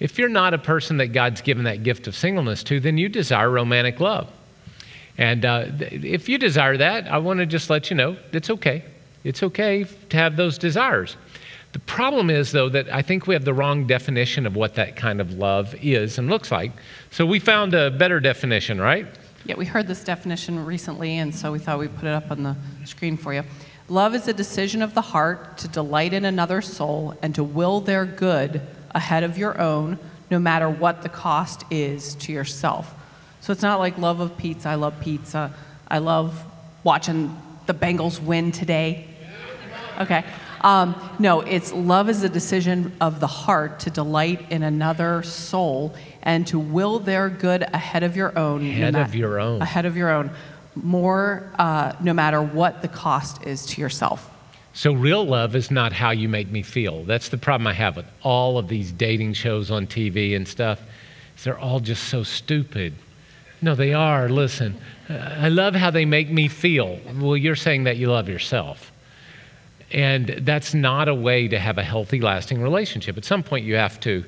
if 0.00 0.18
you're 0.18 0.30
not 0.30 0.54
a 0.54 0.58
person 0.58 0.96
that 0.96 1.08
God's 1.08 1.42
given 1.42 1.64
that 1.64 1.82
gift 1.82 2.06
of 2.08 2.16
singleness 2.16 2.64
to, 2.64 2.80
then 2.80 2.98
you 2.98 3.08
desire 3.08 3.50
romantic 3.50 4.00
love. 4.00 4.28
And 5.18 5.44
uh, 5.44 5.66
if 5.78 6.28
you 6.28 6.38
desire 6.38 6.78
that, 6.78 7.06
I 7.06 7.18
want 7.18 7.40
to 7.40 7.46
just 7.46 7.68
let 7.68 7.90
you 7.90 7.96
know 7.96 8.16
it's 8.32 8.48
okay. 8.48 8.82
It's 9.22 9.42
okay 9.42 9.84
to 9.84 10.16
have 10.16 10.36
those 10.36 10.56
desires. 10.56 11.16
The 11.72 11.78
problem 11.80 12.30
is, 12.30 12.50
though, 12.50 12.70
that 12.70 12.92
I 12.92 13.02
think 13.02 13.26
we 13.26 13.34
have 13.34 13.44
the 13.44 13.54
wrong 13.54 13.86
definition 13.86 14.46
of 14.46 14.56
what 14.56 14.74
that 14.74 14.96
kind 14.96 15.20
of 15.20 15.34
love 15.34 15.74
is 15.82 16.18
and 16.18 16.28
looks 16.28 16.50
like. 16.50 16.72
So 17.10 17.26
we 17.26 17.38
found 17.38 17.74
a 17.74 17.90
better 17.90 18.18
definition, 18.18 18.80
right? 18.80 19.06
Yeah, 19.44 19.56
we 19.56 19.66
heard 19.66 19.86
this 19.86 20.02
definition 20.02 20.64
recently, 20.64 21.18
and 21.18 21.34
so 21.34 21.52
we 21.52 21.58
thought 21.58 21.78
we'd 21.78 21.94
put 21.96 22.06
it 22.06 22.14
up 22.14 22.30
on 22.30 22.42
the 22.42 22.56
screen 22.84 23.16
for 23.16 23.34
you. 23.34 23.44
Love 23.88 24.14
is 24.14 24.26
a 24.26 24.32
decision 24.32 24.82
of 24.82 24.94
the 24.94 25.00
heart 25.00 25.58
to 25.58 25.68
delight 25.68 26.12
in 26.12 26.24
another 26.24 26.62
soul 26.62 27.14
and 27.22 27.34
to 27.34 27.44
will 27.44 27.80
their 27.80 28.06
good 28.06 28.62
ahead 28.94 29.22
of 29.22 29.38
your 29.38 29.60
own, 29.60 29.98
no 30.30 30.38
matter 30.38 30.68
what 30.68 31.02
the 31.02 31.08
cost 31.08 31.64
is 31.70 32.14
to 32.16 32.32
yourself. 32.32 32.94
So 33.40 33.52
it's 33.52 33.62
not 33.62 33.78
like 33.78 33.98
love 33.98 34.20
of 34.20 34.36
pizza. 34.36 34.68
I 34.68 34.74
love 34.74 35.00
pizza. 35.00 35.52
I 35.88 35.98
love 35.98 36.44
watching 36.84 37.36
the 37.66 37.74
Bengals 37.74 38.22
win 38.22 38.52
today. 38.52 39.06
Okay. 39.98 40.24
Um, 40.62 40.94
no, 41.18 41.40
it's 41.40 41.72
love 41.72 42.08
is 42.10 42.22
a 42.22 42.28
decision 42.28 42.92
of 43.00 43.18
the 43.20 43.26
heart 43.26 43.80
to 43.80 43.90
delight 43.90 44.50
in 44.50 44.62
another 44.62 45.22
soul 45.22 45.94
and 46.22 46.46
to 46.48 46.58
will 46.58 46.98
their 46.98 47.30
good 47.30 47.62
ahead 47.62 48.02
of 48.02 48.16
your 48.16 48.38
own. 48.38 48.62
no 48.64 48.70
Ahead 48.70 48.92
ma- 48.94 49.02
of 49.02 49.14
your 49.14 49.40
own. 49.40 49.62
Ahead 49.62 49.86
of 49.86 49.96
your 49.96 50.10
own. 50.10 50.30
More, 50.74 51.50
uh, 51.58 51.94
no 52.00 52.12
matter 52.12 52.42
what 52.42 52.82
the 52.82 52.88
cost 52.88 53.46
is 53.46 53.66
to 53.66 53.80
yourself. 53.80 54.29
So, 54.80 54.94
real 54.94 55.26
love 55.26 55.56
is 55.56 55.70
not 55.70 55.92
how 55.92 56.10
you 56.10 56.26
make 56.26 56.50
me 56.50 56.62
feel. 56.62 57.04
That's 57.04 57.28
the 57.28 57.36
problem 57.36 57.66
I 57.66 57.74
have 57.74 57.96
with 57.96 58.06
all 58.22 58.56
of 58.56 58.66
these 58.66 58.92
dating 58.92 59.34
shows 59.34 59.70
on 59.70 59.86
TV 59.86 60.34
and 60.34 60.48
stuff. 60.48 60.80
They're 61.44 61.58
all 61.58 61.80
just 61.80 62.04
so 62.04 62.22
stupid. 62.22 62.94
No, 63.60 63.74
they 63.74 63.92
are. 63.92 64.30
Listen, 64.30 64.74
I 65.10 65.50
love 65.50 65.74
how 65.74 65.90
they 65.90 66.06
make 66.06 66.30
me 66.30 66.48
feel. 66.48 66.98
Well, 67.16 67.36
you're 67.36 67.56
saying 67.56 67.84
that 67.84 67.98
you 67.98 68.10
love 68.10 68.26
yourself. 68.26 68.90
And 69.90 70.28
that's 70.46 70.72
not 70.72 71.08
a 71.08 71.14
way 71.14 71.46
to 71.46 71.58
have 71.58 71.76
a 71.76 71.84
healthy, 71.84 72.22
lasting 72.22 72.62
relationship. 72.62 73.18
At 73.18 73.26
some 73.26 73.42
point, 73.42 73.66
you 73.66 73.74
have 73.74 74.00
to 74.00 74.24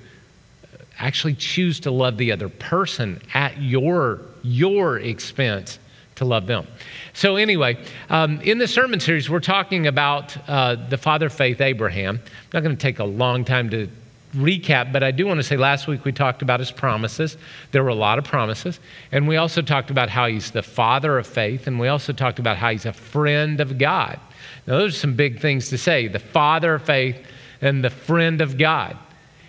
actually 0.99 1.35
choose 1.37 1.81
to 1.81 1.91
love 1.91 2.19
the 2.19 2.31
other 2.31 2.51
person 2.51 3.23
at 3.33 3.57
your 3.57 4.21
your 4.43 4.99
expense 4.99 5.79
to 6.23 6.29
love 6.29 6.47
them. 6.47 6.67
So 7.13 7.37
anyway, 7.37 7.77
um, 8.09 8.41
in 8.41 8.59
the 8.59 8.69
sermon 8.69 9.01
series, 9.01 9.29
we're 9.29 9.41
talking 9.41 9.87
about 9.87 10.37
uh, 10.49 10.77
the 10.89 10.97
father 10.97 11.27
of 11.27 11.33
faith, 11.33 11.61
Abraham. 11.61 12.21
I'm 12.25 12.51
not 12.55 12.63
going 12.63 12.77
to 12.77 12.81
take 12.81 13.01
a 13.01 13.05
long 13.05 13.45
time 13.45 13.69
to 13.71 13.89
recap, 14.35 14.93
but 14.93 15.03
I 15.03 15.11
do 15.11 15.27
want 15.27 15.39
to 15.39 15.43
say 15.43 15.57
last 15.57 15.87
week 15.89 16.05
we 16.05 16.13
talked 16.13 16.41
about 16.41 16.61
his 16.61 16.71
promises. 16.71 17.37
There 17.73 17.83
were 17.83 17.91
a 17.91 17.95
lot 17.95 18.19
of 18.19 18.25
promises. 18.25 18.81
And 19.11 19.29
we 19.29 19.37
also 19.37 19.61
talked 19.61 19.91
about 19.91 20.09
how 20.09 20.27
he's 20.27 20.53
the 20.53 20.63
father 20.63 21.19
of 21.19 21.27
faith, 21.27 21.67
and 21.67 21.79
we 21.79 21.89
also 21.89 22.13
talked 22.13 22.39
about 22.39 22.57
how 22.57 22.71
he's 22.71 22.87
a 22.87 22.93
friend 22.93 23.61
of 23.61 23.77
God. 23.77 24.19
Now, 24.67 24.79
those 24.79 24.95
are 24.95 24.99
some 24.99 25.15
big 25.15 25.41
things 25.41 25.69
to 25.71 25.79
say 25.79 26.09
the 26.09 26.19
father 26.19 26.75
of 26.75 26.83
faith 26.83 27.17
and 27.61 27.85
the 27.85 27.91
friend 27.91 28.41
of 28.41 28.57
God. 28.57 28.97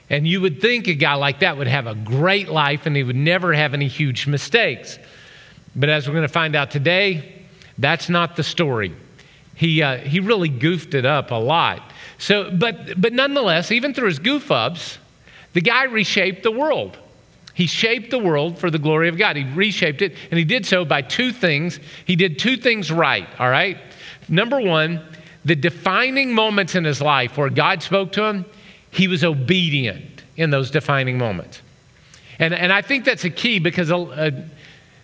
And 0.10 0.28
you 0.28 0.42
would 0.42 0.60
think 0.62 0.88
a 0.88 0.94
guy 0.94 1.14
like 1.14 1.40
that 1.40 1.58
would 1.58 1.68
have 1.68 1.88
a 1.88 1.96
great 1.96 2.50
life 2.50 2.86
and 2.86 2.96
he 2.96 3.04
would 3.04 3.16
never 3.16 3.54
have 3.54 3.74
any 3.74 3.88
huge 3.88 4.28
mistakes. 4.28 5.00
But 5.76 5.90
as 5.90 6.08
we're 6.08 6.14
going 6.14 6.28
to 6.28 6.34
find 6.34 6.56
out 6.56 6.72
today, 6.72 7.44
that's 7.78 8.10
not 8.10 8.36
the 8.36 8.44
story. 8.44 8.94
He, 9.56 9.82
uh, 9.82 9.98
he 9.98 10.20
really 10.20 10.50
goofed 10.50 10.94
it 10.94 11.06
up 11.06 11.32
a 11.32 11.36
lot. 11.36 11.92
So, 12.18 12.52
but, 12.52 13.00
but 13.00 13.14
nonetheless, 13.14 13.72
even 13.72 13.94
through 13.94 14.08
his 14.08 14.20
goof 14.20 14.52
ups, 14.52 14.98
the 15.54 15.62
guy 15.62 15.84
reshaped 15.86 16.44
the 16.44 16.52
world. 16.52 16.98
He 17.54 17.68
shaped 17.68 18.10
the 18.10 18.18
world 18.18 18.58
for 18.58 18.72
the 18.72 18.80
glory 18.80 19.10
of 19.10 19.18
God. 19.18 19.36
He 19.36 19.44
reshaped 19.44 20.02
it, 20.02 20.16
and 20.32 20.38
he 20.38 20.44
did 20.44 20.66
so 20.66 20.86
by 20.86 21.04
two 21.04 21.32
things. 21.32 21.80
He 22.06 22.16
did 22.16 22.40
two 22.40 22.58
things 22.58 22.92
right, 22.92 23.28
all 23.40 23.50
right? 23.50 23.78
Number 24.28 24.60
one, 24.60 25.02
the 25.46 25.56
defining 25.56 26.34
moments 26.34 26.74
in 26.74 26.84
his 26.84 27.02
life 27.02 27.38
where 27.38 27.50
God 27.50 27.84
spoke 27.84 28.12
to 28.14 28.24
him, 28.24 28.46
he 28.90 29.08
was 29.08 29.24
obedient 29.24 30.24
in 30.36 30.50
those 30.50 30.72
defining 30.72 31.18
moments. 31.18 31.62
And, 32.40 32.54
and 32.54 32.74
I 32.74 32.82
think 32.82 33.06
that's 33.06 33.24
a 33.26 33.30
key 33.30 33.60
because 33.60 33.92
uh, 33.92 34.32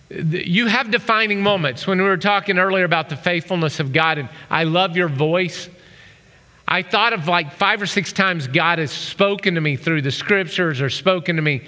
you 0.10 0.66
have 0.68 0.90
defining 0.90 1.42
moments. 1.42 1.86
When 1.86 2.00
we 2.00 2.06
were 2.06 2.18
talking 2.18 2.58
earlier 2.58 2.86
about 2.86 3.10
the 3.10 3.16
faithfulness 3.16 3.80
of 3.80 3.94
God, 3.94 4.18
and 4.18 4.30
I 4.50 4.64
love 4.64 4.98
your 4.98 5.08
voice. 5.10 5.70
I 6.68 6.82
thought 6.82 7.14
of 7.14 7.28
like 7.28 7.54
five 7.54 7.82
or 7.82 7.86
six 7.86 8.12
times 8.12 8.48
God 8.48 8.80
has 8.80 8.92
spoken 8.92 9.56
to 9.56 9.62
me 9.62 9.76
through 9.76 10.02
the 10.02 10.12
scriptures 10.12 10.82
or 10.82 10.90
spoken 10.90 11.36
to 11.36 11.42
me. 11.42 11.64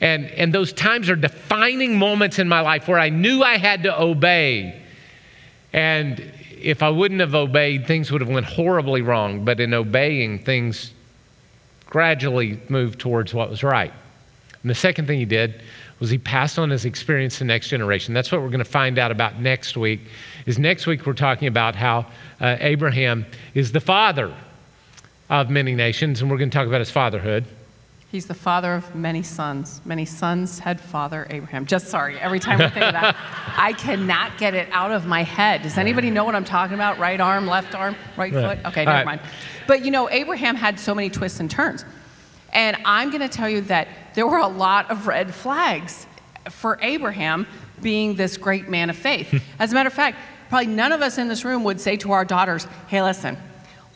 And, 0.00 0.26
and 0.30 0.52
those 0.52 0.72
times 0.72 1.08
are 1.10 1.16
defining 1.16 1.98
moments 1.98 2.38
in 2.38 2.48
my 2.48 2.60
life 2.60 2.88
where 2.88 2.98
I 2.98 3.08
knew 3.08 3.42
I 3.42 3.56
had 3.56 3.84
to 3.84 4.00
obey. 4.00 4.82
And 5.72 6.32
if 6.60 6.82
I 6.82 6.90
wouldn't 6.90 7.20
have 7.20 7.34
obeyed, 7.34 7.86
things 7.86 8.10
would 8.10 8.20
have 8.20 8.30
went 8.30 8.46
horribly 8.46 9.02
wrong. 9.02 9.44
But 9.44 9.60
in 9.60 9.72
obeying, 9.72 10.40
things 10.40 10.92
gradually 11.86 12.58
moved 12.68 12.98
towards 12.98 13.32
what 13.32 13.50
was 13.50 13.62
right. 13.62 13.92
And 14.62 14.70
the 14.70 14.74
second 14.74 15.06
thing 15.06 15.18
he 15.18 15.24
did 15.24 15.62
was 16.02 16.10
he 16.10 16.18
passed 16.18 16.58
on 16.58 16.68
his 16.68 16.84
experience 16.84 17.34
to 17.34 17.38
the 17.38 17.44
next 17.44 17.68
generation. 17.68 18.12
That's 18.12 18.32
what 18.32 18.40
we're 18.40 18.48
going 18.48 18.58
to 18.58 18.64
find 18.64 18.98
out 18.98 19.12
about 19.12 19.38
next 19.38 19.76
week. 19.76 20.00
Is 20.46 20.58
next 20.58 20.84
week 20.84 21.06
we're 21.06 21.12
talking 21.12 21.46
about 21.46 21.76
how 21.76 22.06
uh, 22.40 22.56
Abraham 22.58 23.24
is 23.54 23.70
the 23.70 23.78
father 23.78 24.34
of 25.30 25.48
many 25.48 25.76
nations, 25.76 26.20
and 26.20 26.28
we're 26.28 26.38
going 26.38 26.50
to 26.50 26.58
talk 26.58 26.66
about 26.66 26.80
his 26.80 26.90
fatherhood. 26.90 27.44
He's 28.10 28.26
the 28.26 28.34
father 28.34 28.74
of 28.74 28.92
many 28.96 29.22
sons. 29.22 29.80
Many 29.84 30.04
sons 30.04 30.58
had 30.58 30.80
father 30.80 31.24
Abraham. 31.30 31.66
Just 31.66 31.86
sorry, 31.86 32.18
every 32.18 32.40
time 32.40 32.60
I 32.60 32.68
think 32.68 32.84
of 32.84 32.92
that, 32.94 33.16
I 33.56 33.72
cannot 33.72 34.36
get 34.38 34.54
it 34.54 34.68
out 34.72 34.90
of 34.90 35.06
my 35.06 35.22
head. 35.22 35.62
Does 35.62 35.78
anybody 35.78 36.10
know 36.10 36.24
what 36.24 36.34
I'm 36.34 36.44
talking 36.44 36.74
about? 36.74 36.98
Right 36.98 37.20
arm, 37.20 37.46
left 37.46 37.76
arm, 37.76 37.94
right 38.16 38.32
Right. 38.34 38.58
foot? 38.58 38.66
Okay, 38.66 38.80
All 38.80 38.86
never 38.86 38.96
right. 38.96 39.06
mind. 39.06 39.20
But 39.68 39.84
you 39.84 39.92
know, 39.92 40.10
Abraham 40.10 40.56
had 40.56 40.80
so 40.80 40.96
many 40.96 41.10
twists 41.10 41.38
and 41.38 41.48
turns. 41.48 41.84
And 42.52 42.76
I'm 42.84 43.10
going 43.10 43.20
to 43.20 43.28
tell 43.28 43.48
you 43.48 43.62
that 43.62 43.88
there 44.14 44.26
were 44.26 44.38
a 44.38 44.46
lot 44.46 44.90
of 44.90 45.06
red 45.06 45.34
flags 45.34 46.06
for 46.50 46.78
Abraham 46.82 47.46
being 47.80 48.14
this 48.14 48.36
great 48.36 48.68
man 48.68 48.90
of 48.90 48.96
faith. 48.96 49.30
Hmm. 49.30 49.38
As 49.58 49.72
a 49.72 49.74
matter 49.74 49.88
of 49.88 49.94
fact, 49.94 50.18
probably 50.48 50.66
none 50.66 50.92
of 50.92 51.02
us 51.02 51.18
in 51.18 51.28
this 51.28 51.44
room 51.44 51.64
would 51.64 51.80
say 51.80 51.96
to 51.98 52.12
our 52.12 52.24
daughters, 52.24 52.66
hey, 52.88 53.02
listen, 53.02 53.36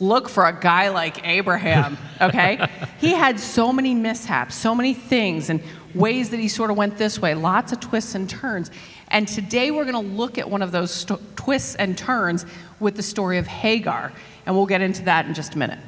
look 0.00 0.29
for 0.29 0.47
a 0.47 0.58
guy 0.58 0.88
like 0.88 1.26
Abraham, 1.26 1.97
okay? 2.20 2.67
he 2.99 3.12
had 3.12 3.38
so 3.38 3.73
many 3.73 3.94
mishaps, 3.94 4.55
so 4.55 4.75
many 4.75 4.94
things, 4.94 5.50
and 5.50 5.62
ways 5.94 6.31
that 6.31 6.41
he 6.41 6.49
sort 6.49 6.70
of 6.70 6.76
went 6.76 6.99
this 6.99 7.20
way, 7.20 7.35
lots 7.35 7.73
of 7.73 7.81
twists 7.81 8.14
and 8.14 8.29
turns. 8.29 8.70
And 9.08 9.26
today 9.29 9.70
we're 9.70 9.85
going 9.85 9.94
to 9.94 10.17
look 10.17 10.38
at 10.38 10.49
one 10.49 10.62
of 10.62 10.73
those 10.73 10.91
st- 10.91 11.37
twists 11.37 11.75
and 11.76 11.97
turns 11.97 12.44
with 12.81 12.97
the 12.97 13.03
story 13.03 13.38
of 13.38 13.47
Hagar. 13.47 14.12
And 14.44 14.55
we'll 14.55 14.67
get 14.67 14.81
into 14.81 15.03
that 15.05 15.26
in 15.26 15.35
just 15.35 15.55
a 15.55 15.58
minute. 15.58 15.79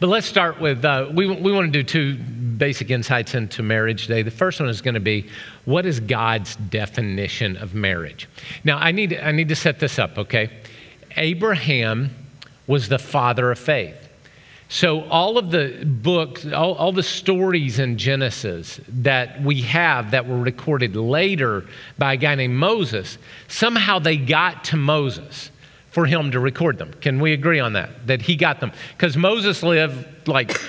But 0.00 0.08
let's 0.08 0.26
start 0.26 0.60
with 0.60 0.84
uh, 0.84 1.10
we, 1.12 1.26
we 1.26 1.52
want 1.52 1.72
to 1.72 1.82
do 1.82 1.82
two 1.82 2.16
basic 2.56 2.90
insights 2.90 3.34
into 3.34 3.62
marriage 3.62 4.06
today. 4.06 4.22
The 4.22 4.30
first 4.30 4.60
one 4.60 4.68
is 4.68 4.80
going 4.80 4.94
to 4.94 5.00
be 5.00 5.28
what 5.64 5.86
is 5.86 6.00
God's 6.00 6.56
definition 6.56 7.56
of 7.56 7.74
marriage? 7.74 8.28
Now, 8.64 8.78
I 8.78 8.92
need, 8.92 9.14
I 9.14 9.32
need 9.32 9.48
to 9.48 9.56
set 9.56 9.78
this 9.78 9.98
up, 9.98 10.18
okay? 10.18 10.50
Abraham 11.16 12.10
was 12.66 12.88
the 12.88 12.98
father 12.98 13.50
of 13.50 13.58
faith. 13.58 13.96
So, 14.68 15.04
all 15.04 15.38
of 15.38 15.52
the 15.52 15.84
books, 15.84 16.44
all, 16.46 16.74
all, 16.74 16.90
the 16.90 17.02
stories 17.02 17.78
in 17.78 17.96
Genesis 17.96 18.80
that 18.88 19.40
we 19.40 19.62
have 19.62 20.10
that 20.10 20.26
were 20.26 20.38
recorded 20.38 20.96
later 20.96 21.66
by 21.98 22.14
a 22.14 22.16
guy 22.16 22.34
named 22.34 22.54
Moses, 22.54 23.16
somehow 23.46 24.00
they 24.00 24.16
got 24.16 24.64
to 24.64 24.76
Moses 24.76 25.52
for 25.96 26.04
him 26.04 26.30
to 26.30 26.38
record 26.38 26.76
them. 26.76 26.92
Can 27.00 27.20
we 27.20 27.32
agree 27.32 27.58
on 27.58 27.72
that? 27.72 28.06
That 28.06 28.20
he 28.20 28.36
got 28.36 28.60
them? 28.60 28.70
Because 28.94 29.16
Moses 29.16 29.62
lived 29.62 30.28
like 30.28 30.60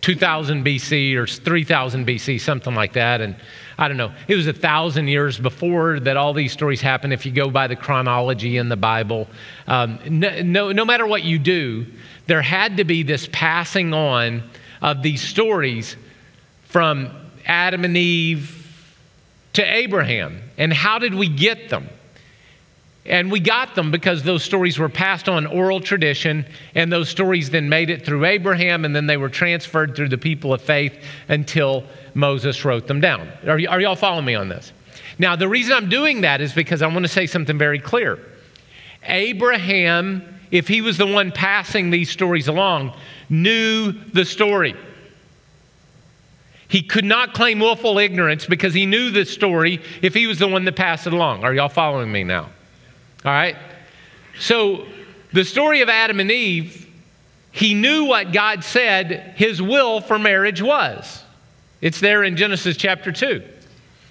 2000 0.00 0.64
BC 0.64 1.16
or 1.16 1.26
3000 1.26 2.06
BC, 2.06 2.40
something 2.40 2.74
like 2.74 2.94
that. 2.94 3.20
And 3.20 3.36
I 3.76 3.88
don't 3.88 3.98
know, 3.98 4.10
it 4.26 4.36
was 4.36 4.46
a 4.46 4.54
thousand 4.54 5.08
years 5.08 5.38
before 5.38 6.00
that 6.00 6.16
all 6.16 6.32
these 6.32 6.50
stories 6.50 6.80
happened 6.80 7.12
if 7.12 7.26
you 7.26 7.32
go 7.32 7.50
by 7.50 7.66
the 7.66 7.76
chronology 7.76 8.56
in 8.56 8.70
the 8.70 8.76
Bible. 8.76 9.28
Um, 9.66 9.98
no, 10.08 10.40
no, 10.40 10.72
no 10.72 10.86
matter 10.86 11.06
what 11.06 11.24
you 11.24 11.38
do, 11.38 11.84
there 12.26 12.40
had 12.40 12.78
to 12.78 12.84
be 12.84 13.02
this 13.02 13.28
passing 13.32 13.92
on 13.92 14.42
of 14.80 15.02
these 15.02 15.20
stories 15.20 15.94
from 16.62 17.10
Adam 17.44 17.84
and 17.84 17.98
Eve 17.98 18.66
to 19.52 19.62
Abraham. 19.62 20.40
And 20.56 20.72
how 20.72 20.98
did 20.98 21.14
we 21.14 21.28
get 21.28 21.68
them? 21.68 21.86
And 23.06 23.30
we 23.30 23.38
got 23.38 23.74
them 23.74 23.90
because 23.90 24.22
those 24.22 24.42
stories 24.42 24.78
were 24.78 24.88
passed 24.88 25.28
on 25.28 25.46
oral 25.46 25.80
tradition, 25.80 26.46
and 26.74 26.90
those 26.90 27.10
stories 27.10 27.50
then 27.50 27.68
made 27.68 27.90
it 27.90 28.04
through 28.04 28.24
Abraham, 28.24 28.84
and 28.84 28.96
then 28.96 29.06
they 29.06 29.18
were 29.18 29.28
transferred 29.28 29.94
through 29.94 30.08
the 30.08 30.18
people 30.18 30.54
of 30.54 30.62
faith 30.62 30.94
until 31.28 31.84
Moses 32.14 32.64
wrote 32.64 32.86
them 32.86 33.00
down. 33.00 33.28
Are, 33.46 33.58
y- 33.58 33.66
are 33.66 33.80
y'all 33.80 33.96
following 33.96 34.24
me 34.24 34.34
on 34.34 34.48
this? 34.48 34.72
Now, 35.18 35.36
the 35.36 35.48
reason 35.48 35.74
I'm 35.74 35.90
doing 35.90 36.22
that 36.22 36.40
is 36.40 36.54
because 36.54 36.80
I 36.80 36.86
want 36.86 37.04
to 37.04 37.08
say 37.08 37.26
something 37.26 37.58
very 37.58 37.78
clear. 37.78 38.18
Abraham, 39.04 40.40
if 40.50 40.66
he 40.66 40.80
was 40.80 40.96
the 40.96 41.06
one 41.06 41.30
passing 41.30 41.90
these 41.90 42.10
stories 42.10 42.48
along, 42.48 42.94
knew 43.28 43.92
the 43.92 44.24
story. 44.24 44.74
He 46.68 46.82
could 46.82 47.04
not 47.04 47.34
claim 47.34 47.60
willful 47.60 47.98
ignorance 47.98 48.46
because 48.46 48.72
he 48.72 48.86
knew 48.86 49.10
the 49.10 49.26
story 49.26 49.82
if 50.00 50.14
he 50.14 50.26
was 50.26 50.38
the 50.38 50.48
one 50.48 50.64
that 50.64 50.74
passed 50.74 51.06
it 51.06 51.12
along. 51.12 51.44
Are 51.44 51.52
y'all 51.52 51.68
following 51.68 52.10
me 52.10 52.24
now? 52.24 52.48
All 53.24 53.32
right? 53.32 53.56
So, 54.38 54.86
the 55.32 55.44
story 55.44 55.80
of 55.80 55.88
Adam 55.88 56.20
and 56.20 56.30
Eve, 56.30 56.86
he 57.50 57.74
knew 57.74 58.04
what 58.04 58.32
God 58.32 58.62
said 58.62 59.34
his 59.36 59.62
will 59.62 60.00
for 60.00 60.18
marriage 60.18 60.60
was. 60.60 61.24
It's 61.80 62.00
there 62.00 62.24
in 62.24 62.36
Genesis 62.36 62.76
chapter 62.76 63.12
2. 63.12 63.26
It 63.26 63.48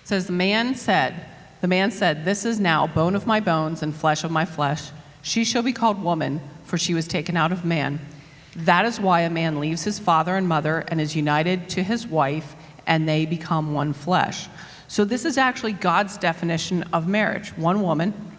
says, 0.03 0.27
The 0.27 0.33
man 0.33 0.75
said, 0.75 1.25
The 1.61 1.67
man 1.67 1.91
said, 1.91 2.25
This 2.25 2.45
is 2.45 2.59
now 2.59 2.87
bone 2.87 3.15
of 3.15 3.27
my 3.27 3.39
bones 3.39 3.83
and 3.83 3.95
flesh 3.95 4.23
of 4.23 4.31
my 4.31 4.45
flesh. 4.45 4.89
She 5.21 5.43
shall 5.43 5.63
be 5.63 5.73
called 5.73 6.03
woman, 6.03 6.41
for 6.65 6.77
she 6.77 6.93
was 6.93 7.07
taken 7.07 7.37
out 7.37 7.51
of 7.51 7.63
man. 7.63 7.99
That 8.55 8.85
is 8.85 8.99
why 8.99 9.21
a 9.21 9.29
man 9.29 9.59
leaves 9.59 9.83
his 9.83 9.99
father 9.99 10.35
and 10.35 10.47
mother 10.47 10.83
and 10.89 11.01
is 11.01 11.15
united 11.15 11.69
to 11.69 11.83
his 11.83 12.05
wife, 12.05 12.55
and 12.85 13.07
they 13.07 13.25
become 13.25 13.73
one 13.73 13.93
flesh. 13.93 14.47
So, 14.87 15.05
this 15.05 15.25
is 15.25 15.37
actually 15.37 15.73
God's 15.73 16.17
definition 16.17 16.83
of 16.93 17.07
marriage 17.07 17.57
one 17.57 17.81
woman, 17.81 18.32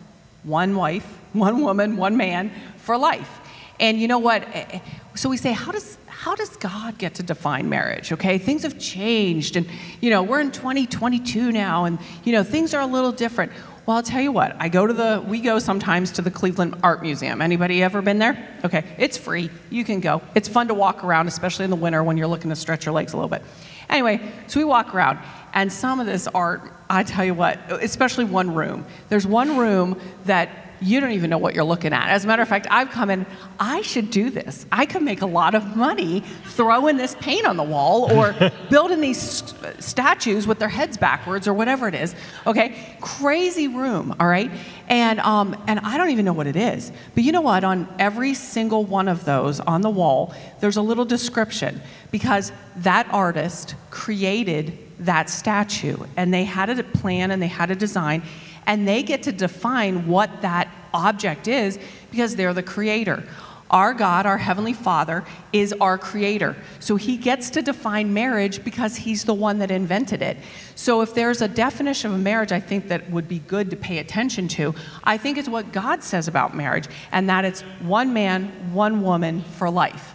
one 0.44 0.76
wife, 0.76 1.06
one 1.32 1.62
woman, 1.62 1.96
one 1.96 2.16
man 2.16 2.52
for 2.76 2.96
life. 2.96 3.40
And 3.80 4.00
you 4.00 4.06
know 4.06 4.18
what? 4.18 4.42
Eh, 4.42 4.64
eh, 4.70 4.80
so 5.14 5.28
we 5.28 5.36
say, 5.36 5.52
how 5.52 5.72
does 5.72 5.98
how 6.06 6.34
does 6.34 6.56
God 6.56 6.96
get 6.96 7.16
to 7.16 7.22
define 7.22 7.68
marriage? 7.68 8.10
Okay, 8.10 8.38
things 8.38 8.62
have 8.62 8.78
changed, 8.78 9.56
and 9.56 9.66
you 10.00 10.08
know 10.08 10.22
we're 10.22 10.40
in 10.40 10.52
2022 10.52 11.52
now, 11.52 11.84
and 11.84 11.98
you 12.24 12.32
know 12.32 12.42
things 12.42 12.72
are 12.72 12.80
a 12.80 12.86
little 12.86 13.12
different. 13.12 13.52
Well, 13.84 13.98
I'll 13.98 14.02
tell 14.02 14.22
you 14.22 14.32
what. 14.32 14.56
I 14.58 14.70
go 14.70 14.86
to 14.86 14.94
the 14.94 15.22
we 15.28 15.40
go 15.40 15.58
sometimes 15.58 16.12
to 16.12 16.22
the 16.22 16.30
Cleveland 16.30 16.76
Art 16.82 17.02
Museum. 17.02 17.42
Anybody 17.42 17.82
ever 17.82 18.00
been 18.00 18.18
there? 18.18 18.48
Okay, 18.64 18.84
it's 18.96 19.18
free. 19.18 19.50
You 19.68 19.84
can 19.84 20.00
go. 20.00 20.22
It's 20.34 20.48
fun 20.48 20.68
to 20.68 20.74
walk 20.74 21.04
around, 21.04 21.28
especially 21.28 21.64
in 21.64 21.70
the 21.70 21.76
winter 21.76 22.02
when 22.02 22.16
you're 22.16 22.26
looking 22.26 22.48
to 22.48 22.56
stretch 22.56 22.86
your 22.86 22.94
legs 22.94 23.12
a 23.12 23.16
little 23.16 23.28
bit. 23.28 23.42
Anyway, 23.90 24.20
so 24.46 24.58
we 24.58 24.64
walk 24.64 24.94
around, 24.94 25.18
and 25.54 25.72
some 25.72 26.00
of 26.00 26.06
this 26.06 26.26
art, 26.26 26.62
I 26.90 27.04
tell 27.04 27.24
you 27.24 27.32
what, 27.32 27.58
especially 27.70 28.24
one 28.24 28.54
room. 28.54 28.84
There's 29.08 29.26
one 29.26 29.56
room 29.56 29.98
that 30.26 30.63
you 30.84 31.00
don't 31.00 31.12
even 31.12 31.30
know 31.30 31.38
what 31.38 31.54
you're 31.54 31.64
looking 31.64 31.92
at. 31.92 32.10
As 32.10 32.24
a 32.24 32.26
matter 32.26 32.42
of 32.42 32.48
fact, 32.48 32.66
I've 32.70 32.90
come 32.90 33.10
in, 33.10 33.26
I 33.58 33.82
should 33.82 34.10
do 34.10 34.30
this. 34.30 34.66
I 34.70 34.86
could 34.86 35.02
make 35.02 35.22
a 35.22 35.26
lot 35.26 35.54
of 35.54 35.76
money 35.76 36.20
throwing 36.48 36.96
this 36.96 37.16
paint 37.20 37.46
on 37.46 37.56
the 37.56 37.62
wall 37.62 38.12
or 38.12 38.34
building 38.70 39.00
these 39.00 39.20
st- 39.20 39.82
statues 39.82 40.46
with 40.46 40.58
their 40.58 40.68
heads 40.68 40.96
backwards 40.96 41.48
or 41.48 41.54
whatever 41.54 41.88
it 41.88 41.94
is. 41.94 42.14
Okay? 42.46 42.96
Crazy 43.00 43.68
room, 43.68 44.14
all 44.20 44.26
right? 44.26 44.50
And, 44.88 45.20
um, 45.20 45.56
and 45.66 45.80
I 45.80 45.96
don't 45.96 46.10
even 46.10 46.24
know 46.24 46.32
what 46.32 46.46
it 46.46 46.56
is. 46.56 46.92
But 47.14 47.24
you 47.24 47.32
know 47.32 47.40
what? 47.40 47.64
On 47.64 47.92
every 47.98 48.34
single 48.34 48.84
one 48.84 49.08
of 49.08 49.24
those 49.24 49.60
on 49.60 49.80
the 49.80 49.90
wall, 49.90 50.34
there's 50.60 50.76
a 50.76 50.82
little 50.82 51.04
description 51.06 51.80
because 52.10 52.52
that 52.76 53.06
artist 53.10 53.74
created 53.90 54.78
that 55.00 55.28
statue 55.28 55.96
and 56.16 56.32
they 56.32 56.44
had 56.44 56.70
a 56.70 56.82
plan 56.82 57.30
and 57.30 57.42
they 57.42 57.48
had 57.48 57.70
a 57.70 57.74
design 57.74 58.22
and 58.66 58.86
they 58.86 59.02
get 59.02 59.22
to 59.24 59.32
define 59.32 60.06
what 60.06 60.42
that 60.42 60.68
object 60.92 61.48
is 61.48 61.78
because 62.10 62.36
they're 62.36 62.54
the 62.54 62.62
creator. 62.62 63.24
Our 63.70 63.94
God, 63.94 64.24
our 64.26 64.38
Heavenly 64.38 64.72
Father, 64.72 65.24
is 65.52 65.72
our 65.80 65.98
creator. 65.98 66.54
So 66.78 66.96
he 66.96 67.16
gets 67.16 67.50
to 67.50 67.62
define 67.62 68.12
marriage 68.14 68.62
because 68.62 68.94
he's 68.94 69.24
the 69.24 69.34
one 69.34 69.58
that 69.58 69.70
invented 69.70 70.22
it. 70.22 70.36
So 70.76 71.00
if 71.00 71.14
there's 71.14 71.42
a 71.42 71.48
definition 71.48 72.12
of 72.12 72.20
marriage 72.20 72.52
I 72.52 72.60
think 72.60 72.88
that 72.88 73.10
would 73.10 73.26
be 73.26 73.40
good 73.40 73.70
to 73.70 73.76
pay 73.76 73.98
attention 73.98 74.48
to, 74.48 74.74
I 75.02 75.16
think 75.16 75.38
it's 75.38 75.48
what 75.48 75.72
God 75.72 76.04
says 76.04 76.28
about 76.28 76.54
marriage, 76.54 76.86
and 77.10 77.28
that 77.28 77.44
it's 77.44 77.62
one 77.80 78.12
man, 78.12 78.72
one 78.72 79.02
woman 79.02 79.42
for 79.42 79.68
life. 79.70 80.13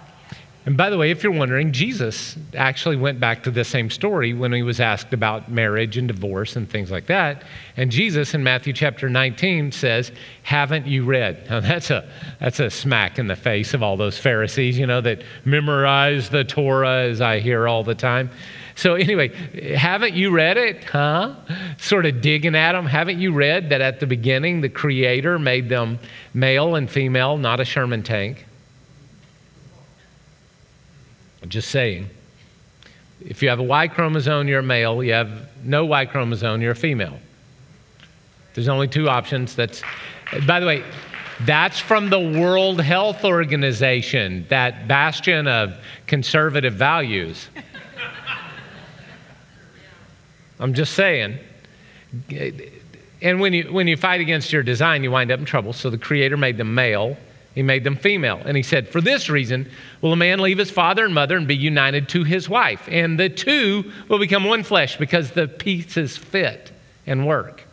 And 0.65 0.75
by 0.75 0.89
the 0.89 0.97
way, 0.97 1.09
if 1.09 1.23
you're 1.23 1.31
wondering, 1.31 1.71
Jesus 1.71 2.37
actually 2.53 2.97
went 2.97 3.19
back 3.19 3.43
to 3.43 3.51
the 3.51 3.63
same 3.63 3.89
story 3.89 4.33
when 4.33 4.51
he 4.51 4.61
was 4.61 4.81
asked 4.81 5.13
about 5.13 5.49
marriage 5.49 5.97
and 5.97 6.07
divorce 6.07 6.57
and 6.57 6.69
things 6.69 6.91
like 6.91 7.07
that. 7.07 7.43
And 7.77 7.89
Jesus 7.89 8.33
in 8.33 8.43
Matthew 8.43 8.73
chapter 8.73 9.09
19 9.09 9.71
says, 9.71 10.11
Haven't 10.43 10.85
you 10.85 11.05
read? 11.05 11.45
Now 11.49 11.61
that's 11.61 11.89
a, 11.89 12.07
that's 12.39 12.59
a 12.59 12.69
smack 12.69 13.19
in 13.19 13.27
the 13.27 13.35
face 13.35 13.73
of 13.73 13.81
all 13.81 13.97
those 13.97 14.17
Pharisees, 14.17 14.77
you 14.77 14.85
know, 14.85 15.01
that 15.01 15.23
memorize 15.45 16.29
the 16.29 16.43
Torah 16.43 17.03
as 17.03 17.21
I 17.21 17.39
hear 17.39 17.67
all 17.67 17.83
the 17.83 17.95
time. 17.95 18.29
So, 18.75 18.95
anyway, 18.95 19.29
haven't 19.75 20.13
you 20.13 20.31
read 20.31 20.57
it? 20.57 20.83
Huh? 20.85 21.35
Sort 21.77 22.05
of 22.05 22.21
digging 22.21 22.55
at 22.55 22.73
them. 22.73 22.85
Haven't 22.85 23.19
you 23.19 23.33
read 23.33 23.69
that 23.69 23.81
at 23.81 23.99
the 23.99 24.07
beginning 24.07 24.61
the 24.61 24.69
Creator 24.69 25.39
made 25.39 25.67
them 25.67 25.99
male 26.33 26.75
and 26.75 26.89
female, 26.89 27.37
not 27.37 27.59
a 27.59 27.65
Sherman 27.65 28.03
tank? 28.03 28.45
I'm 31.41 31.49
just 31.49 31.69
saying. 31.69 32.09
If 33.21 33.41
you 33.41 33.49
have 33.49 33.59
a 33.59 33.63
Y 33.63 33.87
chromosome, 33.87 34.47
you're 34.47 34.59
a 34.59 34.63
male. 34.63 35.03
You 35.03 35.13
have 35.13 35.49
no 35.63 35.85
Y 35.85 36.05
chromosome, 36.05 36.61
you're 36.61 36.71
a 36.71 36.75
female. 36.75 37.19
There's 38.53 38.67
only 38.67 38.87
two 38.87 39.09
options. 39.09 39.55
That's, 39.55 39.81
by 40.47 40.59
the 40.59 40.65
way, 40.65 40.83
that's 41.41 41.79
from 41.79 42.09
the 42.09 42.19
World 42.19 42.81
Health 42.81 43.23
Organization, 43.23 44.45
that 44.49 44.87
bastion 44.87 45.47
of 45.47 45.75
conservative 46.07 46.73
values. 46.73 47.49
I'm 50.59 50.73
just 50.73 50.93
saying. 50.93 51.39
And 53.21 53.39
when 53.39 53.53
you, 53.53 53.71
when 53.71 53.87
you 53.87 53.95
fight 53.95 54.19
against 54.19 54.51
your 54.51 54.63
design, 54.63 55.03
you 55.03 55.11
wind 55.11 55.31
up 55.31 55.39
in 55.39 55.45
trouble. 55.45 55.71
So 55.71 55.89
the 55.89 55.97
Creator 55.97 56.37
made 56.37 56.57
them 56.57 56.73
male 56.73 57.15
he 57.55 57.63
made 57.63 57.83
them 57.83 57.95
female. 57.95 58.41
And 58.45 58.55
he 58.55 58.63
said, 58.63 58.87
For 58.87 59.01
this 59.01 59.29
reason 59.29 59.69
will 60.01 60.13
a 60.13 60.17
man 60.17 60.39
leave 60.39 60.57
his 60.57 60.71
father 60.71 61.05
and 61.05 61.13
mother 61.13 61.37
and 61.37 61.47
be 61.47 61.55
united 61.55 62.09
to 62.09 62.23
his 62.23 62.47
wife. 62.47 62.87
And 62.87 63.19
the 63.19 63.29
two 63.29 63.91
will 64.07 64.19
become 64.19 64.43
one 64.43 64.63
flesh 64.63 64.97
because 64.97 65.31
the 65.31 65.47
pieces 65.47 66.15
fit 66.15 66.71
and 67.05 67.25
work. 67.25 67.63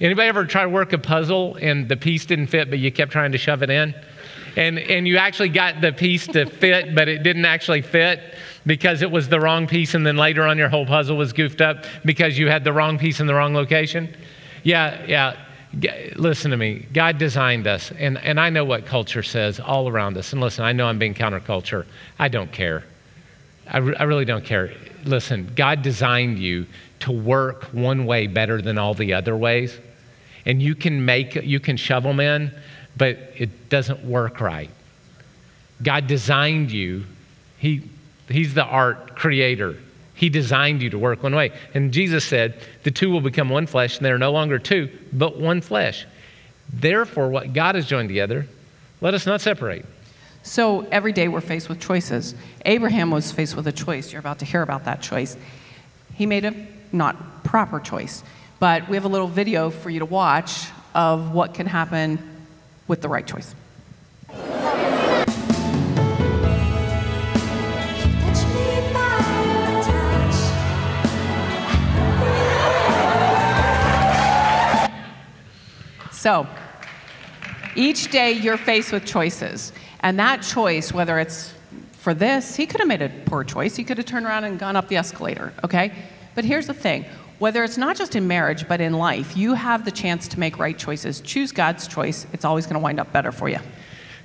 Anybody 0.00 0.28
ever 0.28 0.44
try 0.44 0.62
to 0.62 0.68
work 0.68 0.92
a 0.92 0.98
puzzle 0.98 1.56
and 1.60 1.88
the 1.88 1.96
piece 1.96 2.24
didn't 2.24 2.46
fit, 2.46 2.70
but 2.70 2.78
you 2.78 2.90
kept 2.92 3.10
trying 3.10 3.32
to 3.32 3.38
shove 3.38 3.62
it 3.62 3.70
in? 3.70 3.94
And, 4.56 4.78
and 4.78 5.06
you 5.06 5.18
actually 5.18 5.50
got 5.50 5.80
the 5.80 5.92
piece 5.92 6.26
to 6.28 6.46
fit, 6.46 6.94
but 6.94 7.08
it 7.08 7.22
didn't 7.22 7.44
actually 7.44 7.82
fit 7.82 8.34
because 8.66 9.02
it 9.02 9.10
was 9.10 9.28
the 9.28 9.40
wrong 9.40 9.66
piece, 9.66 9.94
and 9.94 10.06
then 10.06 10.16
later 10.16 10.42
on 10.42 10.58
your 10.58 10.68
whole 10.68 10.86
puzzle 10.86 11.16
was 11.16 11.32
goofed 11.32 11.60
up 11.60 11.84
because 12.04 12.38
you 12.38 12.48
had 12.48 12.64
the 12.64 12.72
wrong 12.72 12.98
piece 12.98 13.20
in 13.20 13.26
the 13.26 13.34
wrong 13.34 13.54
location? 13.54 14.14
Yeah, 14.64 15.04
yeah. 15.06 15.36
Listen 16.16 16.50
to 16.50 16.56
me. 16.56 16.86
God 16.92 17.18
designed 17.18 17.66
us, 17.66 17.92
and, 17.92 18.18
and 18.18 18.40
I 18.40 18.50
know 18.50 18.64
what 18.64 18.86
culture 18.86 19.22
says 19.22 19.60
all 19.60 19.88
around 19.88 20.16
us. 20.16 20.32
And 20.32 20.40
listen, 20.40 20.64
I 20.64 20.72
know 20.72 20.86
I'm 20.86 20.98
being 20.98 21.14
counterculture. 21.14 21.86
I 22.18 22.28
don't 22.28 22.50
care. 22.50 22.84
I, 23.68 23.78
re- 23.78 23.96
I 23.96 24.04
really 24.04 24.24
don't 24.24 24.44
care. 24.44 24.72
Listen, 25.04 25.50
God 25.54 25.82
designed 25.82 26.38
you 26.38 26.66
to 27.00 27.12
work 27.12 27.64
one 27.66 28.06
way 28.06 28.26
better 28.26 28.60
than 28.60 28.78
all 28.78 28.94
the 28.94 29.12
other 29.12 29.36
ways. 29.36 29.78
And 30.46 30.62
you 30.62 30.74
can 30.74 31.04
make, 31.04 31.34
you 31.34 31.60
can 31.60 31.76
shovel 31.76 32.10
them 32.10 32.20
in, 32.20 32.52
but 32.96 33.18
it 33.36 33.68
doesn't 33.68 34.02
work 34.04 34.40
right. 34.40 34.70
God 35.82 36.06
designed 36.06 36.72
you. 36.72 37.04
He, 37.58 37.82
he's 38.28 38.54
the 38.54 38.64
art 38.64 39.14
creator. 39.14 39.76
He 40.18 40.28
designed 40.28 40.82
you 40.82 40.90
to 40.90 40.98
work 40.98 41.22
one 41.22 41.36
way. 41.36 41.52
And 41.74 41.92
Jesus 41.92 42.24
said, 42.24 42.60
the 42.82 42.90
two 42.90 43.08
will 43.08 43.20
become 43.20 43.48
one 43.48 43.68
flesh, 43.68 43.96
and 43.96 44.04
they're 44.04 44.18
no 44.18 44.32
longer 44.32 44.58
two, 44.58 44.90
but 45.12 45.38
one 45.38 45.60
flesh. 45.60 46.06
Therefore, 46.72 47.28
what 47.28 47.52
God 47.52 47.76
has 47.76 47.86
joined 47.86 48.08
together, 48.08 48.44
let 49.00 49.14
us 49.14 49.26
not 49.26 49.40
separate. 49.40 49.86
So 50.42 50.80
every 50.90 51.12
day 51.12 51.28
we're 51.28 51.40
faced 51.40 51.68
with 51.68 51.78
choices. 51.78 52.34
Abraham 52.66 53.12
was 53.12 53.30
faced 53.30 53.54
with 53.54 53.68
a 53.68 53.72
choice. 53.72 54.12
You're 54.12 54.18
about 54.18 54.40
to 54.40 54.44
hear 54.44 54.62
about 54.62 54.86
that 54.86 55.02
choice. 55.02 55.36
He 56.14 56.26
made 56.26 56.44
a 56.44 56.66
not 56.90 57.44
proper 57.44 57.78
choice. 57.78 58.24
But 58.58 58.88
we 58.88 58.96
have 58.96 59.04
a 59.04 59.08
little 59.08 59.28
video 59.28 59.70
for 59.70 59.88
you 59.88 60.00
to 60.00 60.04
watch 60.04 60.66
of 60.96 61.32
what 61.32 61.54
can 61.54 61.66
happen 61.66 62.18
with 62.88 63.02
the 63.02 63.08
right 63.08 63.24
choice. 63.24 63.54
So, 76.18 76.48
each 77.76 78.10
day 78.10 78.32
you're 78.32 78.56
faced 78.56 78.90
with 78.90 79.04
choices. 79.04 79.72
And 80.00 80.18
that 80.18 80.42
choice, 80.42 80.92
whether 80.92 81.20
it's 81.20 81.54
for 81.92 82.12
this, 82.12 82.56
he 82.56 82.66
could 82.66 82.80
have 82.80 82.88
made 82.88 83.02
a 83.02 83.08
poor 83.26 83.44
choice. 83.44 83.76
He 83.76 83.84
could 83.84 83.98
have 83.98 84.06
turned 84.06 84.26
around 84.26 84.42
and 84.42 84.58
gone 84.58 84.74
up 84.74 84.88
the 84.88 84.96
escalator, 84.96 85.52
okay? 85.62 85.92
But 86.34 86.44
here's 86.44 86.66
the 86.66 86.74
thing 86.74 87.04
whether 87.38 87.62
it's 87.62 87.78
not 87.78 87.96
just 87.96 88.16
in 88.16 88.26
marriage, 88.26 88.66
but 88.66 88.80
in 88.80 88.94
life, 88.94 89.36
you 89.36 89.54
have 89.54 89.84
the 89.84 89.92
chance 89.92 90.26
to 90.26 90.40
make 90.40 90.58
right 90.58 90.76
choices. 90.76 91.20
Choose 91.20 91.52
God's 91.52 91.86
choice, 91.86 92.26
it's 92.32 92.44
always 92.44 92.66
going 92.66 92.74
to 92.74 92.80
wind 92.80 92.98
up 92.98 93.12
better 93.12 93.30
for 93.30 93.48
you. 93.48 93.60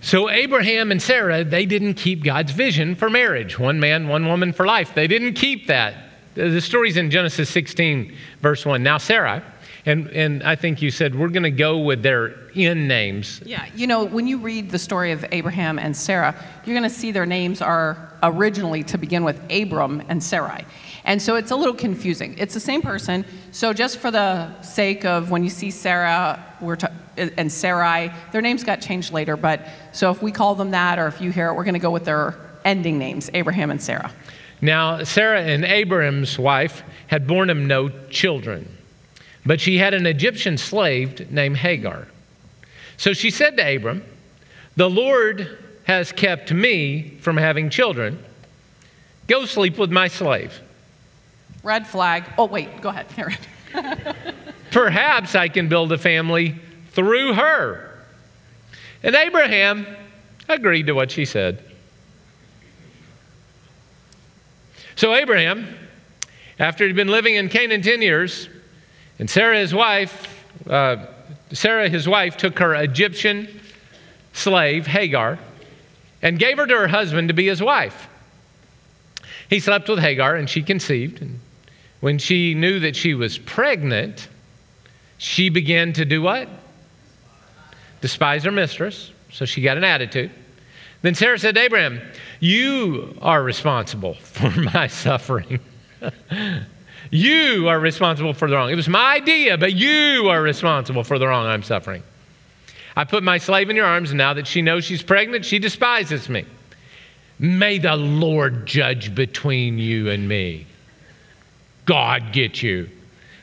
So, 0.01 0.31
Abraham 0.31 0.91
and 0.91 0.99
Sarah, 0.99 1.43
they 1.43 1.67
didn't 1.67 1.93
keep 1.93 2.23
God's 2.23 2.53
vision 2.53 2.95
for 2.95 3.07
marriage 3.07 3.59
one 3.59 3.79
man, 3.79 4.07
one 4.07 4.25
woman 4.25 4.51
for 4.51 4.65
life. 4.65 4.95
They 4.95 5.05
didn't 5.05 5.33
keep 5.33 5.67
that. 5.67 5.93
The 6.33 6.59
story's 6.59 6.97
in 6.97 7.11
Genesis 7.11 7.51
16, 7.51 8.15
verse 8.41 8.65
1. 8.65 8.81
Now, 8.81 8.97
Sarah, 8.97 9.43
and, 9.85 10.09
and 10.11 10.43
I 10.43 10.55
think 10.55 10.81
you 10.81 10.91
said 10.91 11.13
we're 11.13 11.27
going 11.29 11.43
to 11.43 11.51
go 11.51 11.79
with 11.79 12.03
their 12.03 12.49
in 12.51 12.87
names. 12.87 13.41
Yeah, 13.45 13.65
you 13.75 13.87
know, 13.87 14.05
when 14.05 14.27
you 14.27 14.37
read 14.37 14.69
the 14.69 14.79
story 14.79 15.11
of 15.11 15.25
Abraham 15.31 15.77
and 15.77 15.95
Sarah, 15.95 16.35
you're 16.65 16.73
going 16.73 16.89
to 16.89 16.95
see 16.95 17.11
their 17.11 17.25
names 17.25 17.61
are 17.61 18.11
originally 18.21 18.83
to 18.83 18.97
begin 18.97 19.23
with 19.23 19.41
Abram 19.51 20.01
and 20.07 20.23
Sarai. 20.23 20.65
And 21.03 21.21
so 21.21 21.35
it's 21.35 21.51
a 21.51 21.55
little 21.55 21.73
confusing. 21.73 22.35
It's 22.37 22.53
the 22.53 22.59
same 22.59 22.81
person. 22.81 23.25
So 23.51 23.73
just 23.73 23.97
for 23.97 24.09
the 24.09 24.61
sake 24.61 25.03
of 25.03 25.31
when 25.31 25.43
you 25.43 25.49
see 25.49 25.71
Sarah 25.71 26.43
we're 26.61 26.77
ta- 26.77 26.91
and 27.17 27.51
Sarai, 27.51 28.11
their 28.31 28.41
names 28.41 28.63
got 28.63 28.81
changed 28.81 29.11
later. 29.11 29.35
But 29.35 29.67
so 29.91 30.09
if 30.11 30.21
we 30.21 30.31
call 30.31 30.55
them 30.55 30.71
that, 30.71 30.97
or 30.97 31.07
if 31.07 31.19
you 31.19 31.31
hear 31.31 31.49
it, 31.49 31.55
we're 31.55 31.65
going 31.65 31.73
to 31.73 31.79
go 31.79 31.91
with 31.91 32.05
their 32.05 32.35
ending 32.63 32.97
names, 32.97 33.29
Abraham 33.33 33.69
and 33.69 33.81
Sarah. 33.81 34.11
Now, 34.61 35.03
Sarah 35.03 35.41
and 35.41 35.65
Abraham's 35.65 36.39
wife 36.39 36.83
had 37.07 37.27
borne 37.27 37.49
him 37.49 37.67
no 37.67 37.89
children, 38.09 38.77
but 39.45 39.59
she 39.59 39.77
had 39.77 39.93
an 39.93 40.05
Egyptian 40.05 40.57
slave 40.57 41.29
named 41.31 41.57
Hagar. 41.57 42.07
So 42.97 43.13
she 43.13 43.29
said 43.29 43.57
to 43.57 43.75
Abram, 43.75 44.03
The 44.75 44.89
Lord 44.89 45.57
has 45.83 46.11
kept 46.11 46.53
me 46.53 47.17
from 47.21 47.37
having 47.37 47.69
children. 47.69 48.23
Go 49.27 49.45
sleep 49.45 49.77
with 49.77 49.91
my 49.91 50.07
slave. 50.07 50.59
Red 51.63 51.87
flag. 51.87 52.25
Oh, 52.37 52.45
wait, 52.45 52.81
go 52.81 52.89
ahead. 52.89 53.07
Perhaps 54.71 55.35
I 55.35 55.47
can 55.47 55.67
build 55.67 55.91
a 55.91 55.97
family 55.97 56.55
through 56.91 57.33
her. 57.33 57.99
And 59.01 59.15
Abraham 59.15 59.85
agreed 60.47 60.87
to 60.87 60.93
what 60.93 61.11
she 61.11 61.25
said. 61.25 61.63
So 64.95 65.13
Abraham, 65.13 65.75
after 66.59 66.85
he'd 66.85 66.95
been 66.95 67.07
living 67.07 67.35
in 67.35 67.49
Canaan 67.49 67.81
10 67.81 68.01
years, 68.01 68.47
and 69.19 69.29
Sarah, 69.29 69.57
his 69.57 69.73
wife, 69.73 70.45
uh, 70.69 71.05
Sarah, 71.51 71.89
his 71.89 72.07
wife, 72.07 72.37
took 72.37 72.59
her 72.59 72.73
Egyptian 72.75 73.59
slave, 74.33 74.87
Hagar, 74.87 75.39
and 76.21 76.39
gave 76.39 76.57
her 76.57 76.65
to 76.65 76.75
her 76.75 76.87
husband 76.87 77.27
to 77.27 77.33
be 77.33 77.47
his 77.47 77.61
wife. 77.61 78.07
He 79.49 79.59
slept 79.59 79.87
with 79.87 79.99
Hagar, 79.99 80.35
and 80.35 80.49
she 80.49 80.63
conceived. 80.63 81.21
And 81.21 81.39
when 81.99 82.17
she 82.17 82.53
knew 82.53 82.79
that 82.79 82.95
she 82.95 83.13
was 83.13 83.37
pregnant, 83.37 84.27
she 85.17 85.49
began 85.49 85.93
to 85.93 86.05
do 86.05 86.21
what? 86.21 86.49
Despise 88.01 88.43
her 88.43 88.51
mistress. 88.51 89.11
So 89.31 89.45
she 89.45 89.61
got 89.61 89.77
an 89.77 89.83
attitude. 89.83 90.31
Then 91.01 91.15
Sarah 91.15 91.37
said 91.37 91.55
to 91.55 91.61
Abraham, 91.61 92.01
You 92.39 93.17
are 93.21 93.43
responsible 93.43 94.13
for 94.21 94.49
my 94.49 94.87
suffering. 94.87 95.59
you 97.13 97.67
are 97.67 97.79
responsible 97.79 98.33
for 98.33 98.49
the 98.49 98.55
wrong. 98.55 98.71
It 98.71 98.75
was 98.75 98.89
my 98.89 99.13
idea, 99.13 99.55
but 99.55 99.73
you 99.73 100.29
are 100.29 100.41
responsible 100.41 101.03
for 101.03 101.19
the 101.19 101.27
wrong 101.27 101.45
I'm 101.45 101.61
suffering. 101.61 102.01
I 102.95 103.03
put 103.03 103.21
my 103.21 103.37
slave 103.37 103.69
in 103.69 103.75
your 103.75 103.85
arms, 103.85 104.09
and 104.09 104.17
now 104.17 104.33
that 104.33 104.47
she 104.47 104.63
knows 104.63 104.83
she's 104.83 105.03
pregnant, 105.03 105.45
she 105.45 105.59
despises 105.59 106.27
me. 106.27 106.43
May 107.37 107.77
the 107.77 107.95
Lord 107.95 108.65
judge 108.65 109.13
between 109.13 109.77
you 109.77 110.09
and 110.09 110.27
me. 110.27 110.65
God 111.85 112.33
get 112.33 112.63
you. 112.63 112.89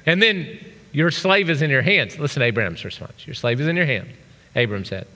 And 0.05 0.21
then 0.21 0.59
your 0.91 1.13
slave 1.13 1.49
is 1.49 1.63
in 1.63 1.71
your 1.71 1.83
hands. 1.83 2.19
Listen 2.19 2.41
to 2.41 2.47
Abraham's 2.47 2.85
response. 2.85 3.25
Your 3.25 3.35
slave 3.35 3.61
is 3.61 3.69
in 3.69 3.77
your 3.77 3.87
hand. 3.87 4.09
Abram 4.57 4.85
said, 4.85 5.07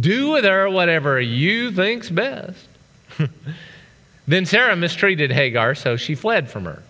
Do 0.00 0.30
with 0.30 0.44
her 0.44 0.68
whatever 0.68 1.20
you 1.20 1.70
think's 1.70 2.10
best. 2.10 2.66
then 4.26 4.46
Sarah 4.46 4.74
mistreated 4.74 5.30
Hagar, 5.30 5.76
so 5.76 5.96
she 5.96 6.16
fled 6.16 6.50
from 6.50 6.64
her. 6.64 6.82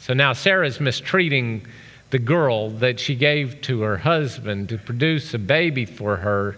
So 0.00 0.14
now 0.14 0.32
Sarah's 0.32 0.80
mistreating 0.80 1.66
the 2.08 2.18
girl 2.18 2.70
that 2.70 2.98
she 2.98 3.14
gave 3.14 3.60
to 3.62 3.82
her 3.82 3.98
husband 3.98 4.70
to 4.70 4.78
produce 4.78 5.34
a 5.34 5.38
baby 5.38 5.84
for 5.84 6.16
her. 6.16 6.56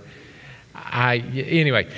I, 0.75 1.19
anyway, 1.19 1.89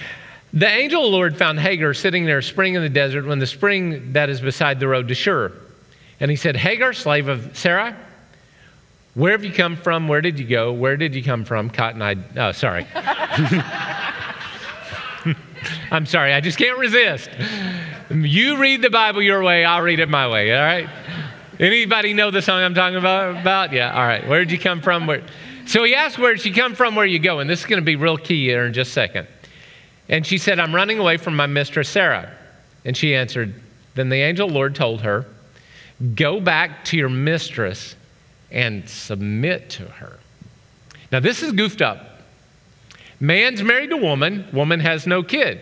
the 0.53 0.67
angel 0.67 1.05
of 1.05 1.11
the 1.11 1.17
Lord 1.17 1.37
found 1.37 1.61
Hagar 1.61 1.93
sitting 1.95 2.25
near 2.25 2.39
a 2.39 2.43
spring 2.43 2.75
in 2.75 2.83
the 2.83 2.89
desert 2.89 3.27
when 3.27 3.39
the 3.39 3.47
spring 3.47 4.15
that 4.15 4.31
is 4.31 4.41
beside 4.41 4.81
the 4.81 4.89
road 4.89 5.09
to 5.09 5.15
Shur. 5.15 5.53
And 6.19 6.31
he 6.31 6.37
said, 6.37 6.57
Hagar, 6.57 6.95
slave 6.95 7.29
of 7.29 7.57
Sarah, 7.57 7.95
where 9.15 9.33
have 9.33 9.45
you 9.45 9.53
come 9.53 9.77
from? 9.77 10.09
Where 10.09 10.23
did 10.23 10.39
you 10.39 10.47
go? 10.47 10.73
Where 10.73 10.97
did 10.97 11.15
you 11.15 11.23
come 11.23 11.45
from? 11.45 11.69
Cotton 11.71 12.01
eyed. 12.03 12.39
Oh, 12.39 12.53
sorry. 12.53 12.87
I'm 15.91 16.07
sorry. 16.07 16.33
I 16.33 16.41
just 16.41 16.59
can't 16.59 16.79
resist. 16.79 17.31
You 18.11 18.57
read 18.57 18.83
the 18.83 18.91
Bible 18.91 19.23
your 19.23 19.43
way, 19.43 19.65
I'll 19.65 19.83
read 19.83 20.01
it 20.01 20.09
my 20.09 20.29
way, 20.29 20.55
all 20.55 20.63
right? 20.63 20.89
Anybody 21.61 22.15
know 22.15 22.33
the 22.33 22.43
song 22.43 22.63
I'm 22.63 22.75
talking 22.75 22.97
about? 22.97 23.41
about? 23.41 23.73
Yeah, 23.73 23.95
all 23.95 24.07
right. 24.07 24.27
Where 24.27 24.41
did 24.41 24.51
you 24.51 24.59
come 24.59 24.81
from? 24.81 25.07
Where? 25.07 25.23
So 25.67 25.85
he 25.85 25.95
asked, 25.95 26.19
Where'd 26.19 26.45
you 26.45 26.53
come 26.53 26.75
from? 26.75 26.97
Where 26.97 27.07
you 27.07 27.21
going? 27.21 27.47
This 27.47 27.61
is 27.61 27.67
going 27.67 27.81
to 27.81 27.85
be 27.85 27.97
real 27.97 28.17
key 28.17 28.45
here 28.45 28.67
in 28.67 28.73
just 28.73 28.91
a 28.91 28.95
second. 28.95 29.29
And 30.09 30.27
she 30.27 30.37
said, 30.37 30.59
I'm 30.59 30.75
running 30.75 30.99
away 30.99 31.17
from 31.17 31.37
my 31.37 31.47
mistress 31.47 31.89
Sarah. 31.89 32.33
And 32.85 32.97
she 32.97 33.15
answered, 33.15 33.55
Then 33.95 34.09
the 34.09 34.17
angel 34.17 34.49
Lord 34.49 34.75
told 34.75 35.01
her, 35.03 35.27
Go 36.15 36.41
back 36.41 36.85
to 36.87 36.97
your 36.97 37.09
mistress 37.09 37.95
and 38.51 38.89
submit 38.89 39.71
to 39.71 39.85
her. 39.85 40.19
Now, 41.13 41.21
this 41.21 41.43
is 41.43 41.53
goofed 41.53 41.83
up. 41.83 42.21
Man's 43.21 43.63
married 43.63 43.91
to 43.91 43.97
woman, 43.97 44.47
woman 44.53 44.81
has 44.81 45.07
no 45.07 45.23
kid. 45.23 45.61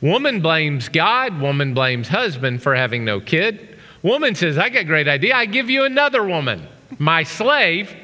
Woman 0.00 0.40
blames 0.40 0.88
God, 0.88 1.40
woman 1.40 1.74
blames 1.74 2.08
husband 2.08 2.62
for 2.62 2.74
having 2.74 3.04
no 3.04 3.20
kid. 3.20 3.71
Woman 4.02 4.34
says, 4.34 4.58
I 4.58 4.68
got 4.68 4.80
a 4.80 4.84
great 4.84 5.08
idea. 5.08 5.34
I 5.34 5.46
give 5.46 5.70
you 5.70 5.84
another 5.84 6.24
woman, 6.24 6.66
my 6.98 7.22
slave. 7.22 7.94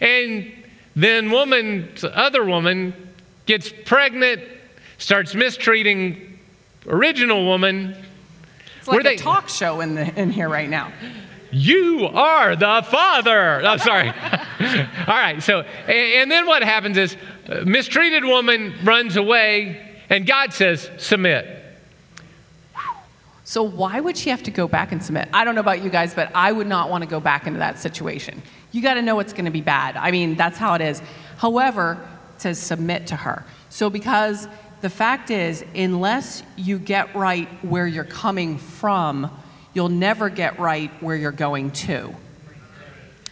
And 0.00 0.52
then 0.96 1.30
woman's 1.30 2.04
other 2.04 2.44
woman 2.44 2.94
gets 3.46 3.72
pregnant, 3.84 4.42
starts 4.98 5.34
mistreating 5.34 6.38
original 6.88 7.44
woman. 7.44 7.96
It's 8.78 8.88
like 8.88 8.94
Were 8.94 9.00
a 9.00 9.04
they- 9.04 9.16
talk 9.16 9.48
show 9.48 9.80
in, 9.80 9.94
the, 9.94 10.20
in 10.20 10.30
here 10.30 10.48
right 10.48 10.68
now. 10.68 10.92
You 11.52 12.08
are 12.12 12.56
the 12.56 12.84
Father. 12.90 13.64
I'm 13.64 13.78
sorry. 13.78 14.08
All 14.10 15.06
right, 15.06 15.40
so, 15.40 15.60
and, 15.60 15.90
and 15.90 16.30
then 16.30 16.46
what 16.46 16.62
happens 16.64 16.98
is, 16.98 17.16
uh, 17.48 17.62
mistreated 17.64 18.24
woman 18.24 18.74
runs 18.82 19.16
away, 19.16 19.96
and 20.10 20.26
God 20.26 20.52
says, 20.52 20.90
Submit. 20.98 21.62
So 23.46 23.62
why 23.62 24.00
would 24.00 24.16
she 24.16 24.30
have 24.30 24.42
to 24.42 24.50
go 24.50 24.66
back 24.66 24.90
and 24.90 25.00
submit? 25.00 25.28
I 25.32 25.44
don't 25.44 25.54
know 25.54 25.60
about 25.60 25.80
you 25.80 25.88
guys, 25.88 26.12
but 26.12 26.32
I 26.34 26.50
would 26.50 26.66
not 26.66 26.90
want 26.90 27.04
to 27.04 27.08
go 27.08 27.20
back 27.20 27.46
into 27.46 27.60
that 27.60 27.78
situation. 27.78 28.42
You 28.72 28.82
got 28.82 28.94
to 28.94 29.02
know 29.02 29.20
it's 29.20 29.32
going 29.32 29.44
to 29.44 29.52
be 29.52 29.60
bad. 29.60 29.96
I 29.96 30.10
mean, 30.10 30.34
that's 30.34 30.58
how 30.58 30.74
it 30.74 30.80
is. 30.80 31.00
However, 31.36 31.96
it 32.34 32.42
says 32.42 32.58
submit 32.58 33.06
to 33.06 33.14
her. 33.14 33.44
So 33.68 33.88
because 33.88 34.48
the 34.80 34.90
fact 34.90 35.30
is, 35.30 35.64
unless 35.76 36.42
you 36.56 36.80
get 36.80 37.14
right 37.14 37.48
where 37.64 37.86
you're 37.86 38.02
coming 38.02 38.58
from, 38.58 39.30
you'll 39.74 39.90
never 39.90 40.28
get 40.28 40.58
right 40.58 40.90
where 41.00 41.14
you're 41.14 41.30
going 41.30 41.70
to. 41.70 42.12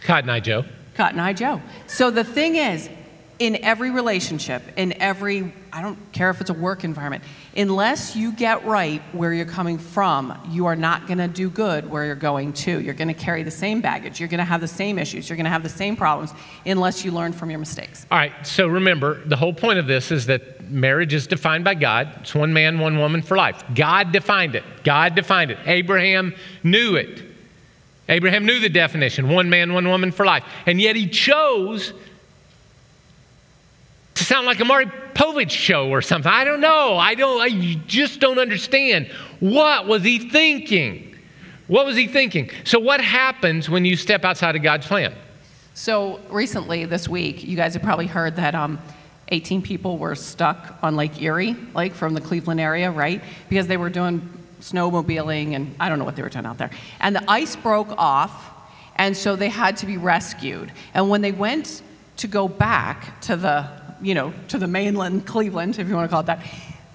Cotton 0.03 0.29
Eye 0.29 0.39
Joe. 0.39 0.63
Cotton 0.93 1.19
Eye 1.19 1.33
Joe. 1.33 1.61
So 1.87 2.09
the 2.09 2.23
thing 2.23 2.55
is, 2.55 2.89
in 3.37 3.63
every 3.63 3.91
relationship, 3.91 4.63
in 4.77 4.93
every, 5.01 5.53
I 5.73 5.81
don't 5.81 5.99
care 6.13 6.29
if 6.29 6.39
it's 6.39 6.49
a 6.49 6.53
work 6.53 6.83
environment, 6.85 7.23
unless 7.57 8.15
you 8.15 8.31
get 8.31 8.65
right 8.65 9.01
where 9.13 9.33
you're 9.33 9.45
coming 9.45 9.77
from, 9.77 10.37
you 10.49 10.65
are 10.65 10.75
not 10.75 11.07
going 11.07 11.17
to 11.19 11.27
do 11.27 11.49
good 11.49 11.89
where 11.89 12.05
you're 12.05 12.15
going 12.15 12.51
to. 12.51 12.81
You're 12.81 12.93
going 12.93 13.07
to 13.07 13.13
carry 13.13 13.43
the 13.43 13.51
same 13.51 13.81
baggage. 13.81 14.19
You're 14.19 14.29
going 14.29 14.39
to 14.39 14.45
have 14.45 14.61
the 14.61 14.67
same 14.67 14.99
issues. 14.99 15.29
You're 15.29 15.37
going 15.37 15.45
to 15.45 15.51
have 15.51 15.63
the 15.63 15.69
same 15.69 15.95
problems 15.95 16.33
unless 16.65 17.05
you 17.05 17.11
learn 17.11 17.31
from 17.31 17.49
your 17.49 17.59
mistakes. 17.59 18.05
All 18.11 18.17
right, 18.17 18.33
so 18.45 18.67
remember, 18.67 19.23
the 19.25 19.37
whole 19.37 19.53
point 19.53 19.79
of 19.79 19.87
this 19.87 20.11
is 20.11 20.25
that 20.25 20.69
marriage 20.69 21.13
is 21.13 21.27
defined 21.27 21.63
by 21.63 21.75
God. 21.75 22.09
It's 22.21 22.35
one 22.35 22.51
man, 22.51 22.79
one 22.79 22.97
woman 22.97 23.21
for 23.21 23.37
life. 23.37 23.63
God 23.73 24.11
defined 24.11 24.55
it. 24.55 24.63
God 24.83 25.15
defined 25.15 25.51
it. 25.51 25.59
Abraham 25.65 26.35
knew 26.63 26.95
it. 26.95 27.23
Abraham 28.09 28.45
knew 28.45 28.59
the 28.59 28.69
definition 28.69 29.29
one 29.29 29.49
man, 29.49 29.73
one 29.73 29.87
woman 29.87 30.11
for 30.11 30.25
life. 30.25 30.43
And 30.65 30.79
yet 30.79 30.95
he 30.95 31.07
chose 31.07 31.93
to 34.13 34.23
sound 34.23 34.45
like 34.45 34.59
a 34.59 34.65
Maury 34.65 34.91
Povich 35.15 35.49
show 35.49 35.89
or 35.89 36.01
something. 36.01 36.31
I 36.31 36.43
don't 36.43 36.61
know. 36.61 36.97
I 36.97 37.15
don't 37.15 37.41
I 37.41 37.81
just 37.87 38.19
don't 38.19 38.37
understand. 38.37 39.07
What 39.39 39.87
was 39.87 40.03
he 40.03 40.29
thinking? 40.29 41.15
What 41.67 41.85
was 41.85 41.95
he 41.95 42.07
thinking? 42.07 42.51
So 42.63 42.79
what 42.79 43.01
happens 43.01 43.69
when 43.69 43.85
you 43.85 43.95
step 43.95 44.23
outside 44.23 44.55
of 44.55 44.61
God's 44.61 44.85
plan? 44.85 45.15
So 45.73 46.19
recently, 46.29 46.85
this 46.85 47.09
week, 47.09 47.43
you 47.43 47.55
guys 47.55 47.73
have 47.73 47.83
probably 47.83 48.07
heard 48.07 48.35
that 48.35 48.55
um, 48.55 48.79
18 49.29 49.61
people 49.61 49.97
were 49.97 50.15
stuck 50.15 50.77
on 50.83 50.95
Lake 50.95 51.21
Erie, 51.21 51.55
like 51.73 51.93
from 51.93 52.13
the 52.13 52.21
Cleveland 52.21 52.59
area, 52.59 52.91
right? 52.91 53.21
Because 53.49 53.67
they 53.67 53.77
were 53.77 53.89
doing 53.89 54.21
snowmobiling 54.61 55.55
and 55.55 55.75
I 55.79 55.89
don't 55.89 55.99
know 55.99 56.05
what 56.05 56.15
they 56.15 56.21
were 56.21 56.29
doing 56.29 56.45
out 56.45 56.57
there. 56.57 56.69
And 56.99 57.15
the 57.15 57.29
ice 57.29 57.55
broke 57.55 57.91
off, 57.97 58.51
and 58.95 59.15
so 59.15 59.35
they 59.35 59.49
had 59.49 59.77
to 59.77 59.85
be 59.85 59.97
rescued. 59.97 60.71
And 60.93 61.09
when 61.09 61.21
they 61.21 61.31
went 61.31 61.81
to 62.17 62.27
go 62.27 62.47
back 62.47 63.19
to 63.21 63.35
the, 63.35 63.67
you 64.05 64.13
know, 64.13 64.33
to 64.49 64.57
the 64.59 64.67
mainland 64.67 65.25
Cleveland, 65.25 65.79
if 65.79 65.87
you 65.87 65.95
want 65.95 66.07
to 66.09 66.11
call 66.11 66.21
it 66.21 66.27
that, 66.27 66.45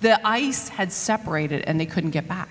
the 0.00 0.25
ice 0.26 0.69
had 0.69 0.93
separated 0.93 1.62
and 1.62 1.79
they 1.79 1.87
couldn't 1.87 2.11
get 2.11 2.29
back. 2.29 2.49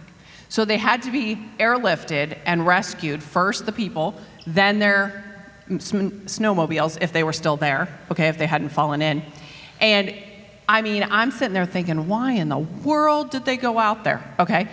So 0.49 0.65
they 0.65 0.77
had 0.77 1.03
to 1.03 1.11
be 1.11 1.35
airlifted 1.59 2.37
and 2.45 2.67
rescued. 2.67 3.23
First 3.23 3.65
the 3.65 3.71
people, 3.71 4.15
then 4.45 4.79
their 4.79 5.23
snowmobiles, 5.69 6.97
if 7.01 7.13
they 7.13 7.23
were 7.23 7.33
still 7.33 7.55
there, 7.55 7.87
okay, 8.11 8.27
if 8.27 8.37
they 8.37 8.47
hadn't 8.47 8.69
fallen 8.69 9.01
in. 9.01 9.23
And 9.79 10.13
I 10.67 10.81
mean, 10.81 11.07
I'm 11.09 11.31
sitting 11.31 11.53
there 11.53 11.65
thinking, 11.65 12.07
why 12.07 12.33
in 12.33 12.49
the 12.49 12.57
world 12.57 13.29
did 13.29 13.45
they 13.45 13.57
go 13.57 13.79
out 13.79 14.03
there? 14.03 14.23
Okay, 14.39 14.67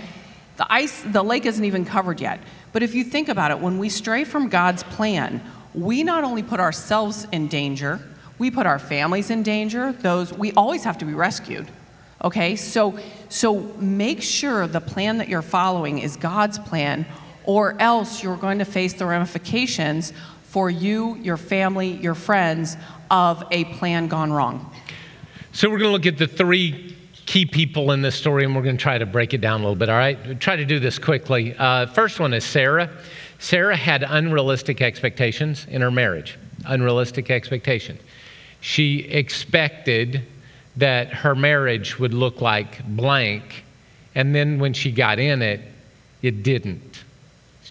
the 0.57 0.71
ice, 0.71 1.03
the 1.03 1.23
lake 1.23 1.47
isn't 1.47 1.65
even 1.65 1.85
covered 1.85 2.21
yet. 2.21 2.41
But 2.73 2.83
if 2.83 2.95
you 2.95 3.05
think 3.05 3.29
about 3.29 3.51
it, 3.53 3.61
when 3.61 3.79
we 3.79 3.89
stray 3.89 4.25
from 4.25 4.49
God's 4.49 4.83
plan, 4.83 5.43
we 5.75 6.03
not 6.03 6.25
only 6.25 6.43
put 6.43 6.59
ourselves 6.59 7.27
in 7.31 7.49
danger, 7.49 8.01
we 8.39 8.51
put 8.51 8.67
our 8.67 8.79
families 8.79 9.31
in 9.31 9.43
danger. 9.43 9.93
Those 9.93 10.33
we 10.33 10.53
always 10.53 10.85
have 10.85 10.99
to 10.99 11.05
be 11.05 11.15
rescued. 11.15 11.71
Okay, 12.23 12.57
so 12.57 12.99
so 13.29 13.61
make 13.79 14.23
sure 14.23 14.67
the 14.67 14.81
plan 14.81 15.19
that 15.19 15.29
you're 15.29 15.43
following 15.43 15.99
is 15.99 16.17
God's 16.17 16.59
plan, 16.59 17.07
or 17.45 17.77
else 17.81 18.23
you're 18.23 18.37
going 18.37 18.59
to 18.59 18.65
face 18.65 18.95
the 18.95 19.07
ramifications 19.07 20.13
for 20.45 20.71
you, 20.71 21.17
your 21.17 21.37
family, 21.37 21.91
your 21.91 22.15
friends 22.15 22.77
of 23.11 23.45
a 23.51 23.65
plan 23.65 24.09
gone 24.09 24.33
wrong. 24.33 24.73
So 25.53 25.69
we're 25.69 25.79
going 25.79 25.91
to 25.91 25.93
look 25.93 26.07
at 26.07 26.19
the 26.19 26.27
three 26.27 26.97
key 27.27 27.45
people 27.45 27.93
in 27.93 28.03
this 28.03 28.15
story, 28.15 28.45
and 28.45 28.55
we're 28.55 28.63
going 28.63 28.77
to 28.77 28.83
try 28.83 28.99
to 28.99 29.07
break 29.07 29.35
it 29.35 29.41
down 29.41 29.61
a 29.61 29.65
little 29.65 29.77
bit. 29.77 29.89
All 29.89 29.97
right, 29.97 30.41
try 30.41 30.57
to 30.57 30.65
do 30.65 30.79
this 30.79 30.99
quickly. 30.99 31.55
Uh, 31.59 31.87
first 31.87 32.21
one 32.21 32.33
is 32.33 32.45
Sarah. 32.45 32.91
Sarah 33.39 33.77
had 33.77 34.03
unrealistic 34.03 34.81
expectations 34.81 35.67
in 35.69 35.83
her 35.83 35.91
marriage. 35.91 36.39
Unrealistic 36.65 37.31
expectations. 37.31 38.01
She 38.61 39.01
expected 39.01 40.23
that 40.77 41.09
her 41.09 41.35
marriage 41.35 41.99
would 41.99 42.15
look 42.15 42.41
like 42.41 42.85
blank, 42.87 43.65
and 44.15 44.35
then 44.35 44.59
when 44.59 44.73
she 44.73 44.91
got 44.93 45.19
in 45.19 45.43
it, 45.43 45.61
it 46.23 46.43
didn't. 46.43 47.03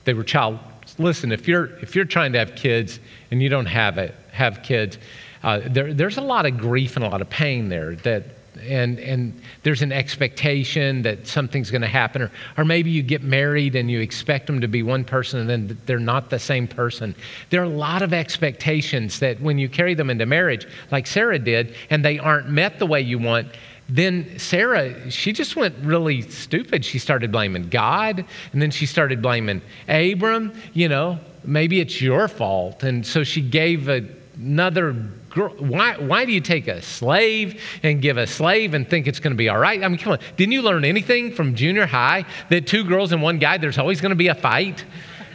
They 0.03 0.13
were 0.13 0.23
child. 0.23 0.59
Listen, 0.97 1.31
if 1.31 1.47
you're 1.47 1.65
if 1.81 1.95
you're 1.95 2.05
trying 2.05 2.31
to 2.33 2.39
have 2.39 2.55
kids 2.55 2.99
and 3.31 3.41
you 3.41 3.49
don't 3.49 3.65
have 3.65 3.97
it, 3.97 4.15
have 4.31 4.61
kids, 4.63 4.97
uh, 5.43 5.61
there, 5.65 5.93
there's 5.93 6.17
a 6.17 6.21
lot 6.21 6.45
of 6.45 6.57
grief 6.57 6.95
and 6.95 7.03
a 7.03 7.09
lot 7.09 7.21
of 7.21 7.29
pain 7.29 7.69
there. 7.69 7.95
That 7.95 8.34
and 8.61 8.99
and 8.99 9.39
there's 9.63 9.81
an 9.81 9.91
expectation 9.91 11.01
that 11.03 11.27
something's 11.27 11.71
going 11.71 11.81
to 11.81 11.87
happen, 11.87 12.21
or 12.21 12.31
or 12.57 12.65
maybe 12.65 12.89
you 12.89 13.03
get 13.03 13.23
married 13.23 13.75
and 13.75 13.89
you 13.89 13.99
expect 13.99 14.47
them 14.47 14.61
to 14.61 14.67
be 14.67 14.83
one 14.83 15.03
person 15.03 15.39
and 15.39 15.49
then 15.49 15.77
they're 15.85 15.99
not 15.99 16.29
the 16.29 16.39
same 16.39 16.67
person. 16.67 17.15
There 17.49 17.61
are 17.61 17.65
a 17.65 17.69
lot 17.69 18.01
of 18.01 18.13
expectations 18.13 19.19
that 19.19 19.39
when 19.41 19.57
you 19.57 19.69
carry 19.69 19.93
them 19.93 20.09
into 20.09 20.25
marriage, 20.25 20.67
like 20.91 21.07
Sarah 21.07 21.39
did, 21.39 21.75
and 21.89 22.03
they 22.03 22.19
aren't 22.19 22.49
met 22.49 22.79
the 22.79 22.85
way 22.85 23.01
you 23.01 23.19
want 23.19 23.47
then 23.87 24.39
Sarah, 24.39 25.11
she 25.11 25.31
just 25.31 25.55
went 25.55 25.75
really 25.83 26.23
stupid. 26.23 26.83
She 26.83 26.97
started 26.97 27.31
blaming 27.31 27.69
God, 27.69 28.25
and 28.51 28.61
then 28.61 28.71
she 28.71 28.85
started 28.85 29.21
blaming 29.21 29.61
Abram. 29.87 30.53
You 30.73 30.89
know, 30.89 31.19
maybe 31.43 31.79
it's 31.79 32.01
your 32.01 32.27
fault. 32.27 32.83
And 32.83 33.05
so 33.05 33.23
she 33.23 33.41
gave 33.41 33.87
a, 33.87 34.03
another 34.35 34.93
girl. 35.29 35.49
Why, 35.57 35.97
why 35.97 36.25
do 36.25 36.31
you 36.31 36.41
take 36.41 36.67
a 36.67 36.81
slave 36.81 37.61
and 37.83 38.01
give 38.01 38.17
a 38.17 38.27
slave 38.27 38.73
and 38.73 38.87
think 38.87 39.07
it's 39.07 39.19
going 39.19 39.31
to 39.31 39.37
be 39.37 39.49
all 39.49 39.57
right? 39.57 39.83
I 39.83 39.87
mean, 39.87 39.97
come 39.97 40.13
on. 40.13 40.19
Didn't 40.37 40.51
you 40.51 40.61
learn 40.61 40.85
anything 40.85 41.33
from 41.33 41.55
junior 41.55 41.85
high 41.85 42.25
that 42.49 42.67
two 42.67 42.83
girls 42.83 43.11
and 43.11 43.21
one 43.21 43.39
guy, 43.39 43.57
there's 43.57 43.77
always 43.77 44.01
going 44.01 44.11
to 44.11 44.15
be 44.15 44.27
a 44.27 44.35
fight? 44.35 44.85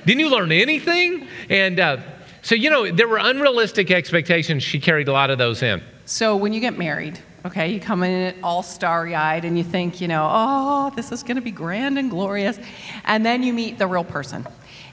Didn't 0.07 0.21
you 0.21 0.31
learn 0.31 0.53
anything? 0.53 1.27
And 1.49 1.79
uh, 1.79 1.99
so, 2.43 2.55
you 2.55 2.71
know, 2.71 2.91
there 2.91 3.09
were 3.09 3.19
unrealistic 3.21 3.91
expectations. 3.91 4.63
She 4.63 4.81
carried 4.81 5.09
a 5.09 5.13
lot 5.13 5.31
of 5.31 5.39
those 5.39 5.63
in. 5.63 5.83
So 6.07 6.37
when 6.37 6.53
you 6.53 6.61
get 6.61 6.79
married, 6.79 7.19
okay, 7.45 7.69
you 7.69 7.81
come 7.81 8.03
in 8.03 8.35
all 8.43 8.63
starry 8.63 9.15
eyed 9.15 9.45
and 9.45 9.57
you 9.57 9.65
think, 9.65 10.01
you 10.01 10.09
know, 10.09 10.29
oh, 10.31 10.93
this 10.97 11.13
is 11.13 11.23
going 11.23 11.37
to 11.37 11.43
be 11.43 11.51
grand 11.51 11.99
and 11.99 12.11
glorious. 12.11 12.59
And 13.05 13.25
then 13.25 13.43
you 13.43 13.53
meet 13.53 13.79
the 13.79 13.87
real 13.87 14.05
person. 14.05 14.47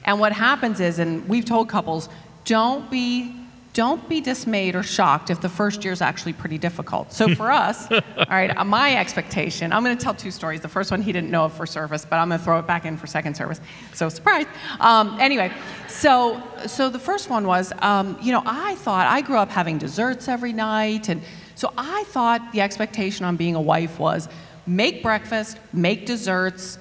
And 0.04 0.20
what 0.20 0.32
happens 0.32 0.80
is, 0.80 0.98
and 0.98 1.28
we've 1.28 1.44
told 1.44 1.68
couples, 1.68 2.08
don't 2.44 2.90
be. 2.90 3.34
Don't 3.78 4.08
be 4.08 4.20
dismayed 4.20 4.74
or 4.74 4.82
shocked 4.82 5.30
if 5.30 5.40
the 5.40 5.48
first 5.48 5.84
year 5.84 5.92
is 5.92 6.02
actually 6.02 6.32
pretty 6.32 6.58
difficult. 6.58 7.12
So 7.12 7.32
for 7.36 7.48
us, 7.48 7.88
all 7.92 8.00
right, 8.28 8.50
uh, 8.56 8.64
my 8.64 8.96
expectation, 8.96 9.72
I'm 9.72 9.84
going 9.84 9.96
to 9.96 10.02
tell 10.02 10.14
two 10.14 10.32
stories. 10.32 10.60
The 10.60 10.68
first 10.68 10.90
one 10.90 11.00
he 11.00 11.12
didn't 11.12 11.30
know 11.30 11.44
of 11.44 11.52
for 11.52 11.64
service, 11.64 12.04
but 12.04 12.16
I'm 12.16 12.26
going 12.26 12.40
to 12.40 12.44
throw 12.44 12.58
it 12.58 12.66
back 12.66 12.84
in 12.86 12.96
for 12.96 13.06
second 13.06 13.36
service. 13.36 13.60
So 13.94 14.08
surprise. 14.08 14.46
Um, 14.80 15.16
anyway, 15.20 15.52
so 15.86 16.42
so 16.66 16.90
the 16.90 16.98
first 16.98 17.30
one 17.30 17.46
was, 17.46 17.72
um, 17.78 18.18
you 18.20 18.32
know, 18.32 18.42
I 18.44 18.74
thought 18.74 19.06
I 19.06 19.20
grew 19.20 19.36
up 19.36 19.48
having 19.48 19.78
desserts 19.78 20.26
every 20.26 20.52
night, 20.52 21.08
and 21.08 21.22
so 21.54 21.72
I 21.78 22.02
thought 22.08 22.50
the 22.50 22.62
expectation 22.62 23.26
on 23.26 23.36
being 23.36 23.54
a 23.54 23.60
wife 23.60 24.00
was 24.00 24.28
make 24.66 25.04
breakfast, 25.04 25.56
make 25.72 26.04
desserts, 26.04 26.80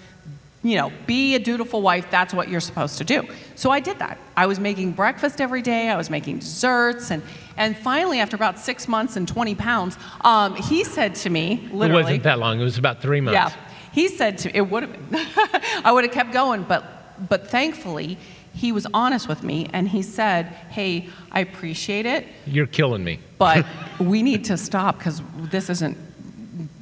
you 0.63 0.75
know, 0.75 0.91
be 1.05 1.35
a 1.35 1.39
dutiful 1.39 1.81
wife. 1.81 2.07
That's 2.09 2.33
what 2.33 2.49
you're 2.49 2.59
supposed 2.59 2.97
to 2.97 3.03
do. 3.03 3.27
So 3.55 3.69
I 3.69 3.79
did 3.79 3.99
that. 3.99 4.17
I 4.35 4.47
was 4.47 4.59
making 4.59 4.93
breakfast 4.93 5.39
every 5.39 5.61
day. 5.61 5.89
I 5.89 5.95
was 5.95 6.09
making 6.09 6.39
desserts, 6.39 7.11
and 7.11 7.21
and 7.57 7.77
finally, 7.77 8.19
after 8.19 8.35
about 8.35 8.59
six 8.59 8.87
months 8.87 9.15
and 9.15 9.27
20 9.27 9.55
pounds, 9.55 9.97
um, 10.21 10.55
he 10.55 10.83
said 10.83 11.15
to 11.15 11.29
me, 11.29 11.53
It 11.65 11.73
literally, 11.73 12.03
wasn't 12.03 12.23
that 12.23 12.39
long. 12.39 12.59
It 12.59 12.63
was 12.63 12.77
about 12.77 13.01
three 13.01 13.21
months. 13.21 13.33
yeah. 13.35 13.51
He 13.93 14.07
said 14.09 14.37
to 14.39 14.49
me 14.49 14.55
it 14.55 14.61
would 14.69 14.83
have 14.83 15.11
been. 15.11 15.25
I 15.83 15.91
would 15.91 16.03
have 16.03 16.13
kept 16.13 16.31
going, 16.33 16.63
but 16.63 16.83
but 17.29 17.47
thankfully 17.47 18.17
he 18.53 18.71
was 18.71 18.87
honest 18.93 19.27
with 19.27 19.43
me 19.43 19.67
and 19.73 19.87
he 19.87 20.01
said, 20.01 20.47
"Hey, 20.69 21.09
I 21.31 21.39
appreciate 21.41 22.05
it, 22.07 22.25
You're 22.45 22.65
killing 22.67 23.03
me. 23.03 23.19
but 23.37 23.65
we 23.99 24.21
need 24.23 24.43
to 24.45 24.57
stop 24.57 24.97
because 24.97 25.21
this 25.51 25.69
isn't 25.69 25.97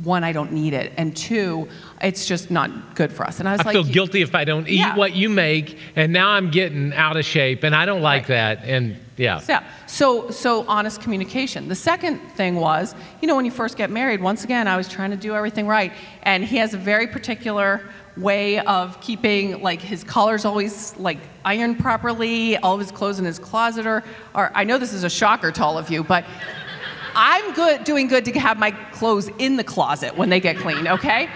one, 0.03 0.23
I 0.23 0.31
don't 0.31 0.51
need 0.51 0.73
it, 0.73 0.93
and 0.97 1.15
two, 1.15 1.67
it's 2.01 2.25
just 2.25 2.51
not 2.51 2.95
good 2.95 3.11
for 3.11 3.25
us. 3.25 3.39
And 3.39 3.49
I 3.49 3.53
was 3.53 3.61
I 3.61 3.65
like, 3.65 3.73
feel 3.73 3.83
guilty 3.83 4.21
if 4.21 4.35
I 4.35 4.43
don't 4.43 4.67
eat 4.67 4.79
Yeah. 4.79 4.95
what 4.95 5.15
you 5.15 5.29
make, 5.29 5.77
and 5.95 6.11
now 6.13 6.29
I'm 6.29 6.51
getting 6.51 6.93
out 6.93 7.17
of 7.17 7.25
shape, 7.25 7.63
and 7.63 7.75
I 7.75 7.85
don't 7.85 8.01
like 8.01 8.23
Right. 8.23 8.57
that. 8.59 8.59
And 8.65 8.97
yeah, 9.17 9.39
Yeah. 9.47 9.63
So, 9.87 10.29
so 10.29 10.65
honest 10.67 11.01
communication. 11.01 11.67
The 11.69 11.75
second 11.75 12.19
thing 12.35 12.55
was, 12.57 12.93
you 13.21 13.27
know, 13.27 13.35
when 13.35 13.45
you 13.45 13.51
first 13.51 13.77
get 13.77 13.89
married, 13.89 14.21
once 14.21 14.43
again, 14.43 14.67
I 14.67 14.75
was 14.77 14.87
trying 14.87 15.11
to 15.11 15.17
do 15.17 15.33
everything 15.35 15.67
right, 15.67 15.91
and 16.23 16.43
he 16.43 16.57
has 16.57 16.73
a 16.73 16.77
very 16.77 17.07
particular 17.07 17.81
way 18.17 18.59
of 18.59 18.99
keeping 19.01 19.61
like 19.61 19.81
his 19.81 20.01
collars 20.03 20.45
always 20.45 20.95
like 20.97 21.17
ironed 21.43 21.77
properly, 21.79 22.55
all 22.57 22.73
of 22.75 22.79
his 22.79 22.89
clothes 22.91 23.19
in 23.19 23.25
his 23.25 23.37
closet 23.39 23.85
are, 23.85 24.03
are 24.33 24.51
I 24.55 24.63
know 24.63 24.77
this 24.77 24.93
is 24.93 25.03
a 25.03 25.09
shocker 25.09 25.51
to 25.51 25.63
all 25.63 25.77
of 25.77 25.89
you, 25.89 26.01
but 26.01 26.23
I'm 27.15 27.53
good 27.53 27.83
doing 27.83 28.07
good 28.07 28.25
to 28.25 28.39
have 28.39 28.59
my 28.59 28.71
clothes 28.71 29.29
in 29.39 29.55
the 29.57 29.63
closet 29.63 30.17
when 30.17 30.29
they 30.29 30.39
get 30.39 30.57
clean, 30.57 30.87
okay? 30.87 31.29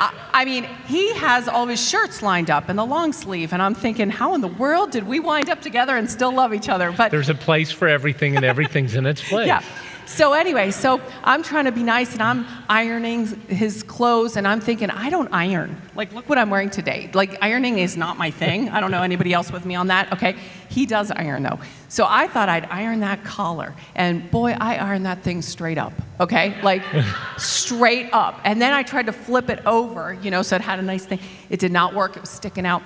I, 0.00 0.12
I 0.32 0.44
mean, 0.44 0.64
he 0.86 1.12
has 1.14 1.48
all 1.48 1.66
his 1.66 1.86
shirts 1.86 2.22
lined 2.22 2.50
up 2.50 2.70
in 2.70 2.76
the 2.76 2.86
long 2.86 3.12
sleeve, 3.12 3.52
and 3.52 3.60
I'm 3.60 3.74
thinking, 3.74 4.10
how 4.10 4.34
in 4.34 4.40
the 4.40 4.48
world 4.48 4.90
did 4.90 5.06
we 5.06 5.20
wind 5.20 5.50
up 5.50 5.60
together 5.60 5.96
and 5.96 6.08
still 6.08 6.32
love 6.32 6.54
each 6.54 6.68
other? 6.68 6.92
But 6.92 7.10
there's 7.10 7.28
a 7.28 7.34
place 7.34 7.70
for 7.70 7.88
everything, 7.88 8.36
and 8.36 8.44
everything's 8.44 8.94
in 8.94 9.06
its 9.06 9.22
place. 9.28 9.48
yeah. 9.48 9.62
So 10.08 10.32
anyway, 10.32 10.70
so 10.70 11.02
I'm 11.22 11.42
trying 11.42 11.66
to 11.66 11.70
be 11.70 11.82
nice 11.82 12.14
and 12.14 12.22
I'm 12.22 12.46
ironing 12.66 13.26
his 13.42 13.82
clothes 13.82 14.36
and 14.36 14.48
I'm 14.48 14.58
thinking, 14.58 14.88
I 14.88 15.10
don't 15.10 15.28
iron. 15.32 15.80
Like, 15.94 16.14
look 16.14 16.30
what 16.30 16.38
I'm 16.38 16.48
wearing 16.48 16.70
today. 16.70 17.10
Like, 17.12 17.36
ironing 17.42 17.78
is 17.78 17.94
not 17.94 18.16
my 18.16 18.30
thing. 18.30 18.70
I 18.70 18.80
don't 18.80 18.90
know 18.90 19.02
anybody 19.02 19.34
else 19.34 19.52
with 19.52 19.66
me 19.66 19.74
on 19.74 19.88
that. 19.88 20.10
Okay. 20.14 20.34
He 20.70 20.86
does 20.86 21.10
iron 21.10 21.42
though. 21.42 21.60
So 21.88 22.06
I 22.08 22.26
thought 22.26 22.48
I'd 22.48 22.64
iron 22.70 23.00
that 23.00 23.22
collar. 23.22 23.74
And 23.94 24.28
boy, 24.30 24.56
I 24.58 24.76
ironed 24.76 25.04
that 25.04 25.22
thing 25.22 25.42
straight 25.42 25.78
up. 25.78 25.92
Okay. 26.18 26.60
Like, 26.62 26.82
straight 27.36 28.08
up. 28.14 28.40
And 28.44 28.62
then 28.62 28.72
I 28.72 28.84
tried 28.84 29.06
to 29.06 29.12
flip 29.12 29.50
it 29.50 29.64
over, 29.66 30.14
you 30.14 30.30
know, 30.30 30.40
so 30.40 30.56
it 30.56 30.62
had 30.62 30.78
a 30.78 30.82
nice 30.82 31.04
thing. 31.04 31.20
It 31.50 31.60
did 31.60 31.70
not 31.70 31.94
work. 31.94 32.16
It 32.16 32.20
was 32.20 32.30
sticking 32.30 32.64
out. 32.64 32.82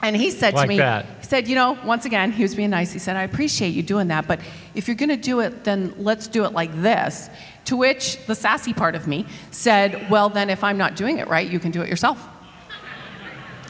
And 0.00 0.16
he 0.16 0.30
said 0.30 0.54
Like 0.54 0.64
to 0.64 0.68
me, 0.68 0.78
that. 0.78 1.06
he 1.20 1.26
said, 1.26 1.48
you 1.48 1.54
know, 1.56 1.76
once 1.84 2.04
again, 2.04 2.30
he 2.30 2.42
was 2.42 2.54
being 2.54 2.70
nice. 2.70 2.92
He 2.92 2.98
said, 2.98 3.16
I 3.16 3.22
appreciate 3.22 3.70
you 3.70 3.82
doing 3.82 4.08
that, 4.08 4.28
but 4.28 4.40
if 4.74 4.86
you're 4.86 4.96
going 4.96 5.08
to 5.08 5.16
do 5.16 5.40
it, 5.40 5.64
then 5.64 5.92
let's 5.98 6.28
do 6.28 6.44
it 6.44 6.52
like 6.52 6.70
this. 6.80 7.28
To 7.66 7.76
which 7.76 8.24
the 8.26 8.34
sassy 8.34 8.72
part 8.72 8.94
of 8.94 9.06
me 9.06 9.26
said, 9.50 10.08
well, 10.10 10.28
then 10.28 10.50
if 10.50 10.62
I'm 10.62 10.78
not 10.78 10.94
doing 10.94 11.18
it 11.18 11.28
right, 11.28 11.48
you 11.48 11.58
can 11.58 11.70
do 11.70 11.82
it 11.82 11.88
yourself. 11.88 12.24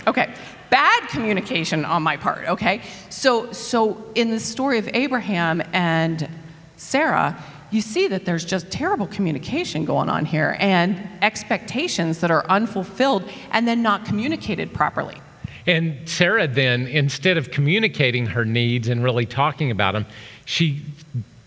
Okay. 0.06 0.32
Bad 0.70 1.08
communication 1.08 1.84
on 1.86 2.02
my 2.02 2.18
part, 2.18 2.46
okay? 2.46 2.82
So 3.08 3.52
so 3.52 4.04
in 4.14 4.30
the 4.30 4.38
story 4.38 4.78
of 4.78 4.88
Abraham 4.92 5.62
and 5.72 6.28
Sarah, 6.76 7.42
you 7.70 7.80
see 7.80 8.06
that 8.08 8.26
there's 8.26 8.44
just 8.44 8.70
terrible 8.70 9.06
communication 9.06 9.84
going 9.86 10.08
on 10.10 10.26
here 10.26 10.56
and 10.60 11.08
expectations 11.22 12.20
that 12.20 12.30
are 12.30 12.46
unfulfilled 12.50 13.24
and 13.50 13.66
then 13.66 13.82
not 13.82 14.04
communicated 14.04 14.72
properly. 14.74 15.20
And 15.68 16.08
Sarah 16.08 16.48
then, 16.48 16.86
instead 16.86 17.36
of 17.36 17.50
communicating 17.50 18.24
her 18.24 18.46
needs 18.46 18.88
and 18.88 19.04
really 19.04 19.26
talking 19.26 19.70
about 19.70 19.92
them, 19.92 20.06
she 20.46 20.80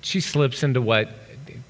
she 0.02 0.22
slips 0.22 0.62
into 0.62 0.80
what 0.80 1.10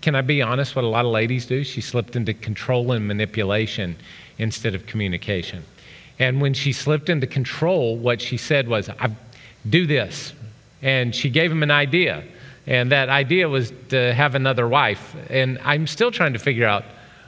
can 0.01 0.15
I 0.15 0.21
be 0.21 0.41
honest? 0.41 0.75
What 0.75 0.83
a 0.83 0.87
lot 0.87 1.05
of 1.05 1.11
ladies 1.11 1.45
do? 1.45 1.63
She 1.63 1.79
slipped 1.79 2.15
into 2.15 2.33
control 2.33 2.91
and 2.91 3.07
manipulation 3.07 3.95
instead 4.37 4.75
of 4.75 4.85
communication. 4.85 5.63
And 6.19 6.41
when 6.41 6.53
she 6.53 6.73
slipped 6.73 7.09
into 7.09 7.25
control, 7.25 7.95
what 7.95 8.21
she 8.21 8.35
said 8.35 8.67
was, 8.67 8.89
"I 8.89 9.09
do 9.69 9.87
this," 9.87 10.33
and 10.81 11.15
she 11.15 11.29
gave 11.29 11.51
him 11.51 11.63
an 11.63 11.71
idea, 11.71 12.21
and 12.67 12.91
that 12.91 13.07
idea 13.07 13.47
was 13.47 13.71
to 13.89 14.13
have 14.13 14.35
another 14.35 14.67
wife. 14.67 15.15
And 15.29 15.57
I'm 15.63 15.87
still 15.87 16.11
trying 16.11 16.33
to 16.33 16.39
figure 16.39 16.67
out 16.67 16.83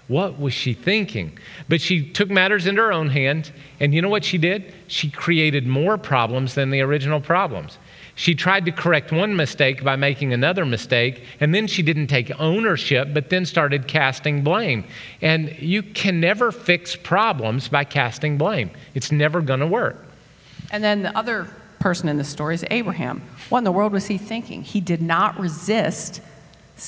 what 0.08 0.39
was 0.39 0.54
she 0.54 0.74
thinking? 0.74 1.38
But 1.70 1.82
she 1.82 2.10
took 2.10 2.30
matters 2.30 2.68
into 2.68 2.82
her 2.82 2.92
own 2.92 3.10
hands, 3.10 3.52
and 3.80 3.94
you 3.94 4.02
know 4.02 4.10
what 4.10 4.26
she 4.26 4.38
did? 4.38 4.74
She 4.88 5.10
created 5.10 5.66
more 5.66 5.98
problems 5.98 6.56
than 6.56 6.72
the 6.72 6.82
original 6.82 7.22
problems. 7.22 7.78
She 8.16 8.36
tried 8.36 8.66
to 8.66 8.72
correct 8.72 9.12
one 9.12 9.36
mistake 9.36 9.84
by 9.84 9.96
making 9.96 10.34
another 10.34 10.66
mistake, 10.66 11.24
and 11.39 11.56
then 11.56 11.66
she 11.66 11.82
didn't 11.82 12.08
take 12.08 12.32
ownership, 12.39 13.10
but 13.13 13.30
then 13.30 13.46
started 13.46 13.88
casting 13.88 14.44
blame. 14.44 14.84
And 15.22 15.56
you 15.60 15.82
can 15.82 16.20
never 16.20 16.52
fix 16.52 16.96
problems 16.96 17.68
by 17.70 17.86
casting 17.86 18.38
blame, 18.38 18.72
it's 18.94 19.12
never 19.12 19.42
going 19.42 19.62
to 19.62 19.68
work. 19.68 20.06
And 20.70 20.84
then 20.84 21.04
the 21.04 21.18
other 21.18 21.48
person 21.80 22.08
in 22.08 22.18
the 22.18 22.24
story 22.24 22.56
is 22.56 22.66
Abraham. 22.72 23.22
What 23.50 23.60
in 23.60 23.63
the 23.63 23.72
world 23.72 23.94
was 23.94 24.08
he 24.08 24.18
thinking? 24.18 24.63
He 24.63 24.80
did 24.80 25.02
not 25.02 25.39
resist 25.39 26.22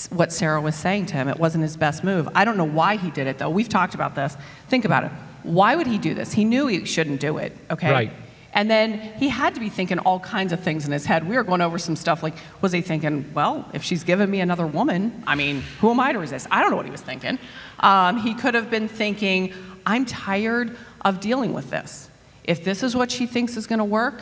what 0.08 0.32
Sarah 0.32 0.62
was 0.62 0.76
saying 0.76 1.08
to 1.08 1.14
him. 1.16 1.28
It 1.28 1.40
wasn't 1.40 1.64
his 1.64 1.78
best 1.78 2.04
move. 2.04 2.28
I 2.36 2.46
don't 2.46 2.58
know 2.58 2.64
why 2.64 2.98
he 2.98 3.12
did 3.12 3.28
it, 3.28 3.38
though. 3.38 3.50
We've 3.50 3.70
talked 3.70 3.96
about 3.96 4.16
this. 4.16 4.36
Think 4.68 4.86
about 4.86 5.04
it. 5.06 5.12
Why 5.44 5.76
would 5.76 5.88
he 5.88 5.98
do 5.98 6.14
this? 6.14 6.34
He 6.34 6.44
knew 6.44 6.68
he 6.68 6.86
shouldn't 6.86 7.20
do 7.20 7.38
it, 7.38 7.56
okay? 7.70 7.92
Right. 7.92 8.12
And 8.54 8.72
then 8.72 9.00
he 9.18 9.28
had 9.28 9.54
to 9.56 9.60
be 9.60 9.70
thinking 9.70 10.00
all 10.00 10.20
kinds 10.20 10.54
of 10.54 10.62
things 10.62 10.86
in 10.86 10.92
his 10.94 11.06
head. 11.06 11.28
We 11.28 11.36
were 11.36 11.44
going 11.44 11.60
over 11.62 11.78
some 11.78 11.98
stuff 11.98 12.24
like, 12.24 12.36
was 12.62 12.72
he 12.72 12.82
thinking, 12.82 13.30
well, 13.34 13.70
if 13.74 13.84
she's 13.84 14.06
given 14.06 14.32
me 14.32 14.40
another 14.40 14.66
woman, 14.66 15.24
I 15.28 15.36
mean, 15.36 15.62
who 15.82 15.92
am 15.92 16.00
I 16.00 16.14
to 16.14 16.20
resist? 16.20 16.48
I 16.50 16.62
don't 16.62 16.72
know 16.72 16.78
what 16.78 16.86
he 16.86 16.92
was 16.92 17.02
thinking. 17.02 17.38
Um, 17.82 18.18
he 18.18 18.34
could 18.34 18.54
have 18.54 18.72
been 18.72 18.88
thinking, 18.88 19.54
I'm 19.86 20.06
tired 20.06 20.78
of 21.02 21.20
dealing 21.20 21.54
with 21.54 21.70
this. 21.70 22.10
If 22.46 22.64
this 22.64 22.82
is 22.82 22.96
what 22.96 23.12
she 23.12 23.26
thinks 23.26 23.58
is 23.58 23.68
going 23.68 23.80
to 23.80 23.86
work, 23.86 24.22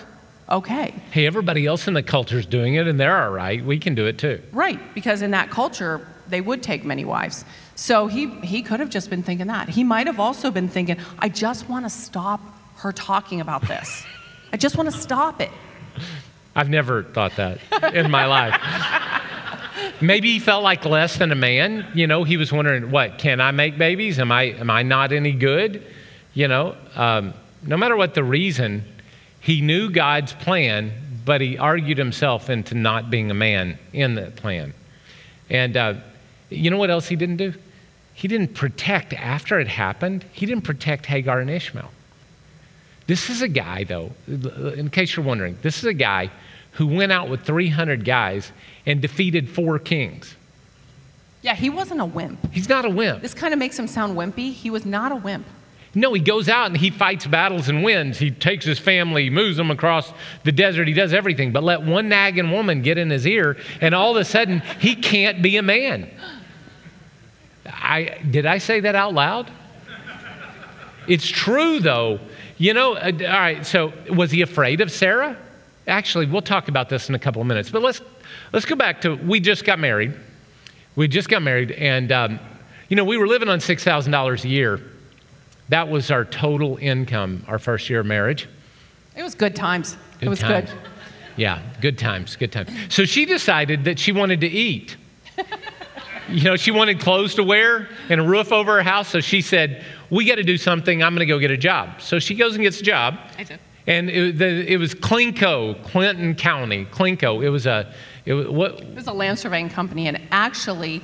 okay. 0.54 0.94
Hey, 1.12 1.26
everybody 1.28 1.66
else 1.66 1.88
in 1.88 1.94
the 1.94 2.04
culture 2.04 2.40
is 2.40 2.46
doing 2.46 2.76
it, 2.76 2.88
and 2.88 3.00
they're 3.00 3.24
all 3.24 3.32
right. 3.32 3.64
We 3.64 3.80
can 3.80 3.96
do 3.96 4.06
it 4.06 4.18
too. 4.18 4.42
Right, 4.52 4.80
because 4.94 5.22
in 5.22 5.32
that 5.32 5.50
culture, 5.50 6.08
they 6.30 6.42
would 6.42 6.64
take 6.64 6.86
many 6.86 7.04
wives. 7.04 7.44
So 7.76 8.08
he, 8.08 8.30
he 8.42 8.62
could 8.62 8.80
have 8.80 8.90
just 8.90 9.10
been 9.10 9.24
thinking 9.24 9.48
that. 9.48 9.68
He 9.70 9.84
might 9.84 10.08
have 10.08 10.20
also 10.20 10.52
been 10.52 10.70
thinking, 10.70 10.98
I 11.20 11.30
just 11.30 11.68
want 11.68 11.86
to 11.86 11.90
stop 11.90 12.40
her 12.78 12.92
talking 12.92 13.42
about 13.42 13.68
this. 13.68 14.06
I 14.52 14.58
just 14.58 14.78
want 14.78 14.92
to 14.92 14.98
stop 14.98 15.42
it. 15.42 15.52
I've 16.56 16.70
never 16.70 17.04
thought 17.04 17.36
that 17.38 17.58
in 17.94 18.12
my 18.12 18.28
life. 18.28 18.62
Maybe 20.02 20.32
he 20.32 20.40
felt 20.40 20.64
like 20.64 20.86
less 20.86 21.18
than 21.18 21.32
a 21.32 21.36
man. 21.36 21.88
You 21.96 22.06
know, 22.06 22.24
he 22.24 22.38
was 22.38 22.52
wondering, 22.52 22.92
what, 22.92 23.18
can 23.18 23.42
I 23.42 23.52
make 23.52 23.78
babies? 23.78 24.20
Am 24.20 24.32
I, 24.32 24.44
am 24.44 24.70
I 24.70 24.84
not 24.84 25.12
any 25.12 25.32
good? 25.32 25.84
You 26.36 26.48
know, 26.48 26.76
um, 26.96 27.34
no 27.66 27.78
matter 27.78 27.96
what 27.96 28.14
the 28.14 28.24
reason, 28.24 28.84
he 29.44 29.60
knew 29.60 29.90
God's 29.90 30.32
plan, 30.32 30.94
but 31.26 31.42
he 31.42 31.58
argued 31.58 31.98
himself 31.98 32.50
into 32.50 32.76
not 32.76 33.10
being 33.10 33.30
a 33.30 33.34
man 33.34 33.78
in 33.92 34.16
that 34.16 34.38
plan. 34.38 34.74
And 35.50 35.76
uh, 35.76 35.96
you 36.50 36.70
know 36.70 36.78
what 36.78 36.90
else 36.90 37.10
he 37.10 37.18
didn't 37.18 37.36
do? 37.36 37.54
He 38.14 38.30
didn't 38.30 38.54
protect, 38.54 39.12
after 39.12 39.60
it 39.60 39.68
happened, 39.68 40.24
he 40.32 40.46
didn't 40.46 40.64
protect 40.64 41.06
Hagar 41.06 41.42
and 41.42 41.50
Ishmael. 41.50 41.92
This 43.06 43.30
is 43.30 43.42
a 43.42 43.50
guy, 43.50 43.84
though, 43.84 44.12
in 44.28 44.90
case 44.90 45.14
you're 45.14 45.26
wondering, 45.26 45.58
this 45.62 45.80
is 45.80 45.86
a 45.86 45.94
guy 45.94 46.32
who 46.72 46.88
went 46.88 47.12
out 47.12 47.28
with 47.28 47.42
300 47.42 48.06
guys 48.06 48.50
and 48.86 49.02
defeated 49.02 49.50
four 49.50 49.78
kings. 49.78 50.38
Yeah, 51.42 51.56
he 51.56 51.70
wasn't 51.70 52.00
a 52.00 52.06
wimp. 52.06 52.40
He's 52.54 52.70
not 52.70 52.86
a 52.86 52.90
wimp. 52.90 53.22
This 53.22 53.34
kind 53.34 53.54
of 53.54 53.60
makes 53.60 53.78
him 53.78 53.88
sound 53.88 54.16
wimpy. 54.16 54.54
He 54.54 54.70
was 54.70 54.86
not 54.86 55.12
a 55.12 55.18
wimp. 55.18 55.46
No, 55.96 56.14
he 56.14 56.22
goes 56.22 56.50
out 56.50 56.68
and 56.68 56.78
he 56.78 56.90
fights 56.90 57.28
battles 57.28 57.70
and 57.70 57.84
wins. 57.84 58.18
He 58.18 58.32
takes 58.32 58.66
his 58.66 58.80
family, 58.80 59.30
moves 59.30 59.58
them 59.58 59.70
across 59.70 60.12
the 60.44 60.52
desert. 60.52 60.88
He 60.88 60.94
does 60.94 61.14
everything. 61.14 61.52
But 61.52 61.64
let 61.64 61.84
one 61.84 62.10
nagging 62.10 62.52
woman 62.52 62.82
get 62.82 62.98
in 62.98 63.10
his 63.10 63.28
ear, 63.28 63.58
and 63.80 63.94
all 63.94 64.12
of 64.12 64.18
a 64.18 64.26
sudden, 64.26 64.62
he 64.80 64.96
can't 64.96 65.44
be 65.44 65.58
a 65.58 65.62
man. 65.62 66.10
I, 67.66 68.18
did 68.30 68.46
I 68.46 68.58
say 68.58 68.80
that 68.80 68.96
out 68.96 69.14
loud? 69.14 69.52
It's 71.08 71.28
true, 71.28 71.80
though. 71.80 72.20
You 72.58 72.74
know, 72.74 72.94
uh, 72.94 73.12
all 73.12 73.40
right, 73.40 73.66
so 73.66 73.94
was 74.10 74.32
he 74.32 74.42
afraid 74.42 74.82
of 74.82 74.92
Sarah? 74.92 75.38
Actually, 75.86 76.26
we'll 76.26 76.42
talk 76.42 76.70
about 76.70 76.90
this 76.90 77.10
in 77.10 77.16
a 77.16 77.20
couple 77.20 77.42
of 77.42 77.48
minutes. 77.48 77.70
But 77.70 77.82
let's, 77.82 78.02
let's 78.52 78.66
go 78.66 78.76
back 78.76 79.02
to 79.02 79.16
we 79.16 79.40
just 79.40 79.66
got 79.66 79.80
married. 79.80 80.14
We 80.96 81.08
just 81.08 81.30
got 81.30 81.42
married, 81.42 81.72
and, 81.72 82.12
um, 82.12 82.40
you 82.88 82.96
know, 82.96 83.04
we 83.04 83.18
were 83.18 83.28
living 83.28 83.50
on 83.50 83.60
$6,000 83.60 84.44
a 84.44 84.48
year. 84.48 84.80
That 85.70 85.90
was 85.90 86.12
our 86.12 86.26
total 86.26 86.78
income 86.78 87.44
our 87.48 87.60
first 87.60 87.90
year 87.90 88.02
of 88.02 88.06
marriage. 88.06 88.48
It 89.16 89.24
was 89.24 89.36
good 89.36 89.56
times. 89.56 89.96
Good 90.20 90.26
it 90.26 90.30
was 90.30 90.40
times. 90.40 90.70
good. 90.70 90.80
Yeah, 91.36 91.62
good 91.82 91.98
times, 91.98 92.36
good 92.36 92.52
times. 92.52 92.70
So 92.90 93.06
she 93.06 93.26
decided 93.26 93.86
that 93.86 93.98
she 93.98 94.12
wanted 94.12 94.42
to 94.42 94.48
eat. 94.48 94.98
you 96.30 96.44
know, 96.44 96.56
she 96.56 96.72
wanted 96.72 97.00
clothes 97.00 97.36
to 97.36 97.44
wear 97.44 97.90
and 98.10 98.22
a 98.22 98.24
roof 98.24 98.52
over 98.52 98.76
her 98.76 98.84
house. 98.84 99.10
So 99.10 99.20
she 99.20 99.42
said, 99.42 99.84
We 100.10 100.26
got 100.26 100.36
to 100.36 100.44
do 100.44 100.58
something. 100.58 101.02
I'm 101.02 101.14
going 101.14 101.26
to 101.28 101.32
go 101.32 101.40
get 101.40 101.52
a 101.52 101.58
job. 101.58 102.02
So 102.02 102.20
she 102.20 102.36
goes 102.36 102.54
and 102.54 102.64
gets 102.64 102.80
a 102.80 102.84
job. 102.84 103.18
I 103.38 103.44
did. 103.44 103.60
And 103.86 104.10
it, 104.10 104.38
the, 104.38 104.72
it 104.72 104.78
was 104.78 104.96
Clinco, 104.96 105.82
Clinton 105.84 106.36
County, 106.36 106.86
Clinco. 106.86 107.44
It 107.44 107.50
was 107.50 107.66
a, 107.66 107.94
it 108.26 108.34
was, 108.34 108.48
what, 108.48 108.80
It 108.80 108.96
was 108.96 109.08
a 109.08 109.14
land 109.14 109.38
surveying 109.38 109.70
company, 109.70 110.08
and 110.08 110.22
actually, 110.32 111.02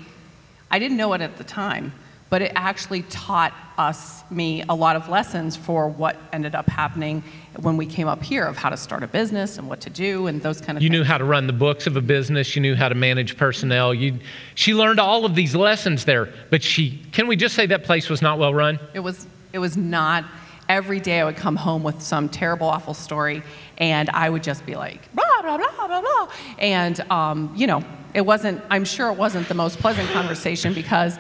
I 0.72 0.80
didn't 0.80 0.96
know 0.96 1.12
it 1.14 1.22
at 1.22 1.38
the 1.38 1.44
time, 1.44 1.92
but 2.30 2.42
it 2.42 2.52
actually 2.56 3.02
taught 3.04 3.54
us, 3.78 4.24
me, 4.30 4.64
a 4.70 4.76
lot 4.76 4.96
of 4.96 5.10
lessons 5.10 5.56
for 5.56 5.88
what 5.90 6.18
ended 6.32 6.54
up 6.54 6.68
happening 6.70 7.24
when 7.62 7.78
we 7.78 7.86
came 7.86 8.08
up 8.08 8.22
here 8.22 8.46
of 8.46 8.58
how 8.58 8.70
to 8.70 8.78
start 8.78 9.04
a 9.04 9.08
business 9.08 9.58
and 9.58 9.68
what 9.68 9.82
to 9.82 9.90
do 9.90 10.28
and 10.28 10.42
those 10.42 10.62
kind 10.62 10.78
of 10.78 10.84
You 10.84 10.90
things. 10.90 11.00
knew 11.00 11.04
how 11.04 11.18
to 11.18 11.24
run 11.24 11.48
the 11.48 11.54
books 11.54 11.88
of 11.88 11.96
a 11.96 12.02
business. 12.02 12.56
You 12.56 12.62
knew 12.62 12.76
how 12.76 12.90
to 12.90 12.96
manage 12.96 13.38
personnel. 13.38 13.94
You, 13.94 14.20
she 14.56 14.74
learned 14.74 15.00
all 15.00 15.26
of 15.26 15.34
these 15.34 15.56
lessons 15.56 16.06
there. 16.06 16.32
But 16.50 16.62
she, 16.62 17.02
can 17.12 17.28
we 17.28 17.36
just 17.36 17.56
say 17.56 17.66
that 17.68 17.84
place 17.84 18.10
was 18.10 18.22
not 18.22 18.38
well 18.38 18.54
run? 18.54 18.80
It 18.94 19.00
was 19.00 19.26
it 19.52 19.60
was 19.60 19.76
not 19.76 20.26
every 20.68 21.00
day 21.00 21.20
I 21.22 21.26
would 21.26 21.36
come 21.38 21.56
home 21.56 21.82
with 21.82 22.00
some 22.02 22.30
terrible, 22.30 22.68
awful 22.68 22.94
story, 22.94 23.42
and 23.80 24.10
I 24.12 24.30
would 24.30 24.44
just 24.44 24.64
be 24.66 24.76
like 24.76 25.12
blah 25.16 25.42
blah 25.42 25.58
blah 25.58 25.88
blah 25.88 26.02
blah, 26.02 26.32
and 26.60 27.00
um, 27.12 27.52
you 27.56 27.66
know 27.66 27.84
it 28.14 28.22
wasn't. 28.22 28.62
I'm 28.70 28.86
sure 28.86 29.10
it 29.10 29.18
wasn't 29.18 29.48
the 29.48 29.56
most 29.56 29.80
pleasant 29.80 30.08
conversation 30.10 30.76
because 30.76 31.18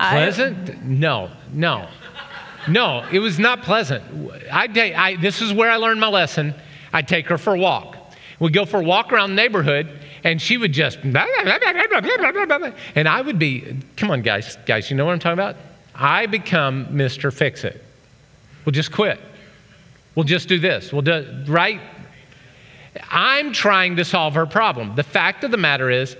I, 0.00 0.12
Pleasant? 0.12 0.82
No, 0.82 1.30
no, 1.52 1.86
no. 2.66 3.06
It 3.12 3.18
was 3.18 3.38
not 3.38 3.62
pleasant. 3.62 4.02
I, 4.50 4.66
I 4.96 5.16
this 5.16 5.42
is 5.42 5.52
where 5.52 5.70
I 5.70 5.76
learned 5.76 6.00
my 6.00 6.08
lesson. 6.08 6.54
I'd 6.92 7.06
take 7.06 7.26
her 7.26 7.36
for 7.36 7.54
a 7.54 7.58
walk. 7.58 7.96
We'd 8.38 8.54
go 8.54 8.64
for 8.64 8.80
a 8.80 8.82
walk 8.82 9.12
around 9.12 9.30
the 9.30 9.36
neighborhood, 9.36 10.00
and 10.24 10.40
she 10.40 10.56
would 10.56 10.72
just 10.72 11.04
and 12.94 13.06
I 13.06 13.20
would 13.20 13.38
be. 13.38 13.76
Come 13.96 14.10
on, 14.10 14.22
guys, 14.22 14.56
guys. 14.64 14.90
You 14.90 14.96
know 14.96 15.04
what 15.04 15.12
I'm 15.12 15.18
talking 15.18 15.34
about? 15.34 15.56
I 15.94 16.24
become 16.24 16.86
Mr. 16.86 17.30
Fix 17.30 17.64
It. 17.64 17.84
We'll 18.64 18.72
just 18.72 18.92
quit. 18.92 19.20
We'll 20.14 20.24
just 20.24 20.48
do 20.48 20.58
this. 20.58 20.94
We'll 20.94 21.02
do 21.02 21.44
right. 21.46 21.80
I'm 23.10 23.52
trying 23.52 23.96
to 23.96 24.04
solve 24.04 24.34
her 24.34 24.46
problem. 24.46 24.96
The 24.96 25.02
fact 25.02 25.44
of 25.44 25.50
the 25.50 25.56
matter 25.58 25.90
is, 25.90 26.16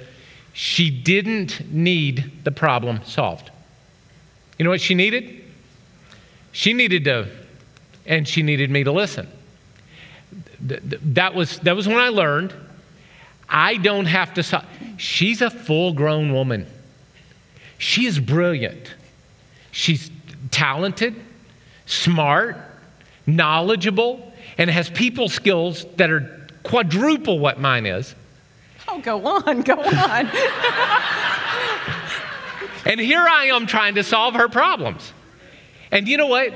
she 0.52 0.90
didn't 0.90 1.72
need 1.72 2.44
the 2.44 2.50
problem 2.50 3.00
solved. 3.04 3.49
You 4.60 4.64
know 4.64 4.70
what 4.70 4.82
she 4.82 4.94
needed? 4.94 5.42
She 6.52 6.74
needed 6.74 7.04
to, 7.04 7.28
and 8.04 8.28
she 8.28 8.42
needed 8.42 8.70
me 8.70 8.84
to 8.84 8.92
listen. 8.92 9.26
Th- 10.68 10.82
th- 10.82 11.00
That 11.02 11.34
was, 11.34 11.58
that 11.60 11.74
was 11.74 11.88
when 11.88 11.96
I 11.96 12.10
learned 12.10 12.52
I 13.48 13.78
don't 13.78 14.04
have 14.04 14.34
to. 14.34 14.64
She's 14.98 15.40
a 15.40 15.48
full 15.48 15.94
grown 15.94 16.34
woman. 16.34 16.66
She 17.78 18.04
is 18.04 18.18
brilliant. 18.20 18.92
She's 19.70 20.10
talented, 20.50 21.14
smart, 21.86 22.58
knowledgeable, 23.26 24.30
and 24.58 24.68
has 24.68 24.90
people 24.90 25.30
skills 25.30 25.86
that 25.96 26.10
are 26.10 26.48
quadruple 26.64 27.38
what 27.38 27.58
mine 27.58 27.86
is. 27.86 28.14
oh 28.88 29.00
go 29.00 29.24
on 29.24 29.62
go 29.62 29.80
on. 29.80 30.30
And 32.84 33.00
here 33.00 33.26
I 33.28 33.46
am 33.46 33.66
trying 33.66 33.94
to 33.96 34.02
solve 34.02 34.34
her 34.34 34.48
problems. 34.48 35.12
And 35.90 36.08
you 36.08 36.16
know 36.16 36.26
what? 36.26 36.54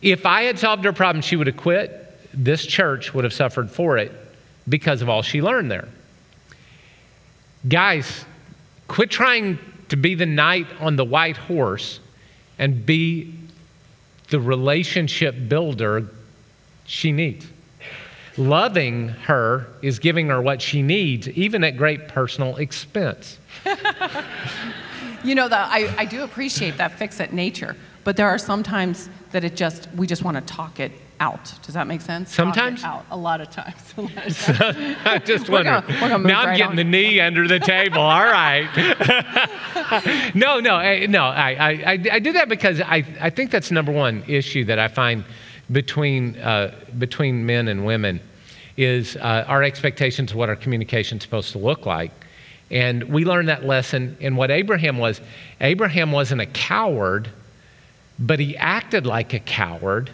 If 0.00 0.26
I 0.26 0.42
had 0.42 0.58
solved 0.58 0.84
her 0.84 0.92
problem, 0.92 1.22
she 1.22 1.36
would 1.36 1.46
have 1.46 1.56
quit. 1.56 1.98
This 2.34 2.66
church 2.66 3.14
would 3.14 3.24
have 3.24 3.32
suffered 3.32 3.70
for 3.70 3.98
it 3.98 4.12
because 4.68 5.02
of 5.02 5.08
all 5.08 5.22
she 5.22 5.42
learned 5.42 5.70
there. 5.70 5.88
Guys, 7.68 8.24
quit 8.88 9.10
trying 9.10 9.58
to 9.88 9.96
be 9.96 10.14
the 10.14 10.26
knight 10.26 10.66
on 10.80 10.96
the 10.96 11.04
white 11.04 11.36
horse 11.36 12.00
and 12.58 12.84
be 12.84 13.34
the 14.30 14.40
relationship 14.40 15.36
builder 15.48 16.08
she 16.86 17.12
needs. 17.12 17.46
Loving 18.36 19.08
her 19.08 19.66
is 19.82 19.98
giving 19.98 20.28
her 20.28 20.40
what 20.40 20.62
she 20.62 20.82
needs, 20.82 21.28
even 21.28 21.62
at 21.62 21.76
great 21.76 22.08
personal 22.08 22.56
expense. 22.56 23.38
You 25.24 25.34
know 25.34 25.48
that 25.48 25.68
I, 25.70 25.94
I 25.98 26.04
do 26.04 26.22
appreciate 26.24 26.76
that 26.78 26.92
fix 26.98 27.20
it 27.20 27.32
nature, 27.32 27.76
but 28.04 28.16
there 28.16 28.28
are 28.28 28.38
some 28.38 28.62
times 28.62 29.08
that 29.30 29.44
it 29.44 29.56
just 29.56 29.88
we 29.96 30.06
just 30.06 30.24
want 30.24 30.36
to 30.36 30.40
talk 30.54 30.80
it 30.80 30.92
out. 31.20 31.52
Does 31.62 31.74
that 31.74 31.86
make 31.86 32.00
sense? 32.00 32.34
Talk 32.34 32.48
it 32.48 32.54
Sometimes? 32.58 32.82
out 32.84 33.06
a 33.12 33.16
lot 33.16 33.40
of 33.40 33.48
times. 33.50 33.76
A 33.96 34.02
lot 34.02 34.26
of 34.26 34.36
times. 34.38 34.96
I 35.04 35.18
just 35.18 35.48
We're 35.48 35.62
wonder. 35.64 35.70
gonna- 35.82 35.86
we're 36.02 36.08
gonna 36.08 36.18
move 36.18 36.26
now 36.26 36.40
I'm 36.40 36.46
right 36.48 36.56
getting 36.56 36.70
on. 36.70 36.76
the 36.76 36.84
knee 36.84 37.20
under 37.20 37.46
the 37.46 37.60
table. 37.60 38.00
All 38.00 38.24
right. 38.24 38.68
no, 40.34 40.58
no, 40.60 40.78
eh, 40.78 41.06
no. 41.06 41.22
I, 41.24 41.50
I, 41.52 41.70
I, 41.92 42.04
I 42.12 42.18
do 42.18 42.32
that 42.32 42.48
because 42.48 42.80
I, 42.80 43.04
I 43.20 43.30
think 43.30 43.50
that's 43.52 43.70
number 43.70 43.92
one 43.92 44.24
issue 44.26 44.64
that 44.64 44.78
I 44.80 44.88
find 44.88 45.24
between, 45.70 46.36
uh, 46.38 46.74
between 46.98 47.46
men 47.46 47.68
and 47.68 47.86
women 47.86 48.20
is 48.76 49.16
uh, 49.16 49.44
our 49.46 49.62
expectations 49.62 50.32
of 50.32 50.36
what 50.36 50.48
our 50.48 50.56
communication 50.56 51.18
is 51.18 51.22
supposed 51.22 51.52
to 51.52 51.58
look 51.58 51.86
like. 51.86 52.10
And 52.72 53.04
we 53.04 53.26
learned 53.26 53.48
that 53.48 53.64
lesson 53.64 54.16
in 54.18 54.34
what 54.34 54.50
Abraham 54.50 54.96
was. 54.96 55.20
Abraham 55.60 56.10
wasn't 56.10 56.40
a 56.40 56.46
coward, 56.46 57.28
but 58.18 58.40
he 58.40 58.56
acted 58.56 59.06
like 59.06 59.34
a 59.34 59.38
coward 59.38 60.10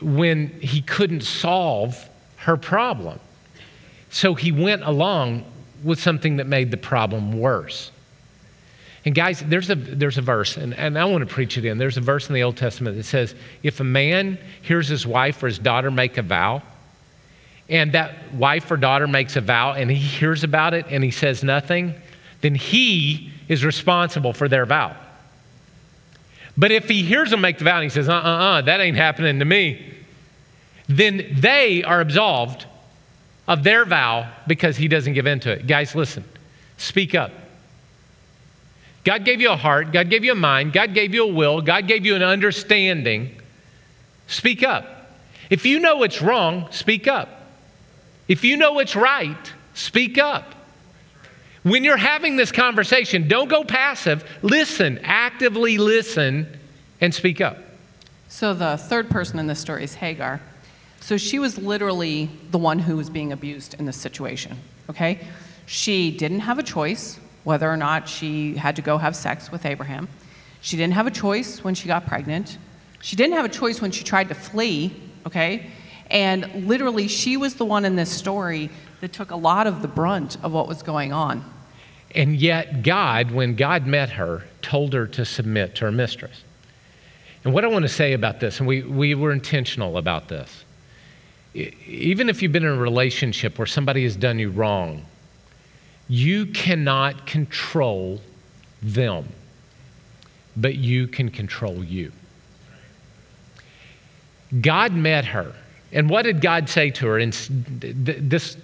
when 0.00 0.48
he 0.60 0.80
couldn't 0.80 1.20
solve 1.20 2.08
her 2.36 2.56
problem. 2.56 3.20
So 4.10 4.34
he 4.34 4.52
went 4.52 4.82
along 4.82 5.44
with 5.84 6.00
something 6.00 6.38
that 6.38 6.46
made 6.46 6.70
the 6.70 6.78
problem 6.78 7.38
worse. 7.38 7.90
And 9.04 9.14
guys, 9.14 9.40
there's 9.40 9.68
a, 9.70 9.74
there's 9.74 10.18
a 10.18 10.22
verse, 10.22 10.56
and, 10.56 10.74
and 10.74 10.98
I 10.98 11.04
want 11.04 11.28
to 11.28 11.32
preach 11.32 11.58
it 11.58 11.64
in. 11.64 11.78
There's 11.78 11.98
a 11.98 12.00
verse 12.00 12.28
in 12.28 12.34
the 12.34 12.42
Old 12.42 12.56
Testament 12.56 12.96
that 12.96 13.04
says, 13.04 13.34
if 13.62 13.80
a 13.80 13.84
man 13.84 14.38
hears 14.62 14.88
his 14.88 15.06
wife 15.06 15.42
or 15.42 15.46
his 15.46 15.58
daughter 15.58 15.90
make 15.90 16.16
a 16.16 16.22
vow, 16.22 16.62
and 17.68 17.92
that 17.92 18.32
wife 18.34 18.70
or 18.70 18.76
daughter 18.76 19.06
makes 19.06 19.36
a 19.36 19.40
vow 19.40 19.72
and 19.72 19.90
he 19.90 19.96
hears 19.96 20.44
about 20.44 20.74
it 20.74 20.86
and 20.88 21.04
he 21.04 21.10
says 21.10 21.44
nothing, 21.44 21.94
then 22.40 22.54
he 22.54 23.30
is 23.48 23.64
responsible 23.64 24.32
for 24.32 24.48
their 24.48 24.64
vow. 24.64 24.96
But 26.56 26.72
if 26.72 26.88
he 26.88 27.02
hears 27.02 27.30
them 27.30 27.40
make 27.40 27.58
the 27.58 27.64
vow 27.64 27.76
and 27.76 27.84
he 27.84 27.90
says, 27.90 28.08
uh 28.08 28.14
uh 28.14 28.18
uh, 28.18 28.62
that 28.62 28.80
ain't 28.80 28.96
happening 28.96 29.38
to 29.38 29.44
me, 29.44 29.94
then 30.88 31.36
they 31.38 31.84
are 31.84 32.00
absolved 32.00 32.66
of 33.46 33.62
their 33.62 33.84
vow 33.84 34.30
because 34.46 34.76
he 34.76 34.88
doesn't 34.88 35.12
give 35.12 35.26
in 35.26 35.40
to 35.40 35.52
it. 35.52 35.66
Guys, 35.66 35.94
listen, 35.94 36.24
speak 36.76 37.14
up. 37.14 37.30
God 39.04 39.24
gave 39.24 39.40
you 39.40 39.50
a 39.50 39.56
heart, 39.56 39.92
God 39.92 40.10
gave 40.10 40.24
you 40.24 40.32
a 40.32 40.34
mind, 40.34 40.72
God 40.72 40.92
gave 40.92 41.14
you 41.14 41.24
a 41.24 41.32
will, 41.32 41.62
God 41.62 41.86
gave 41.86 42.04
you 42.04 42.14
an 42.14 42.22
understanding. 42.22 43.34
Speak 44.26 44.62
up. 44.62 44.84
If 45.48 45.64
you 45.64 45.78
know 45.78 46.02
it's 46.02 46.20
wrong, 46.20 46.68
speak 46.70 47.06
up. 47.06 47.37
If 48.28 48.44
you 48.44 48.56
know 48.56 48.78
it's 48.78 48.94
right, 48.94 49.52
speak 49.74 50.18
up. 50.18 50.54
When 51.62 51.82
you're 51.82 51.96
having 51.96 52.36
this 52.36 52.52
conversation, 52.52 53.26
don't 53.26 53.48
go 53.48 53.64
passive. 53.64 54.24
Listen, 54.42 55.00
actively 55.02 55.78
listen, 55.78 56.46
and 57.00 57.12
speak 57.12 57.40
up. 57.40 57.58
So 58.28 58.54
the 58.54 58.76
third 58.76 59.10
person 59.10 59.38
in 59.38 59.46
this 59.46 59.58
story 59.58 59.84
is 59.84 59.94
Hagar. 59.94 60.40
So 61.00 61.16
she 61.16 61.38
was 61.38 61.58
literally 61.58 62.30
the 62.50 62.58
one 62.58 62.78
who 62.78 62.96
was 62.96 63.08
being 63.08 63.32
abused 63.32 63.74
in 63.78 63.86
this 63.86 63.96
situation, 63.96 64.58
okay? 64.90 65.20
She 65.66 66.10
didn't 66.10 66.40
have 66.40 66.58
a 66.58 66.62
choice 66.62 67.18
whether 67.44 67.70
or 67.70 67.76
not 67.76 68.08
she 68.08 68.54
had 68.56 68.76
to 68.76 68.82
go 68.82 68.98
have 68.98 69.16
sex 69.16 69.50
with 69.50 69.64
Abraham. 69.64 70.08
She 70.60 70.76
didn't 70.76 70.94
have 70.94 71.06
a 71.06 71.10
choice 71.10 71.64
when 71.64 71.74
she 71.74 71.88
got 71.88 72.06
pregnant. 72.06 72.58
She 73.00 73.16
didn't 73.16 73.34
have 73.34 73.44
a 73.44 73.48
choice 73.48 73.80
when 73.80 73.90
she 73.90 74.04
tried 74.04 74.28
to 74.28 74.34
flee, 74.34 74.94
okay? 75.26 75.70
And 76.10 76.66
literally, 76.66 77.08
she 77.08 77.36
was 77.36 77.54
the 77.54 77.64
one 77.64 77.84
in 77.84 77.96
this 77.96 78.10
story 78.10 78.70
that 79.00 79.12
took 79.12 79.30
a 79.30 79.36
lot 79.36 79.66
of 79.66 79.82
the 79.82 79.88
brunt 79.88 80.36
of 80.42 80.52
what 80.52 80.66
was 80.66 80.82
going 80.82 81.12
on. 81.12 81.44
And 82.14 82.36
yet, 82.36 82.82
God, 82.82 83.30
when 83.30 83.54
God 83.54 83.86
met 83.86 84.10
her, 84.10 84.44
told 84.62 84.94
her 84.94 85.06
to 85.08 85.24
submit 85.24 85.74
to 85.76 85.86
her 85.86 85.92
mistress. 85.92 86.42
And 87.44 87.52
what 87.52 87.64
I 87.64 87.68
want 87.68 87.82
to 87.82 87.88
say 87.88 88.14
about 88.14 88.40
this, 88.40 88.58
and 88.58 88.66
we, 88.66 88.82
we 88.82 89.14
were 89.14 89.32
intentional 89.32 89.98
about 89.98 90.28
this, 90.28 90.64
even 91.54 92.28
if 92.28 92.42
you've 92.42 92.52
been 92.52 92.64
in 92.64 92.70
a 92.70 92.76
relationship 92.76 93.58
where 93.58 93.66
somebody 93.66 94.04
has 94.04 94.16
done 94.16 94.38
you 94.38 94.50
wrong, 94.50 95.04
you 96.08 96.46
cannot 96.46 97.26
control 97.26 98.20
them, 98.82 99.28
but 100.56 100.76
you 100.76 101.06
can 101.06 101.30
control 101.30 101.84
you. 101.84 102.12
God 104.60 104.92
met 104.92 105.26
her. 105.26 105.54
And 105.92 106.10
what 106.10 106.22
did 106.22 106.40
God 106.40 106.68
say 106.68 106.90
to 106.90 107.06
her? 107.06 107.18
And 107.18 107.32
this, 107.32 108.56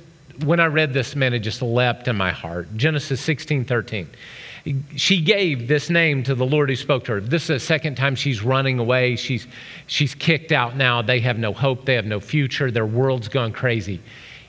when 0.44 0.60
I 0.60 0.66
read 0.66 0.92
this, 0.92 1.16
man, 1.16 1.32
it 1.32 1.40
just 1.40 1.62
leapt 1.62 2.08
in 2.08 2.16
my 2.16 2.32
heart. 2.32 2.68
Genesis 2.76 3.20
16, 3.20 3.64
13. 3.64 4.08
She 4.96 5.20
gave 5.20 5.68
this 5.68 5.90
name 5.90 6.22
to 6.24 6.34
the 6.34 6.46
Lord 6.46 6.70
who 6.70 6.76
spoke 6.76 7.04
to 7.04 7.12
her. 7.12 7.20
This 7.20 7.44
is 7.44 7.48
the 7.48 7.60
second 7.60 7.96
time 7.96 8.14
she's 8.14 8.42
running 8.42 8.78
away. 8.78 9.16
She's, 9.16 9.46
she's 9.86 10.14
kicked 10.14 10.52
out 10.52 10.76
now. 10.76 11.02
They 11.02 11.20
have 11.20 11.38
no 11.38 11.52
hope. 11.52 11.84
They 11.84 11.94
have 11.94 12.06
no 12.06 12.18
future. 12.18 12.70
Their 12.70 12.86
world's 12.86 13.28
gone 13.28 13.52
crazy. 13.52 14.00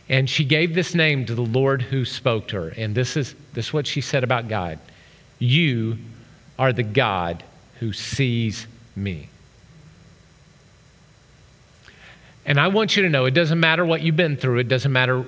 And 0.07 0.29
she 0.29 0.45
gave 0.45 0.73
this 0.73 0.95
name 0.95 1.25
to 1.25 1.35
the 1.35 1.41
Lord 1.41 1.81
who 1.81 2.05
spoke 2.05 2.47
to 2.49 2.57
her. 2.57 2.69
And 2.69 2.95
this 2.95 3.17
is, 3.17 3.35
this 3.53 3.67
is 3.67 3.73
what 3.73 3.87
she 3.87 4.01
said 4.01 4.23
about 4.23 4.47
God 4.47 4.79
You 5.39 5.97
are 6.57 6.71
the 6.71 6.83
God 6.83 7.43
who 7.79 7.91
sees 7.91 8.67
me. 8.95 9.29
And 12.45 12.59
I 12.59 12.67
want 12.67 12.95
you 12.95 13.03
to 13.03 13.09
know 13.09 13.25
it 13.25 13.31
doesn't 13.31 13.59
matter 13.59 13.85
what 13.85 14.01
you've 14.01 14.15
been 14.15 14.37
through, 14.37 14.59
it 14.59 14.67
doesn't 14.67 14.91
matter 14.91 15.25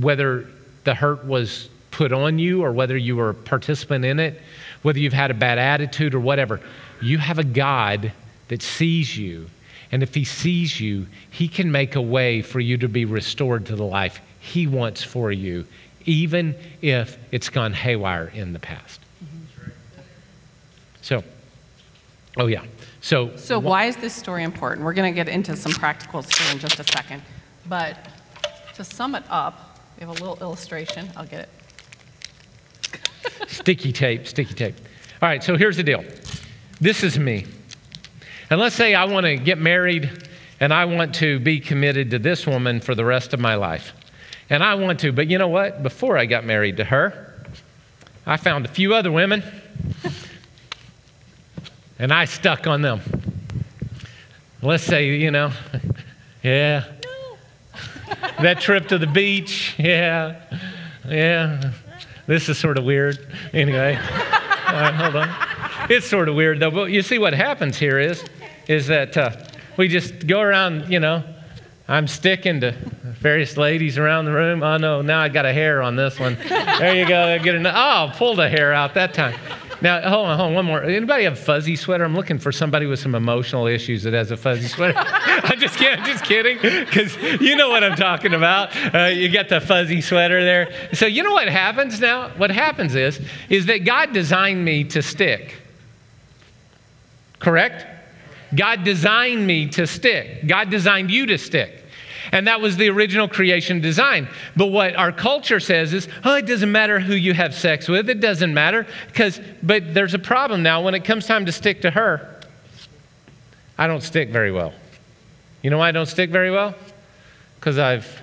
whether 0.00 0.48
the 0.84 0.94
hurt 0.94 1.24
was 1.24 1.68
put 1.90 2.12
on 2.12 2.38
you 2.38 2.62
or 2.62 2.72
whether 2.72 2.96
you 2.96 3.16
were 3.16 3.30
a 3.30 3.34
participant 3.34 4.04
in 4.04 4.18
it, 4.18 4.40
whether 4.82 4.98
you've 4.98 5.12
had 5.12 5.30
a 5.30 5.34
bad 5.34 5.58
attitude 5.58 6.14
or 6.14 6.20
whatever, 6.20 6.60
you 7.00 7.18
have 7.18 7.38
a 7.38 7.44
God 7.44 8.12
that 8.48 8.62
sees 8.62 9.16
you. 9.16 9.48
And 9.92 10.02
if 10.02 10.14
He 10.14 10.24
sees 10.24 10.80
you, 10.80 11.06
He 11.30 11.48
can 11.48 11.70
make 11.70 11.94
a 11.94 12.02
way 12.02 12.42
for 12.42 12.60
you 12.60 12.76
to 12.78 12.88
be 12.88 13.04
restored 13.04 13.66
to 13.66 13.76
the 13.76 13.84
life 13.84 14.20
He 14.40 14.66
wants 14.66 15.02
for 15.02 15.30
you, 15.30 15.66
even 16.04 16.54
if 16.82 17.16
it's 17.30 17.48
gone 17.48 17.72
haywire 17.72 18.28
in 18.34 18.52
the 18.52 18.58
past. 18.58 19.00
Mm-hmm. 19.24 19.70
So, 21.02 21.24
oh 22.36 22.46
yeah. 22.46 22.64
So, 23.04 23.36
So, 23.36 23.58
why 23.58 23.84
is 23.84 23.96
this 23.96 24.14
story 24.14 24.44
important? 24.44 24.82
We're 24.82 24.94
going 24.94 25.12
to 25.12 25.14
get 25.14 25.28
into 25.28 25.56
some 25.56 25.72
practicals 25.72 26.34
here 26.34 26.50
in 26.50 26.58
just 26.58 26.80
a 26.80 26.84
second. 26.84 27.20
But 27.66 27.98
to 28.76 28.82
sum 28.82 29.14
it 29.14 29.24
up, 29.28 29.78
we 29.98 30.06
have 30.06 30.08
a 30.08 30.12
little 30.12 30.38
illustration. 30.40 31.10
I'll 31.14 31.26
get 31.26 31.50
it. 32.82 33.48
Sticky 33.50 33.92
tape, 33.92 34.26
sticky 34.26 34.54
tape. 34.54 34.74
All 35.20 35.28
right, 35.28 35.44
so 35.44 35.54
here's 35.54 35.76
the 35.76 35.82
deal. 35.82 36.02
This 36.80 37.02
is 37.02 37.18
me. 37.18 37.44
And 38.48 38.58
let's 38.58 38.74
say 38.74 38.94
I 38.94 39.04
want 39.04 39.26
to 39.26 39.36
get 39.36 39.58
married 39.58 40.26
and 40.58 40.72
I 40.72 40.86
want 40.86 41.14
to 41.16 41.38
be 41.40 41.60
committed 41.60 42.10
to 42.12 42.18
this 42.18 42.46
woman 42.46 42.80
for 42.80 42.94
the 42.94 43.04
rest 43.04 43.34
of 43.34 43.38
my 43.38 43.54
life. 43.54 43.92
And 44.48 44.64
I 44.64 44.76
want 44.76 45.00
to, 45.00 45.12
but 45.12 45.26
you 45.26 45.36
know 45.36 45.48
what? 45.48 45.82
Before 45.82 46.16
I 46.16 46.24
got 46.24 46.46
married 46.46 46.78
to 46.78 46.84
her, 46.84 47.34
I 48.24 48.38
found 48.38 48.64
a 48.64 48.68
few 48.68 48.94
other 48.94 49.12
women 49.12 49.42
and 51.98 52.12
I 52.12 52.24
stuck 52.24 52.66
on 52.66 52.82
them. 52.82 53.00
Let's 54.62 54.84
say, 54.84 55.08
you 55.16 55.30
know, 55.30 55.52
yeah. 56.42 56.84
that 58.40 58.60
trip 58.60 58.88
to 58.88 58.98
the 58.98 59.06
beach, 59.06 59.74
yeah, 59.78 60.40
yeah. 61.08 61.72
This 62.26 62.48
is 62.48 62.58
sort 62.58 62.78
of 62.78 62.84
weird. 62.84 63.18
Anyway, 63.52 63.96
right, 63.96 64.94
hold 64.94 65.16
on. 65.16 65.90
It's 65.90 66.06
sort 66.06 66.28
of 66.28 66.34
weird 66.34 66.60
though. 66.60 66.70
But 66.70 66.90
you 66.90 67.02
see, 67.02 67.18
what 67.18 67.34
happens 67.34 67.76
here 67.76 67.98
is, 67.98 68.24
is 68.66 68.86
that 68.86 69.16
uh, 69.16 69.36
we 69.76 69.88
just 69.88 70.26
go 70.26 70.40
around. 70.40 70.90
You 70.90 71.00
know, 71.00 71.22
I'm 71.86 72.06
sticking 72.06 72.60
to 72.62 72.72
various 72.72 73.58
ladies 73.58 73.98
around 73.98 74.24
the 74.24 74.32
room. 74.32 74.62
Oh 74.62 74.78
no, 74.78 75.02
now 75.02 75.20
I 75.20 75.28
got 75.28 75.44
a 75.44 75.52
hair 75.52 75.82
on 75.82 75.96
this 75.96 76.18
one. 76.18 76.38
There 76.48 76.94
you 76.94 77.06
go. 77.06 77.38
Get 77.38 77.54
an, 77.54 77.66
oh, 77.66 78.10
pulled 78.14 78.40
a 78.40 78.48
hair 78.48 78.72
out 78.72 78.94
that 78.94 79.12
time. 79.12 79.38
Now, 79.84 80.00
hold 80.08 80.28
on, 80.28 80.38
hold 80.38 80.48
on, 80.48 80.54
one 80.54 80.64
more. 80.64 80.82
Anybody 80.82 81.24
have 81.24 81.38
fuzzy 81.38 81.76
sweater? 81.76 82.04
I'm 82.04 82.14
looking 82.16 82.38
for 82.38 82.50
somebody 82.50 82.86
with 82.86 83.00
some 83.00 83.14
emotional 83.14 83.66
issues 83.66 84.02
that 84.04 84.14
has 84.14 84.30
a 84.30 84.36
fuzzy 84.38 84.66
sweater. 84.66 84.94
I'm 84.96 85.60
just 85.60 85.76
kidding, 85.76 85.98
I'm 85.98 86.06
just 86.06 86.24
kidding, 86.24 86.56
because 86.56 87.14
you 87.38 87.54
know 87.54 87.68
what 87.68 87.84
I'm 87.84 87.94
talking 87.94 88.32
about. 88.32 88.74
Uh, 88.94 89.08
you 89.08 89.28
got 89.28 89.50
the 89.50 89.60
fuzzy 89.60 90.00
sweater 90.00 90.42
there. 90.42 90.72
So 90.94 91.04
you 91.04 91.22
know 91.22 91.32
what 91.32 91.50
happens 91.50 92.00
now? 92.00 92.30
What 92.38 92.50
happens 92.50 92.94
is, 92.94 93.20
is 93.50 93.66
that 93.66 93.84
God 93.84 94.14
designed 94.14 94.64
me 94.64 94.84
to 94.84 95.02
stick. 95.02 95.54
Correct? 97.38 97.84
God 98.54 98.84
designed 98.84 99.46
me 99.46 99.68
to 99.68 99.86
stick. 99.86 100.46
God 100.46 100.70
designed 100.70 101.10
you 101.10 101.26
to 101.26 101.36
stick. 101.36 101.83
And 102.34 102.48
that 102.48 102.60
was 102.60 102.76
the 102.76 102.90
original 102.90 103.28
creation 103.28 103.80
design. 103.80 104.28
But 104.56 104.66
what 104.66 104.96
our 104.96 105.12
culture 105.12 105.60
says 105.60 105.94
is, 105.94 106.08
oh, 106.24 106.34
it 106.34 106.46
doesn't 106.46 106.70
matter 106.70 106.98
who 106.98 107.14
you 107.14 107.32
have 107.32 107.54
sex 107.54 107.86
with. 107.86 108.10
It 108.10 108.18
doesn't 108.18 108.52
matter. 108.52 108.88
Because, 109.06 109.40
but 109.62 109.94
there's 109.94 110.14
a 110.14 110.18
problem 110.18 110.64
now. 110.64 110.82
When 110.82 110.96
it 110.96 111.04
comes 111.04 111.28
time 111.28 111.46
to 111.46 111.52
stick 111.52 111.82
to 111.82 111.92
her, 111.92 112.40
I 113.78 113.86
don't 113.86 114.00
stick 114.00 114.30
very 114.30 114.50
well. 114.50 114.74
You 115.62 115.70
know 115.70 115.78
why 115.78 115.90
I 115.90 115.92
don't 115.92 116.06
stick 116.06 116.30
very 116.30 116.50
well? 116.50 116.74
Because 117.54 117.78
I've 117.78 118.20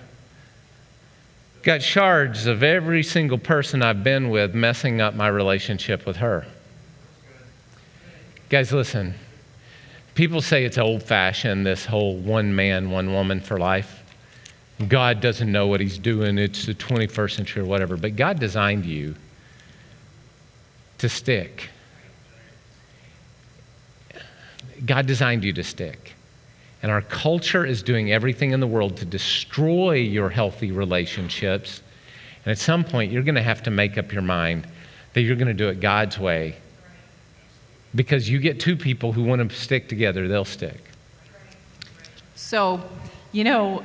got 1.63 1.81
shards 1.81 2.47
of 2.47 2.63
every 2.63 3.03
single 3.03 3.37
person 3.37 3.81
I've 3.81 4.03
been 4.03 4.29
with 4.29 4.53
messing 4.53 4.99
up 4.99 5.15
my 5.15 5.29
relationship 5.29 6.05
with 6.05 6.17
her. 6.17 6.45
Guys, 8.49 8.73
listen. 8.73 9.13
People 10.15 10.41
say 10.41 10.65
it's 10.65 10.77
old 10.77 11.01
fashioned, 11.01 11.65
this 11.65 11.85
whole 11.85 12.17
one 12.17 12.53
man, 12.53 12.91
one 12.91 13.13
woman 13.13 13.39
for 13.39 13.57
life. 13.57 13.99
God 14.87 15.19
doesn't 15.19 15.51
know 15.51 15.67
what 15.67 15.79
he's 15.79 15.97
doing. 15.97 16.37
It's 16.37 16.65
the 16.65 16.73
21st 16.73 17.35
century 17.35 17.63
or 17.63 17.65
whatever. 17.65 17.97
But 17.97 18.15
God 18.15 18.39
designed 18.39 18.85
you 18.85 19.15
to 20.97 21.09
stick. 21.09 21.69
God 24.85 25.05
designed 25.05 25.43
you 25.43 25.53
to 25.53 25.63
stick. 25.63 26.13
And 26.81 26.91
our 26.91 27.01
culture 27.01 27.65
is 27.65 27.83
doing 27.83 28.11
everything 28.11 28.51
in 28.51 28.59
the 28.59 28.67
world 28.67 28.97
to 28.97 29.05
destroy 29.05 29.95
your 29.95 30.29
healthy 30.29 30.71
relationships. 30.71 31.81
And 32.45 32.51
at 32.51 32.57
some 32.57 32.83
point, 32.83 33.11
you're 33.11 33.23
going 33.23 33.35
to 33.35 33.43
have 33.43 33.61
to 33.63 33.71
make 33.71 33.97
up 33.97 34.11
your 34.11 34.23
mind 34.23 34.67
that 35.13 35.21
you're 35.21 35.35
going 35.35 35.47
to 35.47 35.53
do 35.53 35.69
it 35.69 35.79
God's 35.79 36.17
way. 36.17 36.55
Because 37.93 38.29
you 38.29 38.39
get 38.39 38.59
two 38.59 38.75
people 38.75 39.11
who 39.11 39.23
want 39.23 39.47
to 39.47 39.55
stick 39.55 39.89
together, 39.89 40.27
they'll 40.27 40.45
stick. 40.45 40.81
So, 42.35 42.81
you 43.31 43.43
know, 43.43 43.83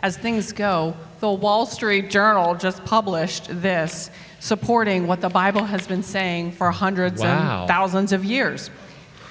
as 0.00 0.16
things 0.16 0.52
go, 0.52 0.96
the 1.20 1.30
Wall 1.30 1.66
Street 1.66 2.10
Journal 2.10 2.54
just 2.54 2.84
published 2.84 3.48
this 3.50 4.10
supporting 4.40 5.06
what 5.06 5.20
the 5.22 5.28
Bible 5.30 5.64
has 5.64 5.86
been 5.86 6.02
saying 6.02 6.52
for 6.52 6.70
hundreds 6.70 7.22
Wow. 7.22 7.60
and 7.60 7.68
thousands 7.68 8.12
of 8.12 8.24
years. 8.24 8.70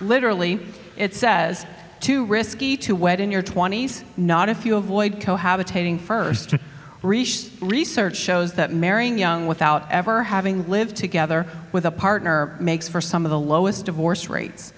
Literally, 0.01 0.59
it 0.97 1.13
says, 1.13 1.65
too 1.99 2.25
risky 2.25 2.75
to 2.77 2.95
wed 2.95 3.19
in 3.21 3.31
your 3.31 3.43
20s? 3.43 4.03
Not 4.17 4.49
if 4.49 4.65
you 4.65 4.75
avoid 4.75 5.15
cohabitating 5.19 5.99
first. 6.01 6.55
Res- 7.03 7.51
Research 7.61 8.15
shows 8.15 8.53
that 8.53 8.71
marrying 8.73 9.17
young 9.19 9.45
without 9.45 9.91
ever 9.91 10.23
having 10.23 10.69
lived 10.69 10.95
together 10.95 11.45
with 11.71 11.85
a 11.85 11.91
partner 11.91 12.55
makes 12.59 12.87
for 12.89 13.01
some 13.01 13.25
of 13.25 13.29
the 13.31 13.39
lowest 13.39 13.85
divorce 13.85 14.29
rates. 14.29 14.73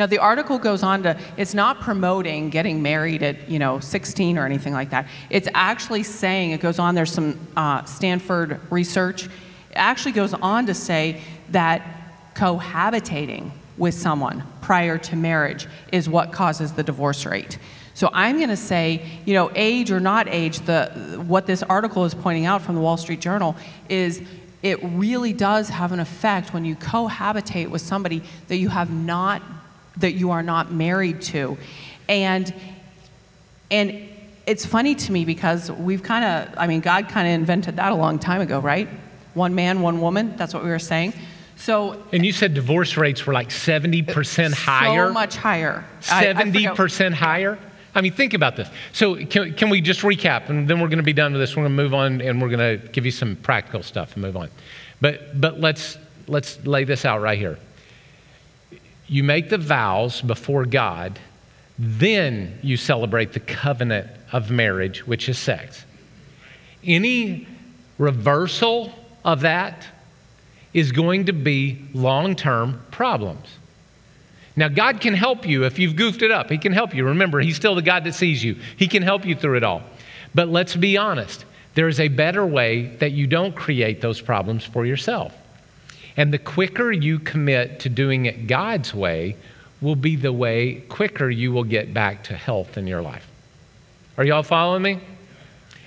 Now 0.00 0.06
the 0.06 0.18
article 0.18 0.58
goes 0.58 0.82
on 0.82 1.02
to 1.02 1.20
it's 1.36 1.52
not 1.52 1.82
promoting 1.82 2.48
getting 2.48 2.80
married 2.80 3.22
at 3.22 3.50
you 3.50 3.58
know 3.58 3.80
16 3.80 4.38
or 4.38 4.46
anything 4.46 4.72
like 4.72 4.88
that. 4.88 5.06
It's 5.28 5.46
actually 5.52 6.04
saying 6.04 6.52
it 6.52 6.62
goes 6.62 6.78
on. 6.78 6.94
There's 6.94 7.12
some 7.12 7.38
uh, 7.54 7.84
Stanford 7.84 8.58
research. 8.70 9.26
It 9.26 9.30
actually 9.74 10.12
goes 10.12 10.32
on 10.32 10.64
to 10.64 10.72
say 10.72 11.20
that 11.50 11.82
cohabitating 12.34 13.50
with 13.76 13.92
someone 13.92 14.42
prior 14.62 14.96
to 14.96 15.16
marriage 15.16 15.66
is 15.92 16.08
what 16.08 16.32
causes 16.32 16.72
the 16.72 16.82
divorce 16.82 17.26
rate. 17.26 17.58
So 17.92 18.08
I'm 18.14 18.38
going 18.38 18.48
to 18.48 18.56
say, 18.56 19.06
you 19.26 19.34
know, 19.34 19.50
age 19.54 19.90
or 19.90 20.00
not 20.00 20.28
age, 20.28 20.60
the 20.60 21.22
what 21.26 21.44
this 21.44 21.62
article 21.62 22.06
is 22.06 22.14
pointing 22.14 22.46
out 22.46 22.62
from 22.62 22.74
the 22.74 22.80
Wall 22.80 22.96
Street 22.96 23.20
Journal 23.20 23.54
is 23.90 24.22
it 24.62 24.82
really 24.82 25.34
does 25.34 25.68
have 25.68 25.92
an 25.92 26.00
effect 26.00 26.54
when 26.54 26.64
you 26.64 26.74
cohabitate 26.74 27.68
with 27.68 27.82
somebody 27.82 28.22
that 28.48 28.56
you 28.56 28.70
have 28.70 28.90
not 28.90 29.42
that 29.98 30.12
you 30.12 30.30
are 30.30 30.42
not 30.42 30.72
married 30.72 31.22
to. 31.22 31.56
And 32.08 32.52
and 33.70 34.08
it's 34.46 34.66
funny 34.66 34.94
to 34.94 35.12
me 35.12 35.24
because 35.24 35.70
we've 35.70 36.02
kind 36.02 36.24
of 36.24 36.58
I 36.58 36.66
mean 36.66 36.80
God 36.80 37.08
kind 37.08 37.28
of 37.28 37.34
invented 37.34 37.76
that 37.76 37.92
a 37.92 37.94
long 37.94 38.18
time 38.18 38.40
ago, 38.40 38.60
right? 38.60 38.88
One 39.34 39.54
man, 39.54 39.80
one 39.80 40.00
woman, 40.00 40.36
that's 40.36 40.52
what 40.54 40.64
we 40.64 40.70
were 40.70 40.78
saying. 40.78 41.12
So 41.56 42.02
And 42.12 42.24
you 42.24 42.32
said 42.32 42.54
divorce 42.54 42.96
rates 42.96 43.26
were 43.26 43.34
like 43.34 43.50
70% 43.50 44.52
uh, 44.52 44.54
higher? 44.54 45.08
So 45.08 45.12
much 45.12 45.36
higher. 45.36 45.84
I- 46.10 46.30
I 46.30 46.34
70% 46.34 47.12
higher? 47.12 47.58
I 47.94 48.00
mean, 48.00 48.12
think 48.12 48.34
about 48.34 48.56
this. 48.56 48.68
So, 48.92 49.16
can, 49.26 49.54
can 49.54 49.68
we 49.68 49.80
just 49.80 50.02
recap? 50.02 50.48
And 50.48 50.68
then 50.68 50.80
we're 50.80 50.88
going 50.88 50.98
to 50.98 51.04
be 51.04 51.12
done 51.12 51.32
with 51.32 51.40
this. 51.40 51.56
We're 51.56 51.64
going 51.64 51.76
to 51.76 51.82
move 51.82 51.92
on 51.92 52.20
and 52.20 52.40
we're 52.40 52.48
going 52.48 52.80
to 52.80 52.88
give 52.88 53.04
you 53.04 53.10
some 53.10 53.36
practical 53.36 53.82
stuff 53.82 54.14
and 54.14 54.22
move 54.22 54.36
on. 54.36 54.48
But, 55.00 55.40
but 55.40 55.60
let's, 55.60 55.98
let's 56.28 56.64
lay 56.64 56.84
this 56.84 57.04
out 57.04 57.20
right 57.20 57.38
here. 57.38 57.58
You 59.10 59.24
make 59.24 59.48
the 59.48 59.58
vows 59.58 60.22
before 60.22 60.64
God, 60.64 61.18
then 61.76 62.56
you 62.62 62.76
celebrate 62.76 63.32
the 63.32 63.40
covenant 63.40 64.06
of 64.30 64.52
marriage, 64.52 65.04
which 65.04 65.28
is 65.28 65.36
sex. 65.36 65.84
Any 66.84 67.48
reversal 67.98 68.94
of 69.24 69.40
that 69.40 69.84
is 70.72 70.92
going 70.92 71.26
to 71.26 71.32
be 71.32 71.84
long 71.92 72.36
term 72.36 72.80
problems. 72.92 73.48
Now, 74.54 74.68
God 74.68 75.00
can 75.00 75.14
help 75.14 75.44
you 75.44 75.64
if 75.64 75.80
you've 75.80 75.96
goofed 75.96 76.22
it 76.22 76.30
up. 76.30 76.48
He 76.48 76.58
can 76.58 76.72
help 76.72 76.94
you. 76.94 77.04
Remember, 77.04 77.40
He's 77.40 77.56
still 77.56 77.74
the 77.74 77.82
God 77.82 78.04
that 78.04 78.14
sees 78.14 78.44
you, 78.44 78.58
He 78.76 78.86
can 78.86 79.02
help 79.02 79.24
you 79.24 79.34
through 79.34 79.56
it 79.56 79.64
all. 79.64 79.82
But 80.36 80.48
let's 80.48 80.76
be 80.76 80.96
honest 80.96 81.44
there 81.74 81.88
is 81.88 81.98
a 81.98 82.08
better 82.08 82.46
way 82.46 82.96
that 82.98 83.10
you 83.10 83.26
don't 83.26 83.56
create 83.56 84.00
those 84.00 84.20
problems 84.20 84.64
for 84.64 84.86
yourself. 84.86 85.34
And 86.16 86.32
the 86.32 86.38
quicker 86.38 86.90
you 86.92 87.18
commit 87.18 87.80
to 87.80 87.88
doing 87.88 88.26
it 88.26 88.46
God's 88.46 88.94
way, 88.94 89.36
will 89.80 89.96
be 89.96 90.16
the 90.16 90.32
way 90.32 90.82
quicker 90.88 91.30
you 91.30 91.52
will 91.52 91.64
get 91.64 91.94
back 91.94 92.24
to 92.24 92.36
health 92.36 92.76
in 92.76 92.86
your 92.86 93.02
life. 93.02 93.26
Are 94.18 94.24
y'all 94.24 94.42
following 94.42 94.82
me? 94.82 95.00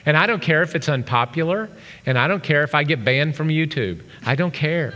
And 0.05 0.17
I 0.17 0.25
don't 0.27 0.41
care 0.41 0.63
if 0.63 0.75
it's 0.75 0.89
unpopular, 0.89 1.69
and 2.05 2.17
I 2.17 2.27
don't 2.27 2.43
care 2.43 2.63
if 2.63 2.75
I 2.75 2.83
get 2.83 3.05
banned 3.05 3.35
from 3.35 3.47
YouTube. 3.47 4.01
I 4.25 4.35
don't 4.35 4.53
care. 4.53 4.95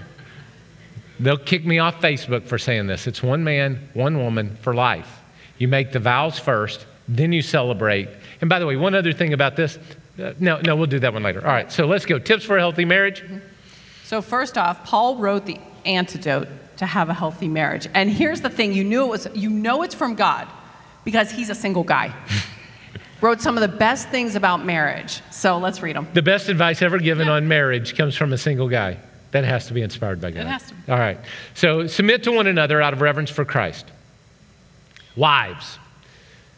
They'll 1.19 1.37
kick 1.37 1.65
me 1.65 1.79
off 1.79 2.01
Facebook 2.01 2.43
for 2.45 2.57
saying 2.57 2.87
this. 2.87 3.07
It's 3.07 3.23
one 3.23 3.43
man, 3.43 3.87
one 3.93 4.17
woman 4.17 4.57
for 4.61 4.73
life. 4.73 5.21
You 5.59 5.67
make 5.67 5.91
the 5.91 5.99
vows 5.99 6.37
first, 6.37 6.85
then 7.07 7.31
you 7.31 7.41
celebrate. 7.41 8.09
And 8.41 8.49
by 8.49 8.59
the 8.59 8.65
way, 8.65 8.75
one 8.75 8.95
other 8.95 9.13
thing 9.13 9.33
about 9.33 9.55
this. 9.55 9.79
Uh, 10.19 10.33
no, 10.39 10.59
no, 10.61 10.75
we'll 10.75 10.87
do 10.87 10.99
that 10.99 11.13
one 11.13 11.23
later. 11.23 11.39
All 11.39 11.53
right, 11.53 11.71
so 11.71 11.85
let's 11.85 12.05
go. 12.05 12.19
Tips 12.19 12.43
for 12.43 12.57
a 12.57 12.59
healthy 12.59 12.85
marriage. 12.85 13.23
So, 14.07 14.21
first 14.21 14.57
off, 14.57 14.85
Paul 14.85 15.17
wrote 15.17 15.45
the 15.45 15.59
antidote 15.85 16.47
to 16.77 16.85
have 16.85 17.09
a 17.09 17.13
healthy 17.13 17.49
marriage. 17.49 17.89
And 17.93 18.09
here's 18.09 18.39
the 18.39 18.49
thing, 18.49 18.71
you 18.71 18.85
knew 18.85 19.03
it 19.03 19.09
was 19.09 19.27
you 19.33 19.49
know 19.49 19.83
it's 19.83 19.93
from 19.93 20.15
God 20.15 20.47
because 21.03 21.29
he's 21.29 21.49
a 21.49 21.55
single 21.55 21.83
guy. 21.83 22.15
Wrote 23.21 23.41
some 23.41 23.57
of 23.57 23.61
the 23.61 23.77
best 23.77 24.07
things 24.07 24.35
about 24.35 24.63
marriage. 24.63 25.21
So 25.29 25.57
let's 25.57 25.81
read 25.81 25.97
them. 25.97 26.07
The 26.13 26.21
best 26.21 26.47
advice 26.47 26.81
ever 26.81 26.99
given 26.99 27.27
on 27.27 27.49
marriage 27.49 27.97
comes 27.97 28.15
from 28.15 28.31
a 28.31 28.37
single 28.37 28.69
guy. 28.69 28.97
That 29.31 29.43
has 29.43 29.67
to 29.67 29.73
be 29.73 29.81
inspired 29.81 30.21
by 30.21 30.31
God. 30.31 30.41
It 30.41 30.47
has 30.47 30.67
to 30.69 30.73
be. 30.73 30.89
All 30.89 30.99
right. 30.99 31.19
So 31.53 31.87
submit 31.87 32.23
to 32.23 32.31
one 32.31 32.47
another 32.47 32.81
out 32.81 32.93
of 32.93 33.01
reverence 33.01 33.29
for 33.29 33.43
Christ. 33.43 33.87
Wives, 35.17 35.79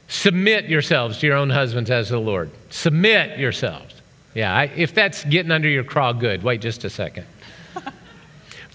submit 0.08 0.66
yourselves 0.66 1.18
to 1.20 1.26
your 1.28 1.38
own 1.38 1.50
husbands 1.50 1.90
as 1.90 2.10
the 2.10 2.20
Lord. 2.20 2.52
Submit 2.70 3.40
yourselves. 3.40 3.96
Yeah, 4.36 4.56
I, 4.56 4.66
if 4.66 4.94
that's 4.94 5.24
getting 5.24 5.52
under 5.52 5.68
your 5.68 5.84
craw, 5.84 6.14
good. 6.14 6.44
Wait 6.44 6.62
just 6.62 6.84
a 6.84 6.90
second. 6.90 7.26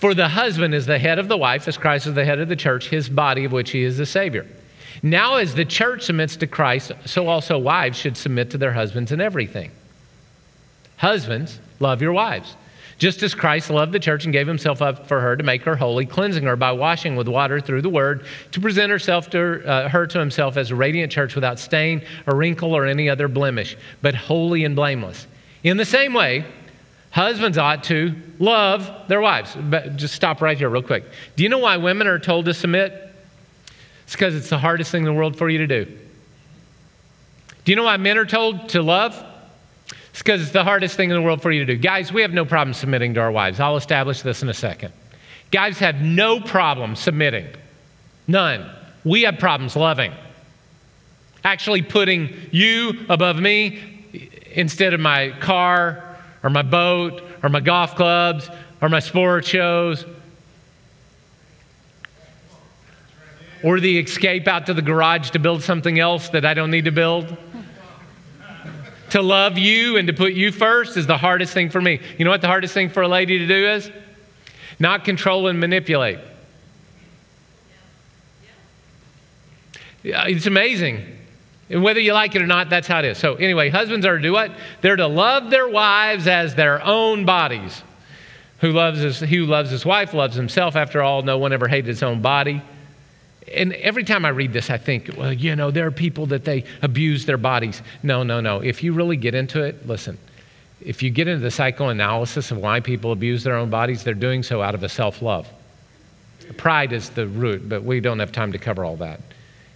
For 0.05 0.13
the 0.13 0.29
husband 0.29 0.75
is 0.75 0.85
the 0.85 0.99
head 0.99 1.19
of 1.19 1.29
the 1.29 1.37
wife, 1.39 1.67
as 1.67 1.79
Christ 1.79 2.07
is 2.07 2.13
the 2.13 2.27
head 2.27 2.39
of 2.39 2.51
the 2.51 2.57
church, 2.57 2.91
his 2.91 3.09
body 3.09 3.47
of 3.47 3.53
which 3.53 3.71
he 3.71 3.85
is 3.85 3.97
the 3.97 4.05
Savior. 4.05 4.45
Now, 5.03 5.37
as 5.37 5.55
the 5.55 5.65
church 5.65 6.03
submits 6.03 6.37
to 6.37 6.47
Christ, 6.47 6.93
so 7.07 7.27
also 7.27 7.57
wives 7.57 7.97
should 7.97 8.15
submit 8.15 8.51
to 8.51 8.59
their 8.59 8.71
husbands 8.71 9.13
in 9.13 9.23
everything. 9.23 9.71
Husbands, 10.99 11.59
love 11.81 12.03
your 12.03 12.13
wives. 12.13 12.55
Just 12.99 13.23
as 13.23 13.35
Christ 13.35 13.71
loved 13.71 13.93
the 13.93 13.99
church 13.99 14.25
and 14.25 14.33
gave 14.35 14.47
himself 14.47 14.83
up 14.83 15.09
for 15.09 15.23
her 15.23 15.39
to 15.39 15.43
make 15.43 15.63
her 15.63 15.75
holy, 15.75 16.05
cleansing 16.05 16.45
her 16.45 16.55
by 16.55 16.73
washing 16.73 17.17
with 17.17 17.27
water 17.27 17.59
through 17.59 17.81
the 17.81 17.89
word, 17.89 18.27
to 18.53 18.61
present 18.61 18.91
herself 18.91 19.31
to 19.31 19.39
her, 19.39 19.63
uh, 19.65 19.89
her 19.89 20.07
to 20.09 20.19
himself 20.19 20.59
as 20.59 20.71
a 20.71 20.77
radiant 20.77 21.11
church 21.11 21.35
without 21.35 21.59
stain 21.59 22.03
or 22.27 22.37
wrinkle 22.37 22.75
or 22.75 22.85
any 22.85 23.09
other 23.09 23.27
blemish, 23.27 23.75
but 24.03 24.15
holy 24.15 24.67
and 24.67 24.77
blameless. 24.77 25.27
In 25.63 25.79
the 25.79 25.87
same 25.87 26.13
way, 26.13 26.45
husbands 27.15 27.57
ought 27.57 27.85
to 27.85 28.13
love 28.41 28.91
their 29.07 29.21
wives. 29.21 29.57
But 29.57 29.97
just 29.97 30.15
stop 30.15 30.43
right 30.43 30.59
here, 30.59 30.69
real 30.69 30.83
quick. 30.83 31.05
Do 31.37 31.45
you 31.45 31.49
know 31.49 31.61
why 31.61 31.77
women 31.77 32.09
are 32.09 32.19
told 32.19 32.47
to 32.47 32.55
submit? 32.55 32.93
It's 34.03 34.13
because 34.13 34.35
it's 34.35 34.51
the 34.51 34.59
hardest 34.59 34.91
thing 34.91 35.03
in 35.03 35.07
the 35.07 35.13
world 35.13 35.37
for 35.39 35.49
you 35.49 35.59
to 35.59 35.67
do. 35.67 35.85
Do 37.65 37.73
you 37.73 37.77
know 37.77 37.85
why 37.85 37.97
men 37.99 38.19
are 38.19 38.27
told 38.27 38.69
to 38.71 38.83
love? 38.83 39.15
It's 40.11 40.23
because 40.23 40.43
it's 40.43 40.51
the 40.51 40.65
hardest 40.65 40.97
thing 40.97 41.09
in 41.09 41.17
the 41.17 41.23
world 41.23 41.41
for 41.41 41.53
you 41.53 41.65
to 41.65 41.75
do. 41.75 41.81
Guys, 41.81 42.13
we 42.13 42.21
have 42.23 42.33
no 42.33 42.45
problem 42.45 42.75
submitting 42.75 43.15
to 43.15 43.21
our 43.21 43.31
wives. 43.31 43.61
I'll 43.61 43.77
establish 43.77 44.23
this 44.23 44.43
in 44.43 44.49
a 44.49 44.55
second. 44.55 44.93
Guys 45.53 45.79
have 45.79 45.97
no 46.03 46.41
problem 46.41 46.97
submitting. 46.97 47.47
None. 48.27 48.69
We 49.05 49.23
have 49.23 49.39
problems 49.39 49.77
loving. 49.77 50.13
Actually, 51.45 51.83
putting 51.83 52.35
you 52.51 53.07
above 53.09 53.37
me 53.37 53.79
instead 54.53 54.95
of 54.95 55.01
my 55.01 55.31
car 55.41 56.14
or 56.45 56.51
my 56.51 56.63
boat 56.63 57.23
or 57.43 57.49
my 57.49 57.59
golf 57.59 57.97
clubs 57.97 58.49
or 58.81 58.89
my 58.89 59.01
sports 59.01 59.49
shows 59.49 60.05
or 63.65 63.81
the 63.81 63.99
escape 63.99 64.47
out 64.47 64.67
to 64.67 64.75
the 64.75 64.83
garage 64.83 65.31
to 65.31 65.39
build 65.39 65.63
something 65.63 65.99
else 65.99 66.29
that 66.29 66.45
I 66.45 66.53
don't 66.53 66.71
need 66.71 66.85
to 66.85 66.93
build. 66.93 67.35
to 69.11 69.23
love 69.23 69.57
you 69.57 69.97
and 69.97 70.07
to 70.07 70.13
put 70.13 70.35
you 70.35 70.53
first 70.53 70.99
is 70.99 71.07
the 71.07 71.17
hardest 71.17 71.55
thing 71.55 71.71
for 71.71 71.81
me. 71.81 71.99
You 72.19 72.27
know 72.27 72.31
what 72.31 72.43
the 72.43 72.47
hardest 72.47 72.75
thing 72.75 72.91
for 72.91 73.03
a 73.03 73.09
lady 73.09 73.39
to 73.39 73.47
do 73.47 73.69
is? 73.69 73.91
Not 74.79 75.05
control 75.05 75.47
and 75.47 75.59
manipulate. 75.59 76.19
It's 80.03 80.45
amazing. 80.45 81.24
And 81.71 81.83
whether 81.83 82.01
you 82.01 82.13
like 82.13 82.35
it 82.35 82.43
or 82.43 82.47
not, 82.47 82.69
that's 82.69 82.87
how 82.87 82.99
it 82.99 83.05
is. 83.07 83.19
So, 83.19 83.35
anyway, 83.37 83.71
husbands 83.71 84.05
are 84.05 84.17
to 84.17 84.23
do 84.23 84.33
what? 84.33 84.53
They're 84.81 84.97
to 84.97 85.07
love 85.07 85.51
their 85.51 85.69
wives 85.69 86.27
as 86.27 86.55
their 86.55 86.83
own 86.85 87.25
bodies. 87.25 87.83
Who 88.61 88.71
loves 88.73 89.01
his, 89.01 89.21
who 89.21 89.47
loves 89.47 89.71
his 89.71 89.85
wife 89.85 90.15
loves 90.15 90.37
himself. 90.37 90.77
After 90.77 91.03
all, 91.03 91.23
no 91.23 91.39
one 91.39 91.53
ever 91.53 91.69
hated 91.69 91.87
his 91.87 92.03
own 92.03 92.23
body. 92.23 92.63
And 93.53 93.73
every 93.75 94.05
time 94.05 94.25
I 94.25 94.31
read 94.31 94.53
this, 94.53 94.71
I 94.71 94.79
think, 94.79 95.11
well, 95.17 95.33
you 95.33 95.55
know, 95.55 95.71
there 95.71 95.87
are 95.87 95.91
people 95.91 96.27
that 96.27 96.45
they 96.45 96.65
abuse 96.83 97.27
their 97.27 97.37
bodies. 97.37 97.83
No, 98.03 98.23
no, 98.23 98.41
no. 98.41 98.61
If 98.61 98.83
you 98.83 98.93
really 98.93 99.17
get 99.17 99.35
into 99.35 99.63
it, 99.63 99.87
listen, 99.87 100.19
if 100.81 101.03
you 101.03 101.11
get 101.11 101.29
into 101.29 101.43
the 101.43 101.51
psychoanalysis 101.51 102.51
of 102.51 102.59
why 102.59 102.81
people 102.81 103.13
abuse 103.13 103.43
their 103.43 103.57
own 103.57 103.71
bodies, 103.71 104.03
they're 104.03 104.15
doing 104.15 104.43
so 104.43 104.63
out 104.63 104.75
of 104.75 104.83
a 104.83 104.89
self 104.89 105.23
love. 105.23 105.49
Pride 106.57 106.93
is 106.93 107.11
the 107.11 107.27
root, 107.27 107.69
but 107.69 107.83
we 107.85 108.01
don't 108.01 108.19
have 108.19 108.33
time 108.33 108.53
to 108.53 108.59
cover 108.59 108.85
all 108.85 108.97
that. 108.97 109.21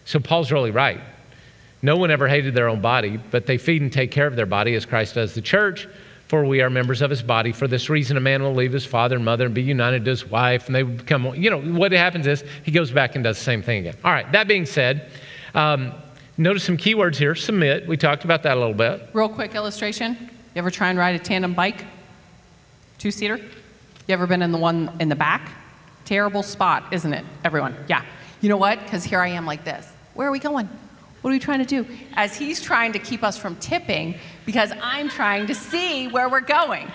So 0.05 0.18
Paul's 0.18 0.53
really 0.53 0.70
right. 0.70 1.01
No 1.83 1.97
one 1.97 2.11
ever 2.11 2.26
hated 2.26 2.55
their 2.55 2.68
own 2.68 2.81
body, 2.81 3.18
but 3.31 3.47
they 3.47 3.57
feed 3.59 3.83
and 3.83 3.93
take 3.93 4.11
care 4.11 4.26
of 4.26 4.37
their 4.37 4.47
body 4.47 4.74
as 4.74 4.85
Christ 4.85 5.14
does 5.14 5.35
the 5.35 5.41
church, 5.41 5.87
for 6.26 6.45
we 6.45 6.61
are 6.61 6.68
members 6.68 7.03
of 7.03 7.11
his 7.11 7.22
body. 7.22 7.53
For 7.53 7.68
this 7.68 7.89
reason, 7.89 8.16
a 8.16 8.20
man 8.20 8.43
will 8.43 8.55
leave 8.55 8.72
his 8.72 8.85
father 8.85 9.16
and 9.16 9.24
mother 9.24 9.47
and 9.47 9.55
be 9.55 9.62
united 9.62 10.05
to 10.05 10.11
his 10.11 10.26
wife, 10.26 10.66
and 10.66 10.74
they 10.74 10.83
become, 10.83 11.24
you 11.37 11.51
know, 11.51 11.61
what 11.61 11.93
happens 11.93 12.26
is 12.26 12.45
he 12.64 12.72
goes 12.72 12.91
back 12.91 13.14
and 13.14 13.22
does 13.22 13.39
the 13.39 13.45
same 13.45 13.62
thing 13.62 13.87
again. 13.87 13.97
All 14.05 14.12
right, 14.12 14.31
that 14.33 14.49
being 14.49 14.66
said, 14.66 15.11
um, 15.55 15.93
notice 16.37 16.64
some 16.64 16.76
keywords 16.76 17.16
here 17.16 17.35
submit. 17.35 17.87
We 17.87 17.97
talked 17.97 18.24
about 18.24 18.43
that 18.43 18.57
a 18.57 18.61
little 18.61 18.74
bit. 18.74 19.09
Real 19.12 19.29
quick 19.29 19.55
illustration. 19.55 20.16
You 20.20 20.29
ever 20.57 20.70
try 20.70 20.91
and 20.91 20.99
ride 20.99 21.14
a 21.14 21.18
tandem 21.20 21.55
bike? 21.55 21.85
Two 22.99 23.12
seater? 23.12 23.37
You 23.37 24.14
ever 24.14 24.26
been 24.26 24.43
in 24.43 24.51
the 24.51 24.59
one 24.59 24.91
in 24.99 25.09
the 25.09 25.14
back? 25.16 25.53
Terrible 26.05 26.43
spot, 26.43 26.93
isn't 26.93 27.12
it, 27.12 27.24
everyone? 27.45 27.76
Yeah. 27.89 28.03
You 28.41 28.49
know 28.49 28.57
what? 28.57 28.83
Because 28.83 29.05
here 29.05 29.20
I 29.20 29.29
am 29.29 29.47
like 29.47 29.64
this. 29.64 29.87
Where 30.14 30.26
are 30.26 30.33
we 30.33 30.39
going? 30.41 30.68
What 31.21 31.31
are 31.31 31.33
we 31.33 31.39
trying 31.39 31.59
to 31.59 31.64
do? 31.64 31.87
As 32.14 32.37
he's 32.37 32.61
trying 32.61 32.93
to 32.93 32.99
keep 32.99 33.25
us 33.25 33.37
from 33.37 33.57
tipping 33.57 34.14
because 34.47 34.73
I'm 34.81 35.09
trying 35.09 35.47
to 35.49 35.55
see 35.55 36.09
where 36.09 36.29
we're 36.29 36.41
going. 36.41 36.91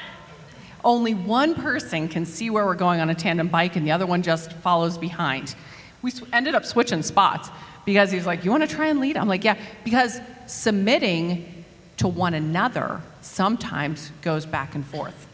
Only 0.83 1.13
one 1.13 1.55
person 1.55 2.07
can 2.07 2.25
see 2.25 2.49
where 2.49 2.65
we're 2.65 2.75
going 2.75 2.99
on 2.99 3.09
a 3.09 3.15
tandem 3.15 3.47
bike, 3.47 3.75
and 3.75 3.85
the 3.85 3.91
other 3.91 4.05
one 4.05 4.21
just 4.21 4.51
follows 4.53 4.97
behind. 4.97 5.55
We 6.01 6.11
ended 6.33 6.55
up 6.55 6.65
switching 6.65 7.03
spots 7.03 7.49
because 7.85 8.11
he's 8.11 8.25
like, 8.25 8.43
You 8.43 8.51
want 8.51 8.67
to 8.67 8.75
try 8.75 8.87
and 8.87 8.99
lead? 8.99 9.15
I'm 9.17 9.27
like, 9.27 9.43
Yeah, 9.43 9.57
because 9.83 10.19
submitting 10.45 11.65
to 11.97 12.07
one 12.07 12.33
another 12.33 13.01
sometimes 13.21 14.11
goes 14.21 14.45
back 14.45 14.75
and 14.75 14.85
forth. 14.85 15.27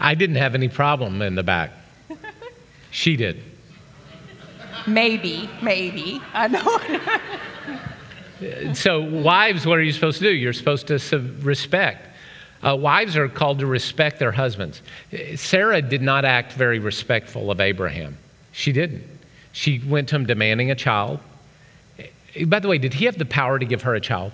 I 0.00 0.14
didn't 0.14 0.36
have 0.36 0.54
any 0.54 0.68
problem 0.68 1.20
in 1.22 1.34
the 1.34 1.42
back. 1.42 1.72
She 2.92 3.16
did. 3.16 3.42
Maybe, 4.86 5.48
maybe. 5.62 6.20
I 6.34 6.46
know. 6.46 6.78
So, 8.74 9.00
wives, 9.00 9.66
what 9.66 9.78
are 9.78 9.82
you 9.82 9.92
supposed 9.92 10.18
to 10.18 10.24
do? 10.24 10.34
You're 10.34 10.52
supposed 10.52 10.88
to 10.88 10.98
sub- 10.98 11.44
respect. 11.44 12.08
Uh, 12.62 12.76
wives 12.76 13.16
are 13.16 13.28
called 13.28 13.58
to 13.60 13.66
respect 13.66 14.18
their 14.18 14.32
husbands. 14.32 14.82
Sarah 15.34 15.82
did 15.82 16.02
not 16.02 16.24
act 16.24 16.52
very 16.52 16.78
respectful 16.78 17.50
of 17.50 17.60
Abraham. 17.60 18.16
She 18.52 18.72
didn't. 18.72 19.04
She 19.52 19.80
went 19.80 20.08
to 20.08 20.16
him 20.16 20.26
demanding 20.26 20.70
a 20.70 20.74
child. 20.74 21.20
Uh, 21.98 22.44
By 22.46 22.60
the 22.60 22.68
way, 22.68 22.78
did 22.78 22.94
he 22.94 23.04
have 23.04 23.18
the 23.18 23.24
power 23.24 23.58
to 23.58 23.64
give 23.64 23.82
her 23.82 23.94
a 23.94 24.00
child? 24.00 24.32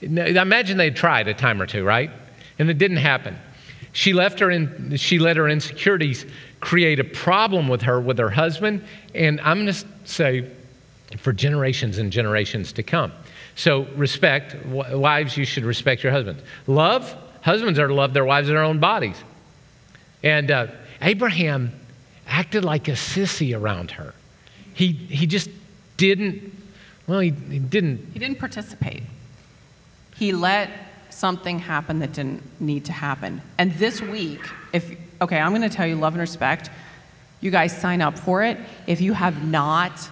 No, 0.00 0.22
I 0.22 0.42
imagine 0.42 0.76
they 0.76 0.90
tried 0.90 1.28
a 1.28 1.34
time 1.34 1.60
or 1.60 1.66
two, 1.66 1.84
right? 1.84 2.10
And 2.58 2.70
it 2.70 2.78
didn't 2.78 2.98
happen. 2.98 3.36
She 3.92 4.12
left 4.12 4.40
her 4.40 4.50
in, 4.50 4.96
she 4.96 5.18
let 5.18 5.36
her 5.36 5.48
insecurities 5.48 6.26
create 6.60 6.98
a 6.98 7.04
problem 7.04 7.68
with 7.68 7.82
her, 7.82 8.00
with 8.00 8.18
her 8.18 8.30
husband, 8.30 8.84
and 9.14 9.40
I'm 9.40 9.62
going 9.62 9.72
to 9.72 9.86
say 10.04 10.50
for 11.18 11.32
generations 11.32 11.98
and 11.98 12.12
generations 12.12 12.72
to 12.72 12.82
come. 12.82 13.12
So, 13.56 13.84
respect. 13.96 14.56
Wives, 14.66 15.36
you 15.36 15.44
should 15.44 15.64
respect 15.64 16.02
your 16.02 16.12
husbands. 16.12 16.42
Love. 16.66 17.14
Husbands 17.42 17.78
are 17.78 17.88
to 17.88 17.94
love 17.94 18.14
their 18.14 18.24
wives 18.24 18.48
in 18.48 18.54
their 18.54 18.64
own 18.64 18.80
bodies. 18.80 19.16
And 20.22 20.50
uh, 20.50 20.68
Abraham 21.02 21.72
acted 22.26 22.64
like 22.64 22.88
a 22.88 22.92
sissy 22.92 23.58
around 23.58 23.90
her. 23.92 24.14
He, 24.72 24.92
he 24.92 25.26
just 25.26 25.50
didn't, 25.96 26.52
well, 27.06 27.20
he, 27.20 27.30
he 27.30 27.58
didn't. 27.58 28.08
He 28.12 28.18
didn't 28.18 28.38
participate. 28.38 29.02
He 30.16 30.32
let 30.32 30.70
something 31.10 31.58
happen 31.58 32.00
that 32.00 32.12
didn't 32.12 32.42
need 32.60 32.86
to 32.86 32.92
happen. 32.92 33.40
And 33.58 33.72
this 33.74 34.00
week, 34.00 34.40
if, 34.72 34.96
okay, 35.20 35.38
I'm 35.38 35.52
going 35.52 35.62
to 35.62 35.68
tell 35.68 35.86
you 35.86 35.96
love 35.96 36.14
and 36.14 36.20
respect. 36.20 36.70
You 37.40 37.50
guys 37.50 37.76
sign 37.76 38.00
up 38.00 38.18
for 38.18 38.42
it. 38.42 38.58
If 38.86 39.00
you 39.00 39.12
have 39.12 39.44
not 39.44 40.08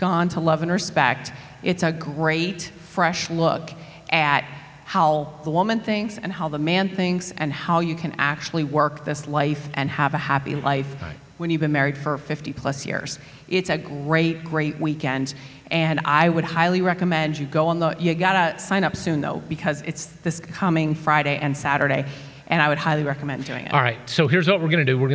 gone 0.00 0.28
to 0.30 0.40
love 0.40 0.62
and 0.62 0.72
respect, 0.72 1.30
it's 1.62 1.82
a 1.82 1.92
great, 1.92 2.62
fresh 2.62 3.28
look 3.30 3.70
at 4.10 4.42
how 4.86 5.32
the 5.44 5.50
woman 5.50 5.78
thinks 5.78 6.18
and 6.18 6.32
how 6.32 6.48
the 6.48 6.58
man 6.58 6.88
thinks 6.88 7.32
and 7.36 7.52
how 7.52 7.78
you 7.80 7.94
can 7.94 8.12
actually 8.18 8.64
work 8.64 9.04
this 9.04 9.28
life 9.28 9.68
and 9.74 9.88
have 9.90 10.14
a 10.14 10.18
happy 10.18 10.56
life 10.56 10.96
Right. 11.00 11.14
when 11.38 11.50
you've 11.50 11.60
been 11.60 11.70
married 11.70 11.96
for 11.96 12.18
50 12.18 12.52
plus 12.54 12.84
years. 12.86 13.18
It's 13.48 13.70
a 13.70 13.78
great, 13.78 14.42
great 14.42 14.80
weekend. 14.80 15.34
And 15.70 16.00
I 16.04 16.28
would 16.28 16.44
highly 16.44 16.80
recommend 16.80 17.38
you 17.38 17.46
go 17.46 17.68
on 17.68 17.78
the, 17.78 17.94
you 18.00 18.14
gotta 18.14 18.58
sign 18.58 18.82
up 18.82 18.96
soon 18.96 19.20
though, 19.20 19.40
because 19.48 19.82
it's 19.82 20.06
this 20.24 20.40
coming 20.40 20.94
Friday 20.96 21.36
and 21.38 21.56
Saturday. 21.56 22.04
And 22.48 22.60
I 22.60 22.68
would 22.68 22.78
highly 22.78 23.04
recommend 23.04 23.44
doing 23.44 23.66
it. 23.66 23.72
All 23.72 23.80
right, 23.80 23.98
so 24.10 24.26
here's 24.26 24.48
what 24.48 24.60
we're 24.60 24.70
to 24.84 24.92
do. 24.92 24.98
We're 24.98 25.06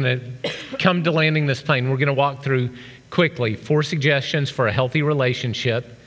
to 0.44 0.52
come 0.80 1.04
to 1.04 1.12
landing 1.12 1.48
this 1.48 1.62
plane. 1.62 1.90
We're 1.90 1.98
to 2.08 2.14
walk 2.14 2.42
through 2.44 2.70
quickly 3.10 3.56
four 3.56 3.84
suggestions 3.84 4.50
for 4.50 4.68
a 4.68 4.72
healthy 4.72 5.02
relationship, 5.02 5.98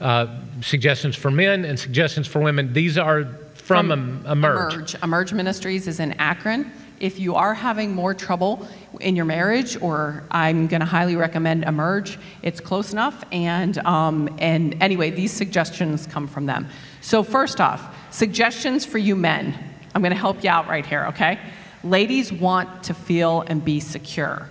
uh, 0.00 0.26
suggestions 0.60 1.16
for 1.16 1.30
men 1.30 1.64
and 1.64 1.78
suggestions 1.78 2.26
for 2.26 2.40
women. 2.40 2.72
These 2.72 2.98
are 2.98 3.24
from, 3.54 3.90
em- 3.92 4.24
Emerge. 4.26 4.74
Emerge. 4.74 4.94
Emerge 5.02 5.32
Ministries 5.32 5.86
is 5.88 6.00
in 6.00 6.12
Akron. 6.12 6.70
If 7.00 7.20
you 7.20 7.36
are 7.36 7.54
having 7.54 7.94
more 7.94 8.12
trouble 8.12 8.66
in 9.00 9.14
your 9.14 9.24
marriage, 9.24 9.80
or 9.80 10.24
I'm 10.30 10.66
going 10.66 10.80
to 10.80 10.86
highly 10.86 11.14
recommend 11.14 11.64
Emerge. 11.64 12.18
It's 12.42 12.60
close 12.60 12.92
enough, 12.92 13.24
and 13.30 13.78
um, 13.78 14.34
and 14.38 14.80
anyway, 14.82 15.10
these 15.10 15.32
suggestions 15.32 16.08
come 16.08 16.26
from 16.26 16.46
them. 16.46 16.66
So 17.00 17.22
first 17.22 17.60
off, 17.60 17.94
suggestions 18.10 18.84
for 18.84 18.98
you 18.98 19.14
men. 19.14 19.54
I'm 19.94 20.02
going 20.02 20.12
to 20.12 20.18
help 20.18 20.42
you 20.42 20.50
out 20.50 20.66
right 20.66 20.84
here, 20.84 21.06
okay? 21.06 21.38
Ladies 21.84 22.32
want 22.32 22.84
to 22.84 22.94
feel 22.94 23.42
and 23.42 23.64
be 23.64 23.78
secure. 23.80 24.48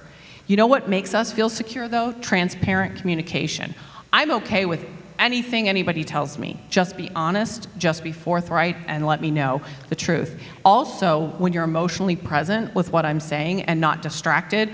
You 0.48 0.56
know 0.56 0.68
what 0.68 0.88
makes 0.88 1.14
us 1.14 1.32
feel 1.32 1.50
secure 1.50 1.88
though? 1.88 2.14
Transparent 2.14 2.96
communication. 2.96 3.76
I'm 4.14 4.32
okay 4.32 4.66
with 4.66 4.86
anything 5.20 5.68
anybody 5.68 6.04
tells 6.04 6.38
me. 6.38 6.60
Just 6.70 6.96
be 6.96 7.10
honest, 7.16 7.68
just 7.78 8.04
be 8.04 8.12
forthright, 8.12 8.78
and 8.88 9.06
let 9.06 9.20
me 9.20 9.32
know 9.32 9.62
the 9.90 9.96
truth. 9.96 10.40
Also, 10.64 11.28
when 11.38 11.54
you're 11.54 11.64
emotionally 11.64 12.16
present 12.16 12.74
with 12.76 12.92
what 12.92 13.06
I'm 13.06 13.20
saying 13.20 13.64
and 13.64 13.82
not 13.82 14.02
distracted, 14.02 14.74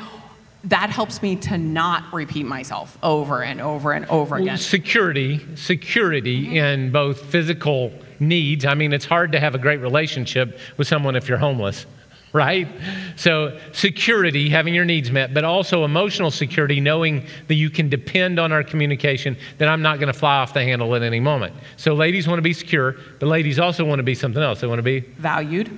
that 0.66 0.90
helps 0.90 1.22
me 1.22 1.36
to 1.36 1.58
not 1.58 2.14
repeat 2.14 2.46
myself 2.46 2.98
over 3.04 3.44
and 3.44 3.60
over 3.60 3.92
and 3.92 4.06
over 4.06 4.38
again. 4.38 4.58
Security, 4.58 5.46
security 5.56 6.46
mm-hmm. 6.46 6.56
in 6.56 6.92
both 6.92 7.22
physical 7.26 7.92
needs. 8.20 8.64
I 8.66 8.74
mean, 8.74 8.94
it's 8.94 9.06
hard 9.06 9.32
to 9.34 9.40
have 9.40 9.56
a 9.56 9.58
great 9.58 9.82
relationship 9.82 10.58
with 10.78 10.88
someone 10.88 11.16
if 11.16 11.28
you're 11.28 11.38
homeless, 11.38 11.86
right? 12.34 12.68
So, 13.16 13.60
security, 13.72 14.50
having 14.50 14.74
your 14.74 14.86
needs 14.86 15.12
met, 15.12 15.34
but 15.34 15.44
also 15.44 15.86
emotional 15.86 16.32
security, 16.32 16.82
knowing 16.82 17.26
that 17.48 17.56
you 17.56 17.70
can 17.70 17.90
depend 17.90 18.40
on 18.40 18.52
our 18.52 18.64
communication, 18.64 19.38
that 19.60 19.70
I'm 19.70 19.84
not 19.84 20.00
going 20.00 20.12
to 20.12 20.18
fly 20.18 20.38
off 20.38 20.54
the 20.54 20.64
handle 20.64 20.96
at 20.96 21.04
any 21.04 21.20
moment. 21.20 21.56
So, 21.78 21.94
ladies 21.94 22.28
want 22.28 22.40
to 22.40 22.44
be 22.44 22.54
secure, 22.54 22.96
but 23.20 23.28
ladies 23.28 23.60
also 23.60 23.86
want 23.86 24.00
to 24.00 24.04
be 24.04 24.16
something 24.16 24.42
else. 24.42 24.62
They 24.62 24.68
want 24.68 24.80
to 24.80 24.84
be 24.84 25.00
valued 25.00 25.72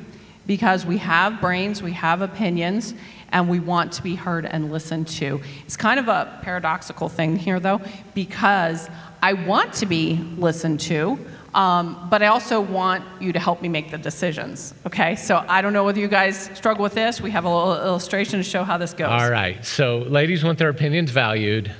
because 0.47 0.85
we 0.85 0.97
have 0.99 1.41
brains, 1.41 1.83
we 1.83 1.91
have 1.91 2.21
opinions, 2.21 2.93
and 3.29 3.49
we 3.49 3.59
want 3.59 3.91
to 3.93 4.01
be 4.01 4.15
heard 4.15 4.45
and 4.45 4.71
listened 4.71 5.07
to. 5.07 5.41
It's 5.65 5.75
kind 5.75 5.99
of 5.99 6.07
a 6.07 6.39
paradoxical 6.41 7.09
thing 7.09 7.35
here, 7.35 7.59
though, 7.59 7.81
because 8.13 8.89
I 9.21 9.33
want 9.33 9.73
to 9.73 9.85
be 9.85 10.15
listened 10.37 10.79
to. 10.81 11.19
Um, 11.55 12.07
but 12.09 12.21
I 12.21 12.27
also 12.27 12.59
want 12.59 13.03
you 13.21 13.31
to 13.31 13.39
help 13.39 13.61
me 13.61 13.69
make 13.69 13.89
the 13.89 13.97
decisions. 13.97 14.73
Okay, 14.85 15.15
so 15.15 15.43
I 15.47 15.61
don't 15.61 15.71
know 15.71 15.85
whether 15.85 16.01
you 16.01 16.09
guys 16.09 16.49
struggle 16.53 16.83
with 16.83 16.93
this. 16.93 17.21
We 17.21 17.31
have 17.31 17.45
a 17.45 17.49
little 17.49 17.81
illustration 17.81 18.39
to 18.39 18.43
show 18.43 18.65
how 18.65 18.77
this 18.77 18.93
goes. 18.93 19.07
All 19.07 19.31
right. 19.31 19.63
So, 19.65 19.99
ladies 19.99 20.43
want 20.43 20.59
their 20.59 20.67
opinions 20.67 21.11
valued. 21.11 21.71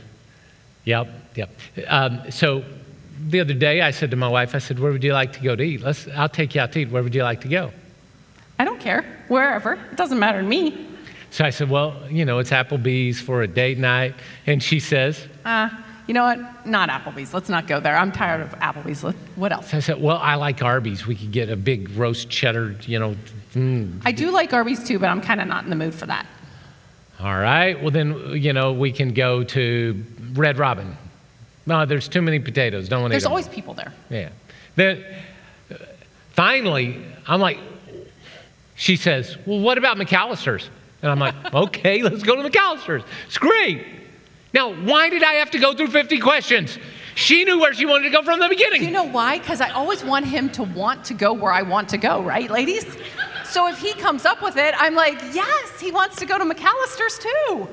Yep, 0.85 1.09
yep. 1.35 1.49
Um, 1.87 2.31
so, 2.31 2.63
the 3.27 3.41
other 3.41 3.53
day, 3.53 3.81
I 3.81 3.91
said 3.91 4.11
to 4.11 4.17
my 4.17 4.29
wife, 4.29 4.55
I 4.55 4.59
said, 4.59 4.79
"Where 4.79 4.93
would 4.93 5.03
you 5.03 5.11
like 5.11 5.33
to 5.33 5.41
go 5.41 5.57
to 5.57 5.63
eat? 5.63 5.81
Let's. 5.81 6.07
I'll 6.15 6.29
take 6.29 6.55
you 6.55 6.61
out 6.61 6.71
to 6.71 6.79
eat. 6.79 6.89
Where 6.89 7.03
would 7.03 7.13
you 7.13 7.23
like 7.23 7.41
to 7.41 7.49
go?" 7.49 7.71
I 8.57 8.63
don't 8.63 8.79
care, 8.79 9.03
wherever. 9.27 9.73
It 9.73 9.97
doesn't 9.97 10.19
matter 10.19 10.41
to 10.41 10.47
me. 10.47 10.87
So 11.31 11.43
I 11.43 11.49
said, 11.49 11.69
"Well, 11.69 12.01
you 12.09 12.23
know, 12.23 12.39
it's 12.39 12.51
Applebee's 12.51 13.19
for 13.19 13.41
a 13.41 13.47
date 13.47 13.77
night," 13.77 14.15
and 14.47 14.63
she 14.63 14.79
says, 14.79 15.27
Uh, 15.43 15.67
you 16.07 16.13
know 16.13 16.23
what? 16.23 16.65
Not 16.65 16.89
Applebee's. 16.89 17.33
Let's 17.33 17.49
not 17.49 17.67
go 17.67 17.79
there. 17.79 17.95
I'm 17.97 18.11
tired 18.11 18.41
of 18.41 18.51
Applebee's. 18.59 19.01
What 19.35 19.51
else? 19.51 19.73
"I 19.73 19.79
said, 19.79 20.01
well, 20.01 20.17
I 20.17 20.35
like 20.35 20.61
Arby's. 20.61 21.07
We 21.07 21.15
could 21.15 21.31
get 21.31 21.49
a 21.49 21.55
big 21.55 21.89
roast 21.91 22.29
cheddar, 22.29 22.75
you 22.85 22.99
know." 22.99 23.15
Mm. 23.53 24.01
I 24.05 24.11
do 24.11 24.31
like 24.31 24.53
Arby's 24.53 24.83
too, 24.83 24.99
but 24.99 25.07
I'm 25.07 25.21
kind 25.21 25.41
of 25.41 25.47
not 25.47 25.63
in 25.63 25.69
the 25.69 25.75
mood 25.75 25.95
for 25.95 26.05
that. 26.05 26.25
All 27.19 27.37
right. 27.39 27.81
Well, 27.81 27.91
then, 27.91 28.31
you 28.31 28.51
know, 28.51 28.73
we 28.73 28.91
can 28.91 29.13
go 29.13 29.43
to 29.43 30.03
Red 30.33 30.57
Robin. 30.57 30.97
No, 31.65 31.85
there's 31.85 32.07
too 32.07 32.21
many 32.21 32.39
potatoes. 32.39 32.89
Don't 32.89 33.01
want 33.01 33.11
to. 33.11 33.13
There's 33.13 33.25
always 33.25 33.47
people 33.47 33.73
there. 33.73 33.93
Yeah. 34.09 34.29
Then 34.75 35.03
finally, 36.31 37.03
I'm 37.25 37.39
like, 37.39 37.57
she 38.75 38.97
says, 38.97 39.37
Well, 39.45 39.59
what 39.59 39.77
about 39.77 39.97
McAlister's? 39.97 40.69
And 41.01 41.11
I'm 41.11 41.19
like, 41.19 41.35
Okay, 41.53 42.01
let's 42.03 42.23
go 42.23 42.35
to 42.35 42.47
McAlister's. 42.47 43.03
It's 43.27 43.37
great. 43.37 43.85
Now, 44.55 44.73
why 44.73 45.09
did 45.09 45.21
I 45.21 45.33
have 45.33 45.51
to 45.51 45.59
go 45.59 45.73
through 45.73 45.89
50 45.89 46.17
questions? 46.19 46.79
She 47.15 47.43
knew 47.43 47.59
where 47.59 47.73
she 47.73 47.85
wanted 47.85 48.05
to 48.05 48.09
go 48.09 48.23
from 48.23 48.39
the 48.39 48.47
beginning. 48.47 48.79
Do 48.79 48.85
you 48.85 48.93
know 48.93 49.03
why? 49.03 49.37
Because 49.37 49.59
I 49.59 49.69
always 49.71 50.01
want 50.01 50.25
him 50.25 50.49
to 50.51 50.63
want 50.63 51.03
to 51.05 51.13
go 51.13 51.33
where 51.33 51.51
I 51.51 51.61
want 51.61 51.89
to 51.89 51.97
go, 51.97 52.23
right, 52.23 52.49
ladies? 52.49 52.85
So 53.43 53.67
if 53.67 53.77
he 53.77 53.91
comes 53.91 54.23
up 54.23 54.41
with 54.41 54.55
it, 54.55 54.73
I'm 54.77 54.95
like, 54.95 55.21
yes, 55.33 55.81
he 55.81 55.91
wants 55.91 56.15
to 56.17 56.25
go 56.25 56.37
to 56.37 56.45
McAlister's 56.45 57.19
too. 57.19 57.67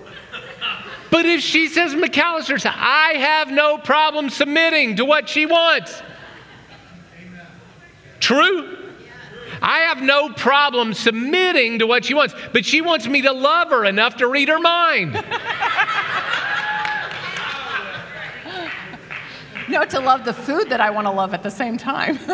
but 1.13 1.25
if 1.25 1.41
she 1.41 1.69
says 1.69 1.95
McAlister's, 1.95 2.67
I 2.67 3.15
have 3.15 3.49
no 3.49 3.79
problem 3.79 4.29
submitting 4.29 4.97
to 4.97 5.05
what 5.05 5.29
she 5.29 5.47
wants. 5.47 6.03
True? 8.19 8.79
I 9.61 9.79
have 9.81 10.03
no 10.03 10.31
problem 10.31 10.95
submitting 10.95 11.79
to 11.79 11.87
what 11.87 12.05
she 12.05 12.15
wants, 12.15 12.35
but 12.53 12.65
she 12.65 12.81
wants 12.81 13.07
me 13.07 13.23
to 13.23 13.33
love 13.33 13.69
her 13.69 13.85
enough 13.85 14.17
to 14.17 14.27
read 14.27 14.49
her 14.49 14.59
mind. 14.59 15.25
No, 19.73 19.87
to 19.87 20.01
love 20.01 20.27
the 20.27 20.35
food 20.35 20.69
that 20.69 20.83
I 20.83 20.91
want 20.91 21.07
to 21.07 21.11
love 21.11 21.33
at 21.33 21.43
the 21.43 21.51
same 21.51 21.79
time. 21.79 22.19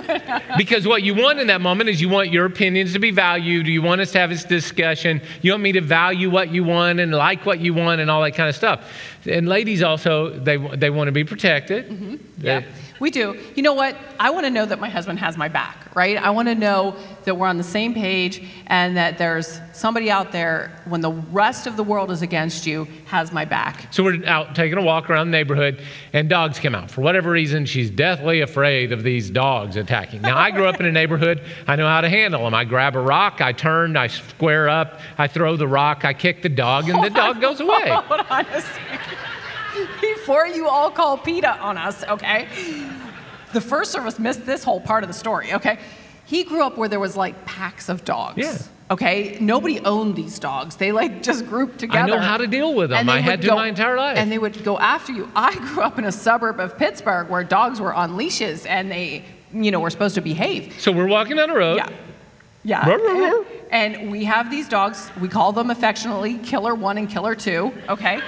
Because 0.56 0.88
what 0.88 1.02
you 1.02 1.14
want 1.14 1.38
in 1.38 1.46
that 1.46 1.60
moment 1.60 1.88
is 1.88 2.00
you 2.00 2.08
want 2.08 2.32
your 2.32 2.44
opinions 2.44 2.92
to 2.94 2.98
be 2.98 3.12
valued. 3.12 3.66
You 3.68 3.80
want 3.80 4.00
us 4.00 4.10
to 4.12 4.18
have 4.18 4.30
this 4.30 4.44
discussion. 4.44 5.20
You 5.42 5.52
want 5.52 5.62
me 5.62 5.72
to 5.72 5.80
value 5.80 6.30
what 6.30 6.50
you 6.50 6.64
want 6.64 6.98
and 6.98 7.12
like 7.12 7.46
what 7.46 7.60
you 7.60 7.72
want 7.74 8.00
and 8.00 8.10
all 8.10 8.22
that 8.22 8.34
kind 8.34 8.48
of 8.48 8.56
stuff. 8.56 8.90
And 9.26 9.48
ladies 9.48 9.82
also, 9.82 10.30
they, 10.30 10.56
they 10.56 10.90
want 10.90 11.08
to 11.08 11.12
be 11.12 11.22
protected. 11.22 11.88
Mm-hmm. 11.88 12.16
yeah, 12.38 12.62
we 13.00 13.10
do. 13.10 13.38
You 13.54 13.62
know 13.62 13.74
what? 13.74 13.96
I 14.18 14.30
want 14.30 14.46
to 14.46 14.50
know 14.50 14.66
that 14.66 14.80
my 14.80 14.88
husband 14.88 15.18
has 15.18 15.36
my 15.36 15.48
back, 15.48 15.94
right? 15.94 16.16
I 16.16 16.30
want 16.30 16.48
to 16.48 16.54
know 16.54 16.96
that 17.24 17.36
we're 17.36 17.46
on 17.46 17.56
the 17.56 17.64
same 17.64 17.94
page 17.94 18.42
and 18.66 18.96
that 18.96 19.18
there's 19.18 19.60
somebody 19.72 20.10
out 20.10 20.32
there 20.32 20.82
when 20.86 21.00
the 21.00 21.12
rest 21.12 21.66
of 21.66 21.76
the 21.76 21.84
world 21.84 22.10
is 22.10 22.22
against 22.22 22.66
you 22.66 22.88
has 23.06 23.32
my 23.32 23.44
back. 23.44 23.92
So 23.92 24.02
we're 24.02 24.24
out 24.26 24.54
taking 24.54 24.78
a 24.78 24.82
walk 24.82 25.08
around 25.08 25.28
the 25.28 25.32
neighborhood, 25.32 25.82
and 26.12 26.28
dogs 26.28 26.58
come 26.58 26.74
out. 26.74 26.90
For 26.90 27.00
whatever 27.00 27.30
reason, 27.30 27.66
she's 27.66 27.90
deathly 27.90 28.40
afraid 28.40 28.92
of 28.92 29.02
these 29.02 29.30
dogs 29.30 29.76
attacking. 29.76 30.22
Now, 30.22 30.36
I 30.36 30.50
grew 30.50 30.66
up 30.66 30.80
in 30.80 30.86
a 30.86 30.92
neighborhood, 30.92 31.42
I 31.66 31.76
know 31.76 31.86
how 31.86 32.00
to 32.00 32.08
handle 32.08 32.44
them. 32.44 32.54
I 32.54 32.64
grab 32.64 32.96
a 32.96 33.00
rock, 33.00 33.40
I 33.40 33.52
turn, 33.52 33.96
I 33.96 34.08
square 34.08 34.68
up, 34.68 35.00
I 35.16 35.28
throw 35.28 35.56
the 35.56 35.68
rock, 35.68 36.04
I 36.04 36.14
kick 36.14 36.42
the 36.42 36.48
dog, 36.48 36.88
and 36.88 37.02
the 37.04 37.10
dog 37.10 37.40
goes 37.40 37.60
away. 37.60 37.96
Before 40.00 40.46
you 40.46 40.68
all 40.68 40.90
call 40.90 41.18
PETA 41.18 41.58
on 41.58 41.76
us, 41.78 42.04
okay? 42.04 42.48
The 43.52 43.60
first 43.60 43.92
service 43.92 44.18
missed 44.18 44.44
this 44.44 44.62
whole 44.64 44.80
part 44.80 45.02
of 45.02 45.08
the 45.08 45.14
story, 45.14 45.52
okay? 45.54 45.78
He 46.24 46.44
grew 46.44 46.62
up 46.62 46.76
where 46.76 46.88
there 46.88 47.00
was 47.00 47.16
like 47.16 47.44
packs 47.46 47.88
of 47.88 48.04
dogs. 48.04 48.38
Yeah. 48.38 48.58
Okay, 48.90 49.36
nobody 49.40 49.80
owned 49.80 50.16
these 50.16 50.38
dogs. 50.38 50.76
They 50.76 50.92
like 50.92 51.22
just 51.22 51.46
grouped 51.46 51.78
together. 51.78 52.14
I 52.14 52.16
know 52.16 52.18
how 52.18 52.38
to 52.38 52.46
deal 52.46 52.74
with 52.74 52.90
them. 52.90 53.08
I 53.08 53.20
had 53.20 53.42
to 53.42 53.54
my 53.54 53.68
entire 53.68 53.96
life. 53.96 54.16
And 54.16 54.32
they 54.32 54.38
would 54.38 54.64
go 54.64 54.78
after 54.78 55.12
you. 55.12 55.30
I 55.36 55.54
grew 55.56 55.82
up 55.82 55.98
in 55.98 56.04
a 56.04 56.12
suburb 56.12 56.58
of 56.58 56.78
Pittsburgh 56.78 57.28
where 57.28 57.44
dogs 57.44 57.80
were 57.80 57.92
on 57.92 58.16
leashes 58.16 58.64
and 58.64 58.90
they, 58.90 59.24
you 59.52 59.70
know, 59.70 59.80
were 59.80 59.90
supposed 59.90 60.14
to 60.14 60.22
behave. 60.22 60.74
So 60.80 60.90
we're 60.90 61.06
walking 61.06 61.36
down 61.36 61.50
the 61.50 61.56
road. 61.56 61.76
Yeah. 61.76 61.88
Yeah. 62.64 63.42
And 63.70 64.10
we 64.10 64.24
have 64.24 64.50
these 64.50 64.68
dogs, 64.68 65.10
we 65.20 65.28
call 65.28 65.52
them 65.52 65.70
affectionately 65.70 66.38
Killer 66.38 66.74
One 66.74 66.98
and 66.98 67.08
Killer 67.08 67.34
Two, 67.34 67.72
okay? 67.88 68.20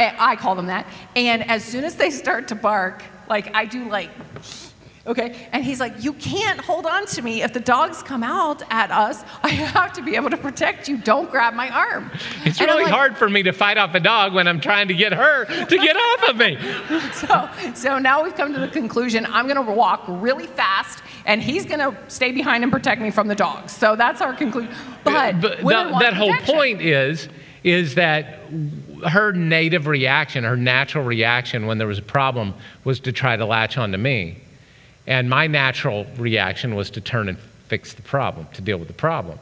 And 0.00 0.16
I 0.18 0.36
call 0.36 0.54
them 0.54 0.66
that. 0.66 0.86
And 1.16 1.48
as 1.50 1.64
soon 1.64 1.84
as 1.84 1.96
they 1.96 2.10
start 2.10 2.48
to 2.48 2.54
bark, 2.54 3.02
like 3.28 3.54
I 3.54 3.64
do 3.64 3.88
like, 3.88 4.10
okay? 5.06 5.48
And 5.52 5.64
he's 5.64 5.80
like, 5.80 6.02
You 6.02 6.12
can't 6.14 6.60
hold 6.60 6.86
on 6.86 7.06
to 7.06 7.22
me. 7.22 7.42
If 7.42 7.52
the 7.52 7.60
dogs 7.60 8.02
come 8.02 8.22
out 8.22 8.62
at 8.70 8.90
us, 8.90 9.22
I 9.42 9.48
have 9.50 9.92
to 9.94 10.02
be 10.02 10.16
able 10.16 10.30
to 10.30 10.36
protect 10.36 10.88
you. 10.88 10.96
Don't 10.98 11.30
grab 11.30 11.54
my 11.54 11.68
arm. 11.70 12.10
It's 12.44 12.60
And 12.60 12.68
really 12.68 12.84
like, 12.84 12.92
hard 12.92 13.16
for 13.16 13.28
me 13.28 13.42
to 13.44 13.52
fight 13.52 13.78
off 13.78 13.94
a 13.94 14.00
dog 14.00 14.34
when 14.34 14.48
I'm 14.48 14.60
trying 14.60 14.88
to 14.88 14.94
get 14.94 15.12
her 15.12 15.44
to 15.46 15.78
get 15.78 15.96
off 15.96 16.30
of 16.30 16.36
me. 16.36 16.58
So, 17.14 17.48
so 17.74 17.98
now 17.98 18.22
we've 18.24 18.34
come 18.34 18.52
to 18.52 18.58
the 18.60 18.68
conclusion 18.68 19.24
I'm 19.26 19.46
going 19.46 19.64
to 19.64 19.72
walk 19.72 20.04
really 20.08 20.46
fast, 20.46 21.02
and 21.26 21.40
he's 21.42 21.64
going 21.64 21.78
to 21.80 21.96
stay 22.08 22.32
behind 22.32 22.62
and 22.64 22.72
protect 22.72 23.00
me 23.00 23.10
from 23.10 23.28
the 23.28 23.34
dogs. 23.34 23.72
So 23.72 23.94
that's 23.96 24.20
our 24.20 24.34
conclusion. 24.34 24.72
But, 25.04 25.40
But 25.40 25.62
women 25.62 25.86
the- 25.86 25.92
want 25.92 26.02
that 26.04 26.14
whole 26.14 26.30
protection. 26.30 26.54
point 26.54 26.80
is 26.82 27.28
is 27.62 27.94
that 27.94 28.40
her 29.04 29.32
native 29.32 29.86
reaction, 29.86 30.44
her 30.44 30.56
natural 30.56 31.04
reaction 31.04 31.66
when 31.66 31.78
there 31.78 31.86
was 31.86 31.98
a 31.98 32.02
problem 32.02 32.54
was 32.84 33.00
to 33.00 33.12
try 33.12 33.36
to 33.36 33.44
latch 33.44 33.78
onto 33.78 33.98
me. 33.98 34.38
And 35.06 35.28
my 35.28 35.46
natural 35.46 36.06
reaction 36.16 36.74
was 36.74 36.90
to 36.90 37.00
turn 37.00 37.28
and 37.28 37.38
fix 37.68 37.94
the 37.94 38.02
problem, 38.02 38.46
to 38.54 38.62
deal 38.62 38.78
with 38.78 38.88
the 38.88 38.94
problem. 38.94 39.38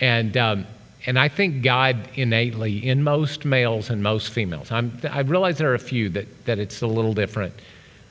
And, 0.00 0.36
um, 0.36 0.66
and 1.06 1.18
I 1.18 1.28
think 1.28 1.62
God 1.62 2.08
innately, 2.14 2.86
in 2.86 3.02
most 3.02 3.44
males 3.44 3.90
and 3.90 4.02
most 4.02 4.30
females, 4.30 4.70
I'm, 4.70 4.98
I 5.10 5.20
realize 5.20 5.58
there 5.58 5.70
are 5.70 5.74
a 5.74 5.78
few 5.78 6.08
that, 6.10 6.44
that 6.46 6.58
it's 6.58 6.82
a 6.82 6.86
little 6.86 7.12
different, 7.12 7.52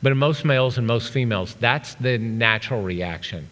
but 0.03 0.11
in 0.11 0.17
most 0.17 0.45
males 0.45 0.77
and 0.77 0.85
most 0.85 1.11
females, 1.11 1.55
that's 1.59 1.95
the 1.95 2.17
natural 2.17 2.83
reaction. 2.83 3.47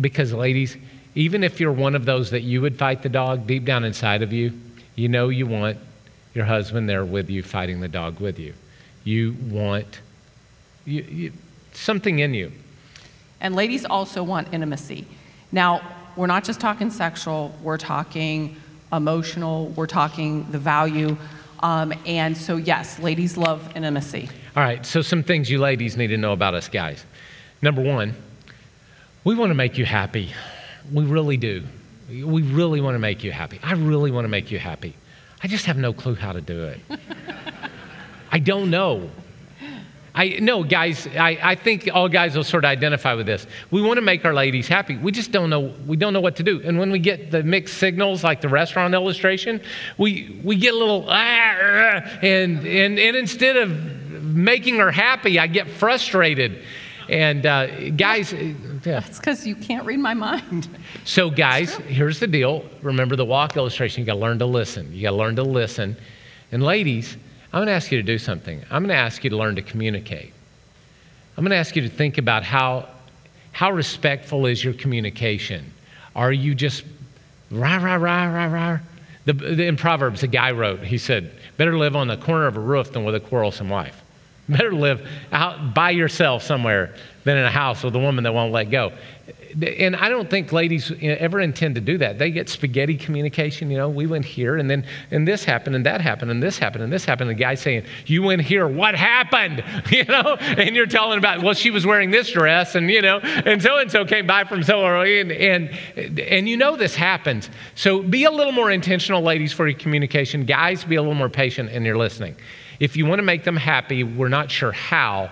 Because, 0.00 0.32
ladies, 0.32 0.76
even 1.14 1.44
if 1.44 1.60
you're 1.60 1.72
one 1.72 1.94
of 1.94 2.04
those 2.04 2.30
that 2.30 2.42
you 2.42 2.60
would 2.60 2.76
fight 2.76 3.02
the 3.02 3.08
dog, 3.08 3.46
deep 3.46 3.64
down 3.64 3.84
inside 3.84 4.22
of 4.22 4.32
you, 4.32 4.52
you 4.96 5.08
know 5.08 5.28
you 5.28 5.46
want 5.46 5.78
your 6.34 6.44
husband 6.44 6.88
there 6.88 7.04
with 7.04 7.30
you, 7.30 7.42
fighting 7.42 7.80
the 7.80 7.88
dog 7.88 8.20
with 8.20 8.38
you. 8.38 8.54
You 9.04 9.36
want 9.48 10.00
you, 10.84 11.02
you, 11.02 11.32
something 11.72 12.18
in 12.18 12.34
you. 12.34 12.52
And 13.40 13.54
ladies 13.54 13.84
also 13.84 14.22
want 14.22 14.52
intimacy. 14.52 15.06
Now, 15.52 15.82
we're 16.16 16.26
not 16.26 16.44
just 16.44 16.60
talking 16.60 16.90
sexual, 16.90 17.54
we're 17.62 17.78
talking 17.78 18.56
emotional, 18.92 19.68
we're 19.68 19.86
talking 19.86 20.50
the 20.50 20.58
value. 20.58 21.16
Um, 21.62 21.94
and 22.06 22.36
so, 22.36 22.56
yes, 22.56 22.98
ladies 22.98 23.36
love 23.36 23.74
intimacy. 23.74 24.28
All 24.56 24.62
right, 24.62 24.84
so 24.84 25.02
some 25.02 25.22
things 25.22 25.50
you 25.50 25.58
ladies 25.58 25.96
need 25.96 26.08
to 26.08 26.16
know 26.16 26.32
about 26.32 26.54
us 26.54 26.68
guys. 26.68 27.04
Number 27.62 27.82
one, 27.82 28.14
we 29.24 29.34
want 29.34 29.50
to 29.50 29.54
make 29.54 29.78
you 29.78 29.84
happy. 29.84 30.32
We 30.92 31.04
really 31.04 31.36
do. 31.36 31.64
We 32.08 32.42
really 32.42 32.80
want 32.80 32.94
to 32.94 32.98
make 32.98 33.24
you 33.24 33.32
happy. 33.32 33.58
I 33.62 33.72
really 33.72 34.10
want 34.10 34.24
to 34.26 34.28
make 34.28 34.50
you 34.50 34.58
happy. 34.58 34.94
I 35.44 35.46
just 35.46 35.66
have 35.66 35.76
no 35.76 35.92
clue 35.92 36.14
how 36.14 36.32
to 36.32 36.40
do 36.40 36.64
it. 36.64 36.80
I 38.32 38.38
don't 38.38 38.70
know. 38.70 39.10
I 40.14 40.38
no, 40.40 40.64
guys. 40.64 41.06
I, 41.06 41.38
I 41.42 41.54
think 41.54 41.86
all 41.92 42.08
guys 42.08 42.34
will 42.34 42.44
sort 42.44 42.64
of 42.64 42.70
identify 42.70 43.12
with 43.12 43.26
this. 43.26 43.46
We 43.70 43.82
want 43.82 43.98
to 43.98 44.00
make 44.00 44.24
our 44.24 44.32
ladies 44.32 44.68
happy. 44.68 44.96
We 44.96 45.12
just 45.12 45.32
don't 45.32 45.50
know. 45.50 45.74
We 45.86 45.98
don't 45.98 46.14
know 46.14 46.22
what 46.22 46.34
to 46.36 46.42
do. 46.42 46.62
And 46.64 46.78
when 46.78 46.90
we 46.90 46.98
get 46.98 47.30
the 47.30 47.42
mixed 47.42 47.76
signals, 47.76 48.24
like 48.24 48.40
the 48.40 48.48
restaurant 48.48 48.94
illustration, 48.94 49.60
we 49.98 50.40
we 50.42 50.56
get 50.56 50.72
a 50.72 50.78
little 50.78 51.04
ah, 51.10 51.12
ah, 51.12 52.18
and 52.22 52.66
and 52.66 52.98
and 52.98 53.14
instead 53.14 53.58
of 53.58 53.70
making 54.22 54.76
her 54.76 54.90
happy, 54.90 55.38
I 55.38 55.46
get 55.46 55.68
frustrated. 55.68 56.62
And 57.08 57.44
uh, 57.44 57.90
guys, 57.90 58.32
yeah. 58.32 59.04
It's 59.06 59.18
because 59.18 59.46
you 59.46 59.54
can't 59.54 59.84
read 59.84 59.98
my 59.98 60.14
mind. 60.14 60.68
So, 61.04 61.30
guys, 61.30 61.74
here's 61.74 62.18
the 62.18 62.26
deal. 62.26 62.64
Remember 62.82 63.16
the 63.16 63.24
walk 63.24 63.56
illustration. 63.56 64.00
You 64.00 64.06
got 64.06 64.14
to 64.14 64.20
learn 64.20 64.38
to 64.38 64.46
listen. 64.46 64.92
You 64.92 65.02
got 65.02 65.10
to 65.10 65.16
learn 65.16 65.36
to 65.36 65.42
listen. 65.42 65.96
And, 66.52 66.62
ladies, 66.62 67.16
I'm 67.52 67.58
going 67.58 67.66
to 67.66 67.72
ask 67.72 67.92
you 67.92 67.98
to 67.98 68.02
do 68.02 68.18
something. 68.18 68.62
I'm 68.70 68.82
going 68.82 68.94
to 68.94 69.00
ask 69.00 69.22
you 69.22 69.30
to 69.30 69.36
learn 69.36 69.56
to 69.56 69.62
communicate. 69.62 70.32
I'm 71.36 71.44
going 71.44 71.50
to 71.50 71.56
ask 71.56 71.76
you 71.76 71.82
to 71.82 71.88
think 71.88 72.18
about 72.18 72.42
how, 72.42 72.88
how 73.52 73.70
respectful 73.72 74.46
is 74.46 74.62
your 74.62 74.74
communication. 74.74 75.72
Are 76.16 76.32
you 76.32 76.54
just 76.54 76.84
rah, 77.50 77.76
rah, 77.76 77.96
rah, 77.96 78.24
rah, 78.26 78.46
rah? 78.46 78.78
The, 79.26 79.32
the, 79.32 79.66
in 79.66 79.76
Proverbs, 79.76 80.22
a 80.22 80.26
guy 80.26 80.52
wrote, 80.52 80.80
he 80.80 80.98
said, 80.98 81.32
Better 81.56 81.76
live 81.76 81.96
on 81.96 82.08
the 82.08 82.16
corner 82.16 82.46
of 82.46 82.56
a 82.56 82.60
roof 82.60 82.92
than 82.92 83.04
with 83.04 83.14
a 83.14 83.20
quarrelsome 83.20 83.68
wife. 83.68 84.03
Better 84.48 84.72
live 84.72 85.08
out 85.32 85.74
by 85.74 85.90
yourself 85.90 86.42
somewhere 86.42 86.94
than 87.24 87.38
in 87.38 87.44
a 87.44 87.50
house 87.50 87.82
with 87.82 87.94
a 87.96 87.98
woman 87.98 88.24
that 88.24 88.34
won't 88.34 88.52
let 88.52 88.70
go. 88.70 88.92
And 89.62 89.94
I 89.94 90.08
don't 90.08 90.28
think 90.28 90.52
ladies 90.52 90.92
ever 91.00 91.40
intend 91.40 91.76
to 91.76 91.80
do 91.80 91.96
that. 91.98 92.18
They 92.18 92.30
get 92.30 92.48
spaghetti 92.48 92.96
communication. 92.96 93.70
You 93.70 93.78
know, 93.78 93.88
we 93.88 94.06
went 94.06 94.24
here, 94.24 94.56
and 94.56 94.68
then 94.68 94.84
and 95.12 95.26
this 95.26 95.44
happened, 95.44 95.76
and 95.76 95.86
that 95.86 96.00
happened, 96.00 96.32
and 96.32 96.42
this 96.42 96.58
happened, 96.58 96.82
and 96.82 96.92
this 96.92 97.04
happened. 97.04 97.30
The 97.30 97.34
guy 97.34 97.54
saying, 97.54 97.84
"You 98.06 98.22
went 98.24 98.42
here. 98.42 98.66
What 98.66 98.94
happened?" 98.94 99.62
You 99.94 100.04
know, 100.04 100.34
and 100.40 100.74
you're 100.74 100.86
telling 100.86 101.18
about, 101.18 101.42
well, 101.42 101.54
she 101.54 101.70
was 101.70 101.86
wearing 101.86 102.10
this 102.10 102.32
dress, 102.32 102.74
and 102.74 102.90
you 102.90 103.00
know, 103.00 103.18
and 103.18 103.62
so 103.62 103.78
and 103.78 103.88
so 103.88 104.04
came 104.04 104.26
by 104.26 104.42
from 104.42 104.62
so 104.64 104.84
and 105.02 105.30
and 105.30 105.70
and 105.96 106.48
you 106.48 106.56
know 106.56 106.76
this 106.76 106.96
happens. 106.96 107.48
So 107.76 108.02
be 108.02 108.24
a 108.24 108.30
little 108.30 108.52
more 108.52 108.72
intentional, 108.72 109.22
ladies, 109.22 109.52
for 109.52 109.68
your 109.68 109.78
communication. 109.78 110.44
Guys, 110.44 110.82
be 110.82 110.96
a 110.96 111.00
little 111.00 111.14
more 111.14 111.28
patient 111.28 111.70
in 111.70 111.84
your 111.84 111.96
listening. 111.96 112.34
If 112.84 112.98
you 112.98 113.06
want 113.06 113.18
to 113.18 113.22
make 113.22 113.44
them 113.44 113.56
happy, 113.56 114.04
we're 114.04 114.28
not 114.28 114.50
sure 114.50 114.70
how. 114.70 115.30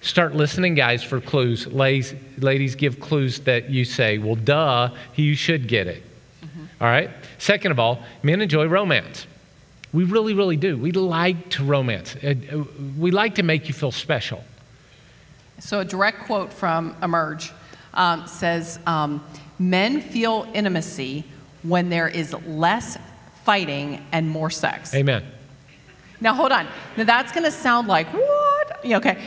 Start 0.00 0.34
listening, 0.34 0.74
guys, 0.74 1.02
for 1.04 1.20
clues. 1.20 1.66
Ladies, 1.66 2.14
ladies 2.38 2.74
give 2.76 2.98
clues 2.98 3.40
that 3.40 3.68
you 3.68 3.84
say, 3.84 4.16
well, 4.16 4.36
duh, 4.36 4.88
you 5.14 5.34
should 5.34 5.68
get 5.68 5.86
it. 5.86 6.02
All 6.80 6.86
right? 6.86 7.10
Second 7.36 7.72
of 7.72 7.78
all, 7.78 8.02
men 8.22 8.40
enjoy 8.40 8.64
romance. 8.68 9.26
We 9.92 10.04
really, 10.04 10.32
really 10.32 10.56
do. 10.56 10.78
We 10.78 10.92
like 10.92 11.50
to 11.50 11.64
romance. 11.64 12.16
Uh, 12.16 12.34
uh, 12.52 12.64
We 12.98 13.10
like 13.10 13.34
to 13.34 13.42
make 13.42 13.68
you 13.68 13.74
feel 13.74 13.92
special. 13.92 14.42
So, 15.58 15.80
a 15.80 15.84
direct 15.84 16.20
quote 16.24 16.50
from 16.50 16.96
Emerge 17.02 17.52
um, 17.92 18.26
says 18.26 18.78
um, 18.86 19.22
Men 19.58 20.00
feel 20.00 20.48
intimacy 20.54 21.24
when 21.62 21.90
there 21.90 22.08
is 22.08 22.32
less 22.46 22.96
fighting 23.44 24.06
and 24.10 24.30
more 24.30 24.48
sex. 24.48 24.94
Amen. 24.94 25.22
Now, 26.20 26.34
hold 26.34 26.52
on. 26.52 26.66
Now, 26.96 27.04
that's 27.04 27.32
going 27.32 27.44
to 27.44 27.50
sound 27.50 27.88
like, 27.88 28.12
what? 28.12 28.80
Yeah, 28.84 28.96
okay. 28.98 29.18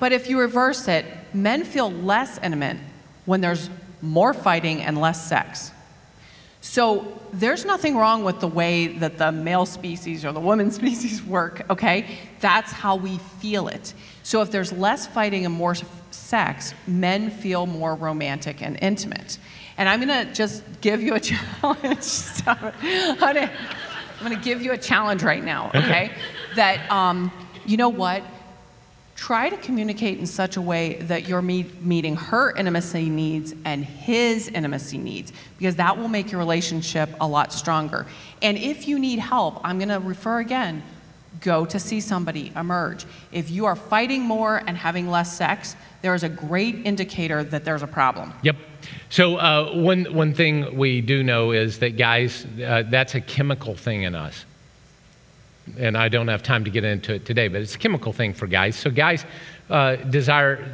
But 0.00 0.12
if 0.12 0.28
you 0.28 0.38
reverse 0.38 0.88
it, 0.88 1.04
men 1.32 1.64
feel 1.64 1.90
less 1.90 2.38
intimate 2.38 2.76
when 3.24 3.40
there's 3.40 3.70
more 4.02 4.34
fighting 4.34 4.82
and 4.82 5.00
less 5.00 5.26
sex. 5.26 5.70
So 6.60 7.20
there's 7.32 7.64
nothing 7.64 7.96
wrong 7.96 8.24
with 8.24 8.40
the 8.40 8.48
way 8.48 8.86
that 8.86 9.18
the 9.18 9.30
male 9.32 9.66
species 9.66 10.24
or 10.24 10.32
the 10.32 10.40
woman 10.40 10.70
species 10.80 11.22
work, 11.22 11.62
okay? 11.68 12.18
That's 12.40 12.72
how 12.72 12.96
we 12.96 13.18
feel 13.40 13.68
it. 13.68 13.92
So 14.22 14.40
if 14.40 14.50
there's 14.50 14.72
less 14.72 15.06
fighting 15.06 15.44
and 15.44 15.54
more 15.54 15.74
sex, 16.10 16.72
men 16.86 17.30
feel 17.30 17.66
more 17.66 17.94
romantic 17.94 18.62
and 18.62 18.78
intimate. 18.80 19.38
And 19.76 19.88
I'm 19.88 20.00
gonna 20.00 20.32
just 20.32 20.62
give 20.80 21.02
you 21.02 21.14
a 21.14 21.20
challenge. 21.60 22.02
Stop 22.02 22.62
it. 22.62 22.74
Honey, 23.18 23.50
I'm 24.24 24.30
gonna 24.30 24.42
give 24.42 24.62
you 24.62 24.72
a 24.72 24.78
challenge 24.78 25.22
right 25.22 25.44
now, 25.44 25.70
okay? 25.74 26.10
that, 26.56 26.90
um, 26.90 27.30
you 27.66 27.76
know 27.76 27.90
what? 27.90 28.22
try 29.16 29.48
to 29.48 29.56
communicate 29.58 30.18
in 30.18 30.26
such 30.26 30.56
a 30.56 30.60
way 30.60 30.94
that 30.94 31.28
you're 31.28 31.40
meet, 31.40 31.80
meeting 31.82 32.16
her 32.16 32.50
intimacy 32.56 33.08
needs 33.08 33.54
and 33.64 33.84
his 33.84 34.48
intimacy 34.48 34.98
needs 34.98 35.32
because 35.56 35.76
that 35.76 35.96
will 35.96 36.08
make 36.08 36.32
your 36.32 36.38
relationship 36.40 37.08
a 37.20 37.26
lot 37.26 37.52
stronger 37.52 38.06
and 38.42 38.58
if 38.58 38.88
you 38.88 38.98
need 38.98 39.20
help 39.20 39.60
i'm 39.62 39.78
going 39.78 39.88
to 39.88 40.00
refer 40.00 40.40
again 40.40 40.82
go 41.40 41.64
to 41.64 41.78
see 41.78 42.00
somebody 42.00 42.50
emerge 42.56 43.06
if 43.30 43.52
you 43.52 43.66
are 43.66 43.76
fighting 43.76 44.20
more 44.20 44.56
and 44.66 44.76
having 44.76 45.08
less 45.08 45.36
sex 45.38 45.76
there 46.02 46.12
is 46.12 46.24
a 46.24 46.28
great 46.28 46.84
indicator 46.84 47.44
that 47.44 47.64
there's 47.64 47.84
a 47.84 47.86
problem 47.86 48.32
Yep. 48.42 48.56
So 49.10 49.36
uh, 49.36 49.72
one 49.74 50.04
one 50.14 50.34
thing 50.34 50.76
we 50.76 51.00
do 51.00 51.22
know 51.22 51.52
is 51.52 51.78
that 51.78 51.96
guys, 51.96 52.46
uh, 52.64 52.84
that's 52.88 53.14
a 53.14 53.20
chemical 53.20 53.74
thing 53.74 54.02
in 54.02 54.14
us, 54.14 54.44
and 55.78 55.96
I 55.96 56.08
don't 56.08 56.28
have 56.28 56.42
time 56.42 56.64
to 56.64 56.70
get 56.70 56.84
into 56.84 57.14
it 57.14 57.24
today, 57.24 57.48
but 57.48 57.60
it's 57.60 57.74
a 57.74 57.78
chemical 57.78 58.12
thing 58.12 58.34
for 58.34 58.46
guys. 58.46 58.76
So 58.76 58.90
guys 58.90 59.24
uh, 59.70 59.96
desire. 59.96 60.66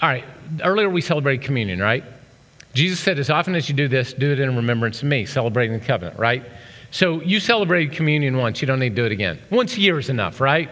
All 0.00 0.08
right. 0.08 0.24
Earlier 0.62 0.90
we 0.90 1.00
celebrated 1.00 1.44
communion, 1.44 1.80
right? 1.80 2.04
Jesus 2.74 3.00
said, 3.00 3.18
"As 3.18 3.30
often 3.30 3.54
as 3.54 3.68
you 3.68 3.74
do 3.74 3.88
this, 3.88 4.12
do 4.12 4.32
it 4.32 4.40
in 4.40 4.54
remembrance 4.56 5.02
of 5.02 5.08
me." 5.08 5.24
Celebrating 5.26 5.78
the 5.78 5.84
covenant, 5.84 6.18
right? 6.18 6.44
So 6.92 7.22
you 7.22 7.40
celebrated 7.40 7.94
communion 7.94 8.36
once, 8.36 8.60
you 8.60 8.66
don't 8.66 8.78
need 8.78 8.90
to 8.90 8.94
do 8.96 9.06
it 9.06 9.12
again. 9.12 9.38
Once 9.50 9.76
a 9.78 9.80
year 9.80 9.98
is 9.98 10.10
enough, 10.10 10.42
right? 10.42 10.68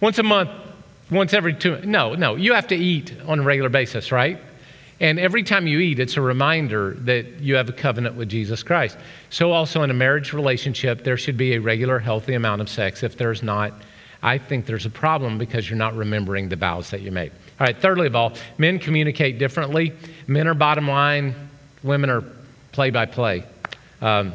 Once 0.00 0.18
a 0.18 0.24
month, 0.24 0.50
once 1.12 1.32
every 1.32 1.54
two. 1.54 1.80
No, 1.84 2.14
no, 2.14 2.34
you 2.34 2.54
have 2.54 2.66
to 2.68 2.74
eat 2.74 3.14
on 3.26 3.38
a 3.38 3.42
regular 3.42 3.68
basis, 3.68 4.10
right? 4.10 4.40
And 5.00 5.18
every 5.18 5.42
time 5.42 5.66
you 5.66 5.80
eat, 5.80 5.98
it's 5.98 6.16
a 6.16 6.20
reminder 6.20 6.94
that 7.00 7.40
you 7.40 7.56
have 7.56 7.68
a 7.68 7.72
covenant 7.72 8.14
with 8.14 8.28
Jesus 8.28 8.62
Christ. 8.62 8.96
So, 9.30 9.50
also 9.52 9.82
in 9.82 9.90
a 9.90 9.94
marriage 9.94 10.32
relationship, 10.32 11.02
there 11.02 11.16
should 11.16 11.36
be 11.36 11.54
a 11.54 11.60
regular, 11.60 11.98
healthy 11.98 12.34
amount 12.34 12.60
of 12.60 12.68
sex. 12.68 13.02
If 13.02 13.16
there's 13.16 13.42
not, 13.42 13.72
I 14.22 14.38
think 14.38 14.66
there's 14.66 14.86
a 14.86 14.90
problem 14.90 15.38
because 15.38 15.68
you're 15.68 15.78
not 15.78 15.96
remembering 15.96 16.48
the 16.48 16.56
vows 16.56 16.90
that 16.90 17.00
you 17.00 17.10
made. 17.10 17.32
All 17.58 17.66
right, 17.66 17.76
thirdly 17.76 18.06
of 18.06 18.14
all, 18.14 18.34
men 18.58 18.78
communicate 18.78 19.38
differently. 19.38 19.92
Men 20.26 20.46
are 20.46 20.54
bottom 20.54 20.88
line, 20.88 21.34
women 21.82 22.08
are 22.10 22.22
play 22.70 22.90
by 22.90 23.06
play. 23.06 23.44
Um, 24.00 24.32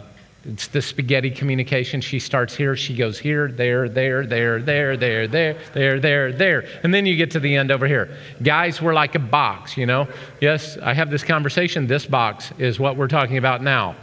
it's 0.48 0.68
the 0.68 0.82
spaghetti 0.82 1.30
communication. 1.30 2.00
She 2.00 2.20
starts 2.20 2.56
here, 2.56 2.76
she 2.78 2.96
goes 2.96 3.20
here, 3.20 3.50
there, 3.52 3.90
there, 3.90 4.26
there, 4.26 4.62
there, 4.62 4.96
there, 4.96 5.28
there, 5.28 5.58
there, 5.74 6.00
there, 6.00 6.32
there. 6.32 6.66
And 6.84 6.94
then 6.94 7.06
you 7.06 7.18
get 7.18 7.30
to 7.32 7.40
the 7.42 7.54
end 7.54 7.70
over 7.70 7.86
here. 7.86 8.18
Guys, 8.42 8.82
we're 8.82 8.94
like 8.94 9.16
a 9.16 9.20
box, 9.20 9.76
you 9.76 9.86
know? 9.86 10.08
Yes, 10.40 10.78
I 10.78 10.94
have 10.94 11.10
this 11.10 11.24
conversation. 11.24 11.86
This 11.86 12.06
box 12.06 12.54
is 12.58 12.80
what 12.80 12.96
we're 12.96 13.10
talking 13.10 13.38
about 13.38 13.62
now. 13.62 13.96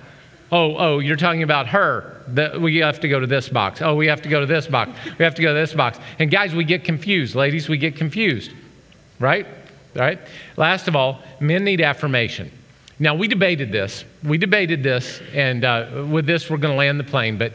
Oh, 0.52 0.76
oh, 0.76 0.98
you're 0.98 1.16
talking 1.16 1.42
about 1.42 1.66
her. 1.68 2.22
The, 2.28 2.58
we 2.60 2.76
have 2.76 3.00
to 3.00 3.08
go 3.08 3.18
to 3.18 3.26
this 3.26 3.48
box. 3.48 3.80
Oh, 3.80 3.94
we 3.94 4.06
have 4.06 4.20
to 4.20 4.28
go 4.28 4.38
to 4.38 4.46
this 4.46 4.66
box. 4.66 4.90
We 5.18 5.24
have 5.24 5.34
to 5.36 5.42
go 5.42 5.48
to 5.48 5.58
this 5.58 5.72
box. 5.72 5.98
And 6.18 6.30
guys, 6.30 6.54
we 6.54 6.64
get 6.64 6.84
confused. 6.84 7.34
Ladies, 7.34 7.70
we 7.70 7.78
get 7.78 7.96
confused. 7.96 8.52
Right? 9.18 9.46
Right? 9.94 10.20
Last 10.58 10.88
of 10.88 10.94
all, 10.94 11.22
men 11.40 11.64
need 11.64 11.80
affirmation. 11.80 12.50
Now, 12.98 13.14
we 13.14 13.26
debated 13.28 13.72
this. 13.72 14.04
We 14.22 14.38
debated 14.38 14.82
this, 14.82 15.20
and 15.32 15.64
uh, 15.64 16.04
with 16.08 16.26
this, 16.26 16.48
we're 16.48 16.58
going 16.58 16.72
to 16.72 16.78
land 16.78 17.00
the 17.00 17.04
plane, 17.04 17.36
but 17.38 17.52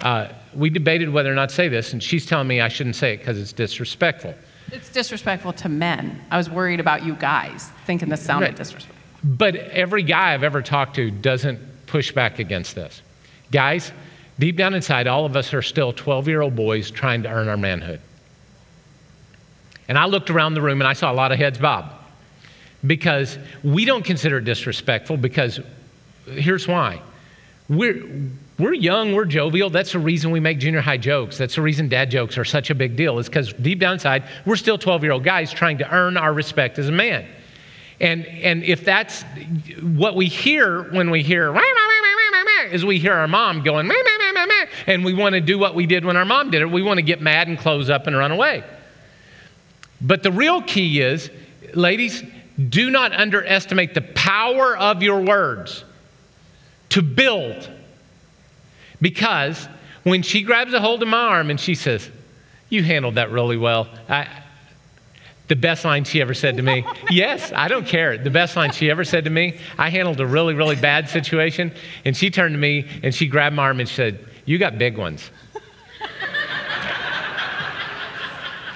uh, 0.00 0.28
we 0.54 0.70
debated 0.70 1.10
whether 1.10 1.30
or 1.32 1.34
not 1.34 1.48
to 1.48 1.54
say 1.54 1.68
this, 1.68 1.92
and 1.92 2.02
she's 2.02 2.24
telling 2.26 2.46
me 2.46 2.60
I 2.60 2.68
shouldn't 2.68 2.94
say 2.96 3.14
it 3.14 3.18
because 3.18 3.38
it's 3.40 3.52
disrespectful. 3.52 4.34
it's 4.70 4.90
disrespectful 4.90 5.52
to 5.54 5.68
men 5.68 6.20
i 6.30 6.36
was 6.36 6.48
worried 6.50 6.78
about 6.78 7.02
you 7.04 7.14
guys 7.14 7.70
thinking 7.86 8.08
this 8.08 8.22
sounded 8.22 8.46
Right. 8.48 8.56
disrespectful 8.56 8.94
But 9.24 9.56
every 9.56 10.02
guy 10.04 10.32
I've 10.34 10.44
ever 10.44 10.62
talked 10.62 10.94
to 10.96 11.10
doesn't 11.10 11.58
push 11.86 12.12
back 12.12 12.38
against 12.38 12.74
this. 12.76 13.02
Guys, 13.50 13.90
deep 14.38 14.56
down 14.56 14.74
inside, 14.74 15.06
all 15.08 15.24
of 15.26 15.34
us 15.36 15.52
are 15.54 15.62
still 15.62 15.92
12 15.92 16.28
year 16.28 16.40
old 16.42 16.54
boys 16.54 16.90
trying 16.92 17.22
to 17.24 17.28
earn 17.28 17.48
our 17.48 17.56
manhood. 17.56 18.00
And 19.88 19.98
I 19.98 20.04
looked 20.04 20.30
around 20.30 20.54
the 20.54 20.62
room 20.62 20.80
and 20.80 20.86
I 20.88 20.92
saw 20.92 21.10
a 21.10 21.14
lot 21.14 21.32
of 21.32 21.38
heads 21.38 21.58
bob 21.58 21.92
because 22.86 23.38
we 23.64 23.84
don't 23.84 24.04
consider 24.04 24.38
it 24.38 24.44
disrespectful 24.44 25.16
because 25.16 25.60
here's 26.26 26.68
why. 26.68 27.02
We're, 27.68 28.30
we're 28.58 28.74
young, 28.74 29.14
we're 29.14 29.24
jovial. 29.24 29.68
That's 29.68 29.92
the 29.92 29.98
reason 29.98 30.30
we 30.30 30.40
make 30.40 30.58
junior 30.58 30.80
high 30.80 30.96
jokes. 30.96 31.36
That's 31.36 31.56
the 31.56 31.62
reason 31.62 31.88
dad 31.88 32.10
jokes 32.10 32.38
are 32.38 32.44
such 32.44 32.70
a 32.70 32.74
big 32.74 32.96
deal, 32.96 33.18
is 33.18 33.28
because 33.28 33.52
deep 33.52 33.80
down 33.80 33.94
inside, 33.94 34.24
we're 34.46 34.56
still 34.56 34.78
12 34.78 35.02
year 35.02 35.12
old 35.12 35.24
guys 35.24 35.52
trying 35.52 35.78
to 35.78 35.94
earn 35.94 36.16
our 36.16 36.32
respect 36.32 36.78
as 36.78 36.88
a 36.88 36.92
man. 36.92 37.26
And, 38.00 38.26
and 38.26 38.62
if 38.62 38.84
that's 38.84 39.22
what 39.82 40.14
we 40.14 40.26
hear 40.26 40.84
when 40.92 41.10
we 41.10 41.22
hear, 41.22 41.52
is 42.70 42.84
we 42.84 42.98
hear 42.98 43.12
our 43.12 43.28
mom 43.28 43.62
going, 43.62 43.90
and 44.86 45.04
we 45.04 45.14
want 45.14 45.34
to 45.34 45.40
do 45.40 45.58
what 45.58 45.74
we 45.74 45.86
did 45.86 46.04
when 46.04 46.16
our 46.16 46.24
mom 46.24 46.50
did 46.50 46.62
it. 46.62 46.70
We 46.70 46.82
want 46.82 46.98
to 46.98 47.02
get 47.02 47.20
mad 47.20 47.48
and 47.48 47.58
close 47.58 47.90
up 47.90 48.06
and 48.06 48.16
run 48.16 48.30
away. 48.30 48.64
But 50.00 50.22
the 50.22 50.30
real 50.30 50.62
key 50.62 51.00
is, 51.00 51.30
ladies, 51.74 52.22
do 52.58 52.90
not 52.90 53.12
underestimate 53.12 53.94
the 53.94 54.00
power 54.00 54.76
of 54.76 55.02
your 55.02 55.20
words 55.20 55.84
to 56.90 57.02
build. 57.02 57.68
Because 59.00 59.68
when 60.02 60.22
she 60.22 60.42
grabs 60.42 60.72
a 60.72 60.80
hold 60.80 61.02
of 61.02 61.08
my 61.08 61.18
arm 61.18 61.50
and 61.50 61.60
she 61.60 61.74
says, 61.74 62.10
You 62.68 62.82
handled 62.82 63.16
that 63.16 63.30
really 63.30 63.56
well. 63.56 63.88
I, 64.08 64.26
the 65.48 65.56
best 65.56 65.84
line 65.84 66.04
she 66.04 66.20
ever 66.20 66.34
said 66.34 66.58
to 66.58 66.62
me, 66.62 66.84
yes, 67.10 67.52
I 67.54 67.68
don't 67.68 67.86
care. 67.86 68.18
The 68.18 68.30
best 68.30 68.54
line 68.54 68.72
she 68.72 68.90
ever 68.90 69.04
said 69.04 69.24
to 69.24 69.30
me, 69.30 69.58
I 69.78 69.88
handled 69.88 70.20
a 70.20 70.26
really, 70.26 70.54
really 70.54 70.76
bad 70.76 71.08
situation. 71.08 71.72
And 72.04 72.16
she 72.16 72.30
turned 72.30 72.54
to 72.54 72.58
me 72.58 72.86
and 73.02 73.14
she 73.14 73.26
grabbed 73.26 73.56
my 73.56 73.64
arm 73.64 73.80
and 73.80 73.88
she 73.88 73.94
said, 73.94 74.24
You 74.44 74.58
got 74.58 74.78
big 74.78 74.98
ones. 74.98 75.30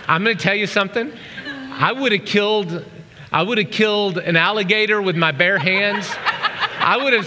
I'm 0.09 0.25
going 0.25 0.37
to 0.37 0.43
tell 0.43 0.55
you 0.55 0.67
something. 0.67 1.13
I 1.47 1.93
would 1.93 2.13
have 2.13 2.25
killed, 2.25 2.85
I 3.33 3.43
would 3.43 3.59
have 3.59 3.71
killed 3.71 4.19
an 4.19 4.37
alligator 4.37 5.01
with 5.01 5.17
my 5.17 5.33
bare 5.33 5.59
hands. 5.59 6.07
I 6.79 6.99
would 7.03 7.15
have 7.15 7.27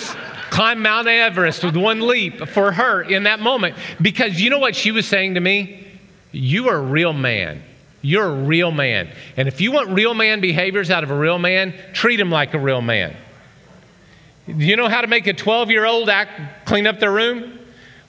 climbed 0.52 0.82
Mount 0.82 1.08
Everest 1.08 1.64
with 1.64 1.76
one 1.76 2.06
leap 2.06 2.48
for 2.48 2.72
her 2.72 3.02
in 3.02 3.24
that 3.24 3.40
moment. 3.40 3.76
Because 4.02 4.40
you 4.40 4.52
know 4.52 4.60
what 4.60 4.76
she 4.76 4.92
was 4.92 5.08
saying 5.08 5.34
to 5.34 5.40
me? 5.40 5.88
You 6.32 6.70
are 6.70 6.78
a 6.78 6.82
real 6.82 7.14
man. 7.14 7.64
You're 8.02 8.26
a 8.26 8.44
real 8.44 8.72
man. 8.72 9.10
And 9.36 9.48
if 9.48 9.60
you 9.60 9.72
want 9.72 9.90
real 9.90 10.14
man 10.14 10.42
behaviors 10.42 10.92
out 10.92 11.04
of 11.04 11.10
a 11.10 11.18
real 11.18 11.40
man, 11.40 11.74
treat 11.94 12.20
him 12.20 12.30
like 12.30 12.54
a 12.54 12.60
real 12.60 12.82
man. 12.82 13.16
Do 14.46 14.54
you 14.54 14.76
know 14.76 14.88
how 14.88 15.02
to 15.02 15.08
make 15.08 15.26
a 15.26 15.34
12 15.34 15.72
year 15.72 15.86
old 15.86 16.08
act 16.08 16.68
clean 16.68 16.86
up 16.86 17.00
their 17.00 17.12
room? 17.12 17.60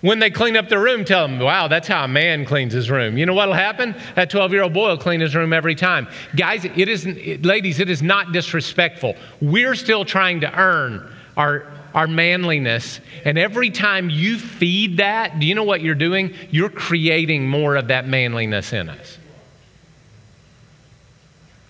When 0.07 0.21
they 0.21 0.31
clean 0.31 0.57
up 0.57 0.69
their 0.69 0.81
room, 0.81 1.05
tell 1.05 1.27
them, 1.27 1.41
wow, 1.41 1.67
that's 1.67 1.89
how 1.89 2.05
a 2.05 2.07
man 2.07 2.45
cleans 2.45 2.73
his 2.73 2.93
room. 2.93 3.19
You 3.19 3.27
know 3.27 3.35
what'll 3.35 3.53
happen? 3.53 3.93
That 4.15 4.31
12 4.31 4.53
year 4.53 4.63
old 4.63 4.73
boy 4.73 4.91
will 4.91 4.99
clean 4.99 5.19
his 5.19 5.35
room 5.35 5.53
every 5.53 5.75
time. 5.75 6.07
Guys, 6.37 6.65
it 6.65 6.89
isn't, 6.89 7.45
ladies, 7.45 7.81
it 7.81 7.91
is 7.91 8.03
not 8.03 8.31
disrespectful. 8.31 9.17
We're 9.41 9.75
still 9.75 10.05
trying 10.05 10.43
to 10.43 10.57
earn 10.57 11.13
our, 11.37 11.67
our 11.93 12.07
manliness. 12.07 13.01
And 13.25 13.37
every 13.37 13.69
time 13.69 14.09
you 14.09 14.39
feed 14.39 14.99
that, 14.99 15.41
do 15.41 15.47
you 15.47 15.57
know 15.57 15.65
what 15.65 15.81
you're 15.81 15.97
doing? 15.97 16.33
You're 16.53 16.71
creating 16.71 17.49
more 17.49 17.75
of 17.75 17.89
that 17.89 18.07
manliness 18.07 18.73
in 18.73 18.89
us. 18.89 19.19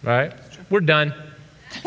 Right? 0.03 0.34
We're 0.68 0.80
done. 0.80 1.14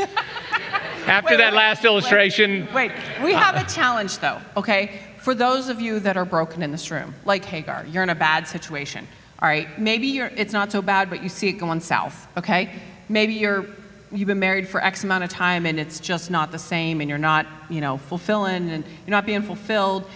After 1.05 1.29
Wait, 1.29 1.37
that 1.37 1.53
wait, 1.53 1.57
last 1.57 1.85
illustration, 1.85 2.67
Wait, 2.73 2.91
we 3.23 3.35
uh, 3.35 3.39
have 3.39 3.55
a 3.55 3.71
challenge 3.71 4.17
though, 4.17 4.39
okay? 4.57 4.99
For 5.29 5.35
those 5.35 5.69
of 5.69 5.79
you 5.79 5.99
that 5.99 6.17
are 6.17 6.25
broken 6.25 6.63
in 6.63 6.71
this 6.71 6.89
room, 6.89 7.13
like 7.23 7.45
Hagar, 7.45 7.85
you're 7.85 8.01
in 8.01 8.09
a 8.09 8.15
bad 8.15 8.47
situation. 8.47 9.07
All 9.37 9.47
right, 9.47 9.77
maybe 9.77 10.17
it's 10.17 10.53
not 10.53 10.71
so 10.71 10.81
bad, 10.81 11.07
but 11.07 11.21
you 11.21 11.29
see 11.29 11.49
it 11.49 11.59
going 11.59 11.81
south, 11.81 12.27
okay? 12.35 12.71
Maybe 13.09 13.35
you're, 13.35 13.67
you've 14.11 14.25
been 14.25 14.39
married 14.39 14.67
for 14.67 14.83
X 14.83 15.03
amount 15.03 15.23
of 15.23 15.29
time 15.29 15.67
and 15.67 15.79
it's 15.79 15.99
just 15.99 16.31
not 16.31 16.51
the 16.51 16.57
same 16.57 16.99
and 16.99 17.07
you're 17.07 17.19
not, 17.19 17.45
you 17.69 17.79
know, 17.79 17.97
fulfilling 17.97 18.71
and 18.71 18.83
you're 19.05 19.11
not 19.11 19.27
being 19.27 19.43
fulfilled. 19.43 20.09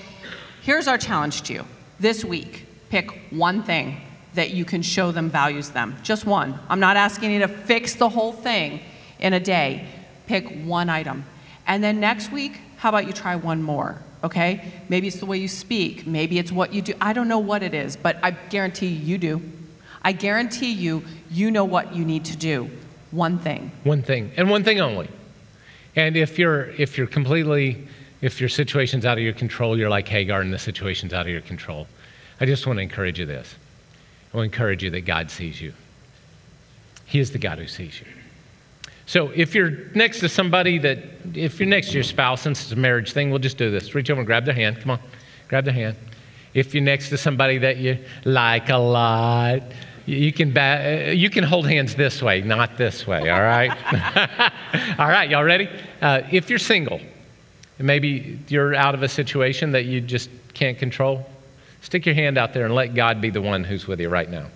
Here's 0.64 0.88
our 0.88 0.98
challenge 0.98 1.44
to 1.44 1.54
you. 1.54 1.66
This 2.00 2.26
week, 2.26 2.66
pick 2.90 3.12
one 3.30 3.62
thing 3.62 4.02
that 4.34 4.50
you 4.50 4.66
can 4.66 4.82
show 4.82 5.12
them 5.12 5.30
values 5.30 5.70
them. 5.70 5.96
Just 6.02 6.26
one. 6.26 6.58
I'm 6.70 6.80
not 6.80 6.98
asking 6.98 7.34
you 7.34 7.40
to 7.42 7.48
fix 7.48 7.94
the 7.94 8.10
whole 8.10 8.32
thing 8.32 8.80
in 9.20 9.34
a 9.34 9.40
day. 9.40 9.88
Pick 10.26 10.64
one 10.64 10.90
item. 10.90 11.24
And 11.68 11.84
then 11.84 12.00
next 12.00 12.32
week, 12.32 12.60
how 12.78 12.90
about 12.90 13.06
you 13.06 13.14
try 13.14 13.36
one 13.36 13.62
more? 13.62 14.02
Okay? 14.24 14.72
Maybe 14.90 15.08
it's 15.08 15.20
the 15.20 15.26
way 15.26 15.38
you 15.38 15.48
speak. 15.48 16.08
Maybe 16.08 16.40
it's 16.40 16.52
what 16.52 16.74
you 16.74 16.82
do. 16.82 16.94
I 17.02 17.14
don't 17.14 17.28
know 17.28 17.40
what 17.40 17.64
it 17.64 17.74
is, 17.74 17.96
but 17.98 18.18
I 18.24 18.32
guarantee 18.32 18.88
you 18.88 19.18
do. 19.18 19.42
I 20.02 20.12
guarantee 20.12 20.72
you, 20.72 21.04
you 21.30 21.52
know 21.52 21.66
what 21.66 21.96
you 21.96 22.06
need 22.06 22.26
to 22.26 22.38
do. 22.38 22.70
One 23.12 23.38
thing. 23.38 23.72
one 23.84 24.02
thing, 24.02 24.32
and 24.38 24.50
one 24.50 24.64
thing 24.64 24.82
only. 24.82 25.08
And 25.96 26.18
if 26.18 26.40
you're 26.40 26.72
if 26.72 26.98
you're 26.98 27.06
completely 27.06 27.88
if 28.22 28.40
your 28.40 28.50
situation's 28.50 29.06
out 29.06 29.18
of 29.18 29.24
your 29.24 29.34
control, 29.34 29.78
you're 29.78 29.90
like 29.90 30.08
Hagar 30.08 30.42
and 30.42 30.52
the 30.52 30.58
situation's 30.58 31.14
out 31.14 31.28
of 31.28 31.32
your 31.32 31.42
control. 31.42 31.88
I 32.40 32.46
just 32.46 32.66
want 32.66 32.78
to 32.78 32.84
encourage 32.84 33.20
you 33.20 33.26
this. 33.26 33.54
I 34.34 34.38
want 34.38 34.52
to 34.52 34.56
encourage 34.56 34.84
you 34.84 34.90
that 34.92 35.02
God 35.02 35.30
sees 35.30 35.62
you. 35.62 35.74
He 37.06 37.20
is 37.20 37.32
the 37.32 37.38
God 37.38 37.60
who 37.60 37.68
sees 37.68 38.00
you. 38.00 38.08
So 39.06 39.30
if 39.36 39.54
you're 39.54 39.72
next 39.96 40.20
to 40.22 40.30
somebody 40.30 40.78
that, 40.80 41.00
if 41.34 41.60
you're 41.60 41.70
next 41.70 41.88
to 41.88 41.94
your 41.94 42.04
spouse, 42.04 42.42
since 42.42 42.64
it's 42.64 42.72
a 42.72 42.76
marriage 42.76 43.12
thing, 43.12 43.30
we'll 43.30 43.40
just 43.40 43.58
do 43.58 43.70
this. 43.70 43.94
Reach 43.94 44.10
over 44.10 44.22
and 44.22 44.28
grab 44.28 44.46
their 44.46 44.54
hand. 44.54 44.80
Come 44.80 44.92
on, 44.92 45.00
grab 45.50 45.66
their 45.66 45.74
hand. 45.74 45.98
If 46.54 46.74
you're 46.74 46.84
next 46.84 47.10
to 47.10 47.18
somebody 47.18 47.58
that 47.58 47.78
you 47.78 47.98
like 48.26 48.70
a 48.70 48.78
lot, 48.78 49.64
you 50.06 50.32
can, 50.32 50.52
ba- 50.52 51.08
uh, 51.08 51.12
you 51.12 51.30
can 51.30 51.44
hold 51.44 51.68
hands 51.68 51.96
this 51.96 52.22
way, 52.22 52.42
not 52.42 52.78
this 52.78 53.08
way, 53.08 53.30
all 53.30 53.42
right? 53.42 53.72
all 55.00 55.08
right, 55.08 55.30
y'all 55.30 55.44
ready? 55.44 55.68
Uh, 56.02 56.22
if 56.32 56.50
you're 56.50 56.60
single, 56.60 57.00
and 57.80 57.88
maybe 57.88 58.40
you're 58.50 58.76
out 58.76 58.94
of 58.94 59.04
a 59.04 59.10
situation 59.10 59.72
that 59.72 59.86
you 59.86 60.00
just 60.02 60.30
can't 60.54 60.78
control, 60.78 61.28
stick 61.82 62.06
your 62.06 62.16
hand 62.16 62.38
out 62.38 62.54
there 62.54 62.66
and 62.66 62.76
let 62.76 62.94
God 62.94 63.20
be 63.20 63.30
the 63.30 63.42
one 63.42 63.64
who's 63.64 63.88
with 63.88 64.00
you 64.00 64.10
right 64.10 64.30
now. 64.30 64.48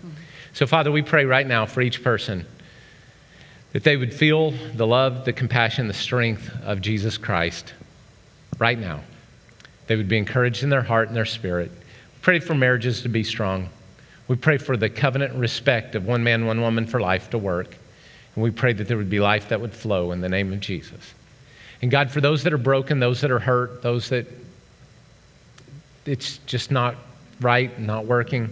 So, 0.53 0.67
Father, 0.67 0.91
we 0.91 1.01
pray 1.01 1.25
right 1.25 1.47
now 1.47 1.65
for 1.65 1.81
each 1.81 2.03
person 2.03 2.45
that 3.77 3.83
they 3.83 3.95
would 3.95 4.11
feel 4.11 4.49
the 4.73 4.87
love, 4.87 5.23
the 5.23 5.31
compassion, 5.31 5.87
the 5.87 5.93
strength 5.93 6.49
of 6.63 6.81
Jesus 6.81 7.15
Christ 7.15 7.75
right 8.57 8.79
now. 8.79 9.01
They 9.85 9.95
would 9.95 10.07
be 10.07 10.17
encouraged 10.17 10.63
in 10.63 10.71
their 10.71 10.81
heart 10.81 11.09
and 11.09 11.15
their 11.15 11.25
spirit. 11.25 11.69
We 11.69 12.21
Pray 12.23 12.39
for 12.39 12.55
marriages 12.55 13.03
to 13.03 13.07
be 13.07 13.23
strong. 13.23 13.69
We 14.27 14.35
pray 14.35 14.57
for 14.57 14.77
the 14.77 14.89
covenant 14.89 15.35
respect 15.35 15.93
of 15.93 16.07
one 16.07 16.23
man, 16.23 16.47
one 16.47 16.59
woman 16.59 16.87
for 16.87 16.99
life 16.99 17.29
to 17.29 17.37
work. 17.37 17.77
And 18.33 18.43
we 18.43 18.49
pray 18.49 18.73
that 18.73 18.87
there 18.87 18.97
would 18.97 19.11
be 19.11 19.19
life 19.19 19.49
that 19.49 19.61
would 19.61 19.75
flow 19.75 20.11
in 20.11 20.21
the 20.21 20.29
name 20.29 20.51
of 20.51 20.59
Jesus. 20.59 21.13
And 21.83 21.91
God, 21.91 22.09
for 22.09 22.19
those 22.19 22.41
that 22.45 22.53
are 22.53 22.57
broken, 22.57 22.99
those 22.99 23.21
that 23.21 23.29
are 23.29 23.37
hurt, 23.37 23.83
those 23.83 24.09
that 24.09 24.25
it's 26.07 26.39
just 26.47 26.71
not 26.71 26.95
right, 27.41 27.79
not 27.79 28.07
working, 28.07 28.49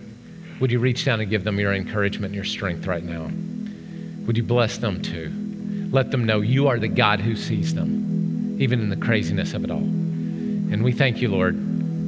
would 0.59 0.71
you 0.71 0.77
reach 0.77 1.03
down 1.03 1.19
and 1.19 1.31
give 1.31 1.43
them 1.43 1.59
your 1.59 1.73
encouragement 1.73 2.25
and 2.25 2.35
your 2.35 2.43
strength 2.43 2.85
right 2.85 3.03
now? 3.03 3.31
Would 4.25 4.37
you 4.37 4.43
bless 4.43 4.77
them 4.77 5.01
too? 5.01 5.31
Let 5.91 6.11
them 6.11 6.25
know 6.25 6.41
you 6.41 6.67
are 6.67 6.79
the 6.79 6.87
God 6.87 7.19
who 7.19 7.35
sees 7.35 7.73
them, 7.73 8.57
even 8.59 8.79
in 8.81 8.89
the 8.89 8.97
craziness 8.97 9.53
of 9.53 9.63
it 9.63 9.71
all. 9.71 9.77
And 9.77 10.83
we 10.83 10.91
thank 10.91 11.21
you, 11.21 11.29
Lord, 11.29 11.55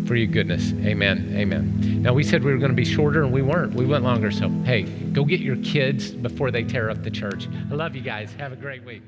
for 0.07 0.15
your 0.15 0.27
goodness. 0.27 0.73
Amen. 0.73 1.33
Amen. 1.35 2.01
Now, 2.01 2.13
we 2.13 2.23
said 2.23 2.43
we 2.43 2.51
were 2.51 2.57
going 2.57 2.71
to 2.71 2.75
be 2.75 2.85
shorter, 2.85 3.23
and 3.23 3.31
we 3.31 3.41
weren't. 3.41 3.73
We 3.73 3.85
went 3.85 4.03
longer. 4.03 4.31
So, 4.31 4.49
hey, 4.65 4.83
go 4.83 5.25
get 5.25 5.41
your 5.41 5.57
kids 5.57 6.11
before 6.11 6.49
they 6.49 6.63
tear 6.63 6.89
up 6.89 7.03
the 7.03 7.11
church. 7.11 7.47
I 7.71 7.75
love 7.75 7.95
you 7.95 8.01
guys. 8.01 8.33
Have 8.33 8.51
a 8.51 8.55
great 8.55 8.83
week. 8.83 9.03